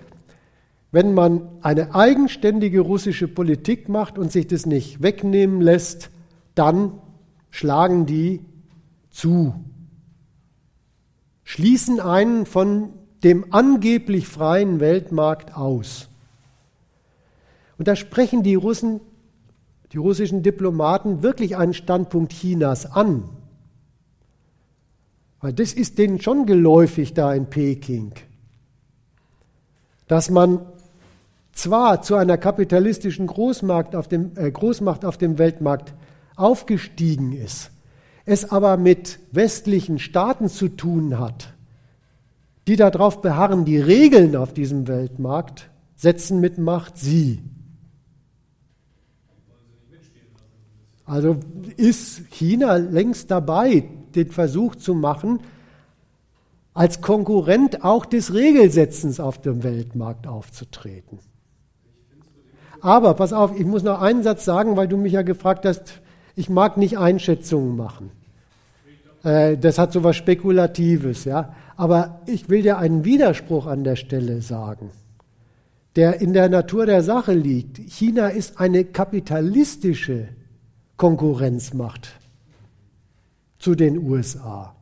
[0.93, 6.10] wenn man eine eigenständige russische Politik macht und sich das nicht wegnehmen lässt,
[6.55, 6.93] dann
[7.51, 8.40] schlagen die
[9.10, 9.55] zu,
[11.44, 12.90] schließen einen von
[13.24, 16.09] dem angeblich freien Weltmarkt aus.
[17.78, 19.01] Und da sprechen die Russen,
[19.93, 23.24] die russischen Diplomaten wirklich einen Standpunkt Chinas an.
[25.40, 28.12] Weil das ist denen schon geläufig da in Peking,
[30.08, 30.60] dass man
[31.52, 35.94] zwar zu einer kapitalistischen Großmarkt auf dem, äh, Großmacht auf dem Weltmarkt
[36.36, 37.70] aufgestiegen ist,
[38.24, 41.54] es aber mit westlichen Staaten zu tun hat,
[42.66, 47.42] die darauf beharren, die Regeln auf diesem Weltmarkt setzen mit Macht sie.
[51.04, 51.36] Also
[51.76, 55.40] ist China längst dabei, den Versuch zu machen,
[56.76, 61.18] als Konkurrent auch des Regelsetzens auf dem Weltmarkt aufzutreten.
[62.82, 66.02] Aber pass auf, ich muss noch einen Satz sagen, weil du mich ja gefragt hast,
[66.34, 68.10] ich mag nicht Einschätzungen machen.
[69.24, 71.55] Äh, das hat so was Spekulatives, ja.
[71.76, 74.90] Aber ich will dir einen Widerspruch an der Stelle sagen,
[75.97, 77.78] der in der Natur der Sache liegt.
[77.78, 80.28] China ist eine kapitalistische
[80.98, 82.10] Konkurrenzmacht
[83.59, 84.74] zu den USA.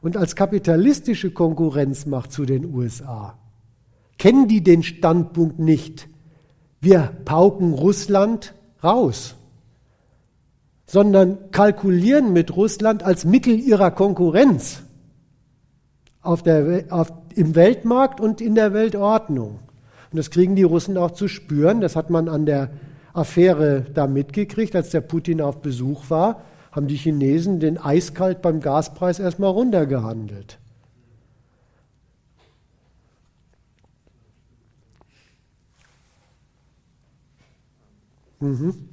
[0.00, 3.36] Und als kapitalistische Konkurrenzmacht zu den USA
[4.18, 6.08] kennen die den Standpunkt nicht,
[6.80, 9.34] wir pauken Russland raus,
[10.86, 14.82] sondern kalkulieren mit Russland als Mittel ihrer Konkurrenz
[16.22, 19.58] auf der, auf, im Weltmarkt und in der Weltordnung.
[20.10, 21.80] Und das kriegen die Russen auch zu spüren.
[21.80, 22.70] Das hat man an der
[23.12, 26.42] Affäre da mitgekriegt, als der Putin auf Besuch war,
[26.76, 30.58] haben die Chinesen den eiskalt beim Gaspreis erstmal runtergehandelt.
[38.40, 38.85] Mhm.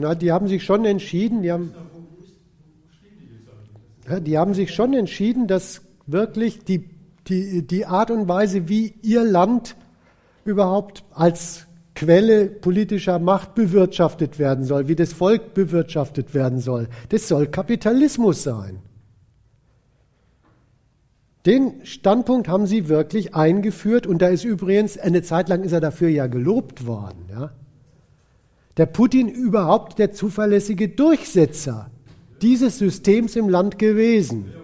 [0.00, 1.74] Na, die haben sich schon entschieden, die haben,
[4.22, 6.88] die haben sich schon entschieden, dass wirklich die,
[7.28, 9.76] die, die Art und Weise, wie ihr Land
[10.44, 17.28] überhaupt als Quelle politischer Macht bewirtschaftet werden soll, wie das Volk bewirtschaftet werden soll, das
[17.28, 18.80] soll Kapitalismus sein.
[21.46, 25.80] Den Standpunkt haben sie wirklich eingeführt und da ist übrigens, eine Zeit lang ist er
[25.80, 27.26] dafür ja gelobt worden.
[27.30, 27.50] Ja?
[28.76, 31.90] Der Putin überhaupt der zuverlässige Durchsetzer
[32.40, 34.52] dieses Systems im Land gewesen.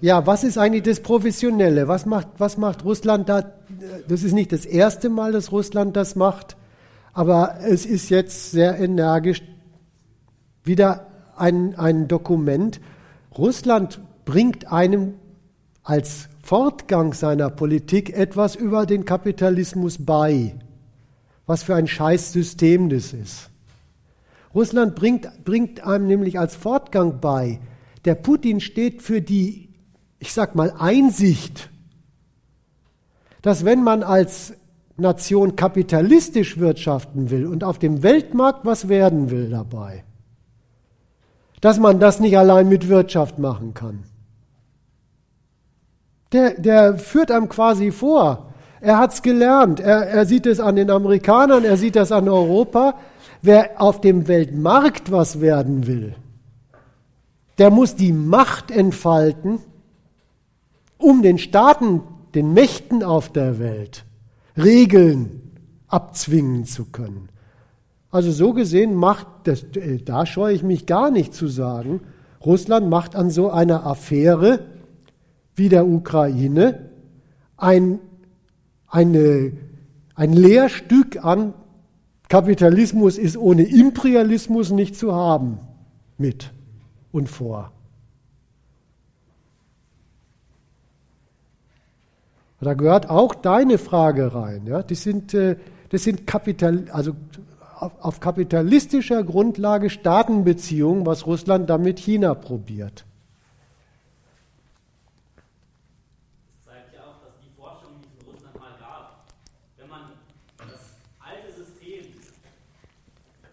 [0.00, 1.88] Ja, was ist eigentlich das Professionelle?
[1.88, 3.52] Was macht, was macht Russland da?
[4.06, 6.56] Das ist nicht das erste Mal, dass Russland das macht,
[7.12, 9.42] aber es ist jetzt sehr energisch
[10.62, 11.07] wieder
[11.40, 12.80] ein, ein Dokument.
[13.36, 15.14] Russland bringt einem
[15.82, 20.54] als Fortgang seiner Politik etwas über den Kapitalismus bei.
[21.46, 23.50] Was für ein Scheißsystem das ist.
[24.54, 27.60] Russland bringt, bringt einem nämlich als Fortgang bei,
[28.04, 29.68] der Putin steht für die
[30.18, 31.70] ich sag mal, Einsicht,
[33.42, 34.54] dass wenn man als
[34.96, 40.04] Nation kapitalistisch wirtschaften will und auf dem Weltmarkt was werden will dabei,
[41.60, 44.04] dass man das nicht allein mit Wirtschaft machen kann.
[46.32, 48.48] Der, der führt einem quasi vor.
[48.80, 49.80] Er hat's gelernt.
[49.80, 52.94] Er, er sieht es an den Amerikanern, er sieht das an Europa.
[53.40, 56.14] Wer auf dem Weltmarkt was werden will,
[57.58, 59.60] der muss die Macht entfalten,
[60.98, 62.02] um den Staaten,
[62.34, 64.04] den Mächten auf der Welt
[64.56, 65.52] Regeln
[65.86, 67.28] abzwingen zu können.
[68.10, 72.00] Also so gesehen macht, das, äh, da scheue ich mich gar nicht zu sagen,
[72.44, 74.60] Russland macht an so einer Affäre
[75.54, 76.90] wie der Ukraine
[77.56, 77.98] ein,
[78.86, 79.52] eine,
[80.14, 81.52] ein Lehrstück an
[82.28, 85.58] Kapitalismus ist ohne Imperialismus nicht zu haben
[86.18, 86.52] mit
[87.10, 87.72] und vor.
[92.60, 94.66] Da gehört auch deine Frage rein.
[94.66, 94.82] Ja?
[94.82, 95.56] Das sind, äh,
[95.90, 97.12] das sind Kapital, also
[97.80, 103.04] auf kapitalistischer Grundlage Staatenbeziehungen, was Russland da mit China probiert.
[106.56, 109.24] Das zeigt ja auch, dass die Forschung, die es in Russland mal gab,
[109.76, 110.02] wenn man
[110.58, 112.14] das alte System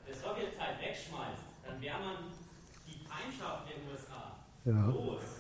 [0.08, 2.18] der Sowjetzeit wegschmeißt, dann wäre man
[2.88, 4.36] die Feindschaft der USA
[4.66, 4.88] ja.
[4.88, 5.36] los.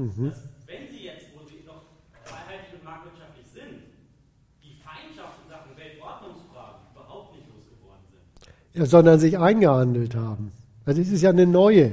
[0.00, 0.30] Mhm.
[0.30, 1.84] Dass, wenn Sie jetzt, wo Sie noch
[2.24, 3.84] freiheitlich und marktwirtschaftlich sind,
[4.64, 8.24] die Feindschaft in Sachen Weltordnungsfragen überhaupt nicht losgeworden sind.
[8.40, 10.52] Ja, sondern sich eingehandelt haben.
[10.84, 11.92] Also es ist ja eine neue.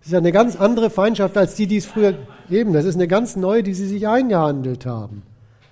[0.00, 2.14] Es ist ja eine ganz andere Feindschaft als die, die es früher
[2.50, 2.72] eben.
[2.72, 5.22] Das ist eine ganz neue, die sie sich eingehandelt haben.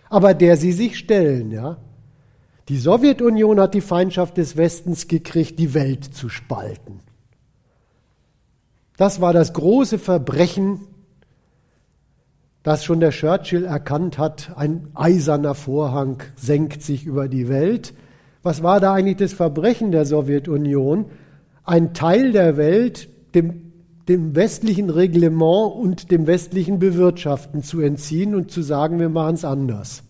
[0.09, 1.77] Aber der sie sich stellen, ja.
[2.69, 7.01] Die Sowjetunion hat die Feindschaft des Westens gekriegt, die Welt zu spalten.
[8.97, 10.81] Das war das große Verbrechen
[12.63, 17.95] dass schon der Churchill erkannt hat, ein eiserner Vorhang senkt sich über die Welt.
[18.43, 21.07] Was war da eigentlich das Verbrechen der Sowjetunion?
[21.65, 23.73] Ein Teil der Welt dem,
[24.09, 29.45] dem westlichen Reglement und dem westlichen Bewirtschaften zu entziehen und zu sagen, wir machen es
[29.45, 30.03] anders.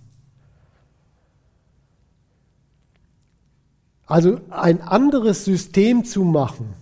[4.07, 6.74] Also ein anderes System zu machen,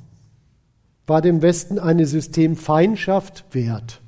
[1.07, 4.01] war dem Westen eine Systemfeindschaft wert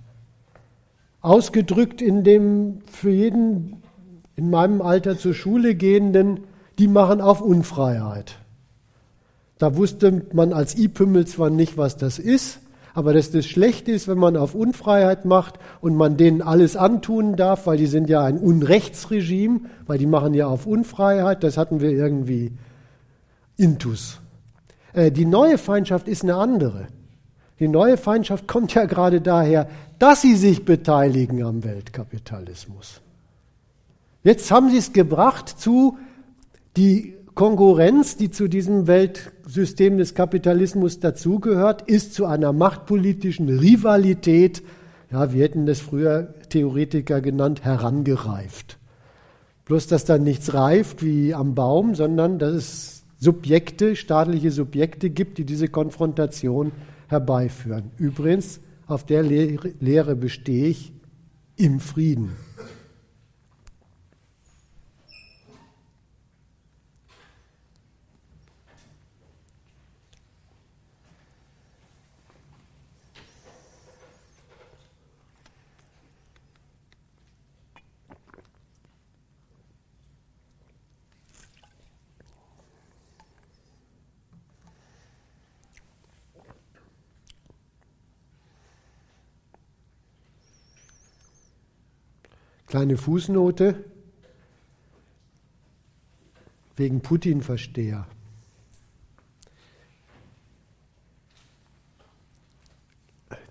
[1.20, 3.82] ausgedrückt in dem für jeden
[4.36, 6.44] in meinem Alter zur Schule gehenden,
[6.80, 8.36] die machen auf Unfreiheit.
[9.58, 12.60] Da wusste man als I-Pümmel zwar nicht, was das ist,
[12.94, 17.36] aber dass das schlecht ist, wenn man auf Unfreiheit macht und man denen alles antun
[17.36, 21.82] darf, weil die sind ja ein Unrechtsregime, weil die machen ja auf Unfreiheit, das hatten
[21.82, 22.52] wir irgendwie
[23.58, 24.18] intus.
[24.94, 26.86] Äh, die neue Feindschaft ist eine andere.
[27.58, 33.02] Die neue Feindschaft kommt ja gerade daher, dass sie sich beteiligen am Weltkapitalismus.
[34.24, 35.98] Jetzt haben sie es gebracht zu
[36.80, 44.62] die Konkurrenz, die zu diesem Weltsystem des Kapitalismus dazugehört, ist zu einer machtpolitischen Rivalität,
[45.12, 48.78] ja, wir hätten das früher Theoretiker genannt, herangereift.
[49.66, 55.36] Bloß, dass da nichts reift wie am Baum, sondern dass es Subjekte, staatliche Subjekte gibt,
[55.36, 56.72] die diese Konfrontation
[57.08, 57.90] herbeiführen.
[57.98, 60.94] Übrigens, auf der Lehre bestehe ich
[61.56, 62.30] im Frieden.
[92.70, 93.84] Kleine Fußnote
[96.76, 98.06] wegen Putin-Versteher.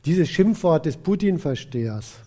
[0.05, 2.21] Dieses Schimpfwort des Putin-Verstehers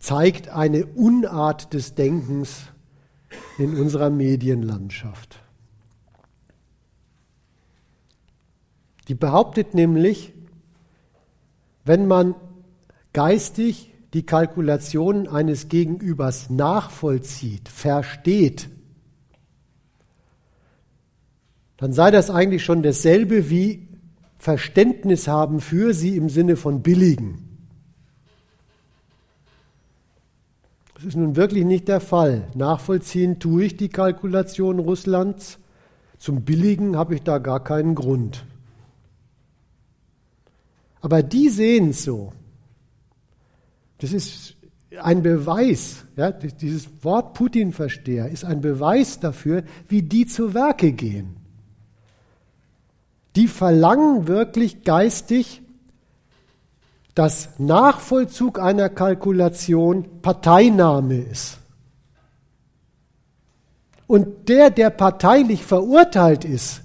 [0.00, 2.64] zeigt eine Unart des Denkens
[3.58, 5.38] in unserer Medienlandschaft.
[9.06, 10.32] Die behauptet nämlich,
[11.84, 12.34] wenn man
[13.18, 18.68] geistig die Kalkulationen eines Gegenübers nachvollzieht, versteht,
[21.78, 23.88] dann sei das eigentlich schon dasselbe wie
[24.38, 27.58] Verständnis haben für sie im Sinne von billigen.
[30.94, 32.46] Das ist nun wirklich nicht der Fall.
[32.54, 35.58] Nachvollziehen tue ich die Kalkulation Russlands.
[36.18, 38.44] Zum Billigen habe ich da gar keinen Grund.
[41.00, 42.32] Aber die sehen es so.
[43.98, 44.54] Das ist
[45.02, 51.36] ein Beweis, ja, dieses Wort Putin-Versteher ist ein Beweis dafür, wie die zu Werke gehen.
[53.36, 55.62] Die verlangen wirklich geistig,
[57.14, 61.58] dass Nachvollzug einer Kalkulation Parteinahme ist.
[64.06, 66.82] Und der, der parteilich verurteilt ist,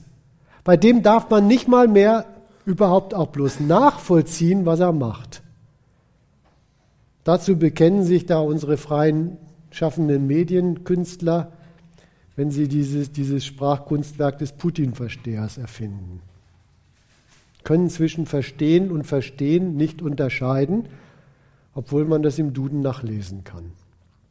[0.63, 2.25] bei dem darf man nicht mal mehr
[2.65, 5.42] überhaupt auch bloß nachvollziehen, was er macht.
[7.23, 9.37] Dazu bekennen sich da unsere freien
[9.71, 11.51] schaffenden Medienkünstler,
[12.35, 16.21] wenn sie dieses, dieses Sprachkunstwerk des Putin-Verstehers erfinden
[17.63, 20.85] können zwischen Verstehen und Verstehen nicht unterscheiden,
[21.73, 23.71] obwohl man das im Duden nachlesen kann.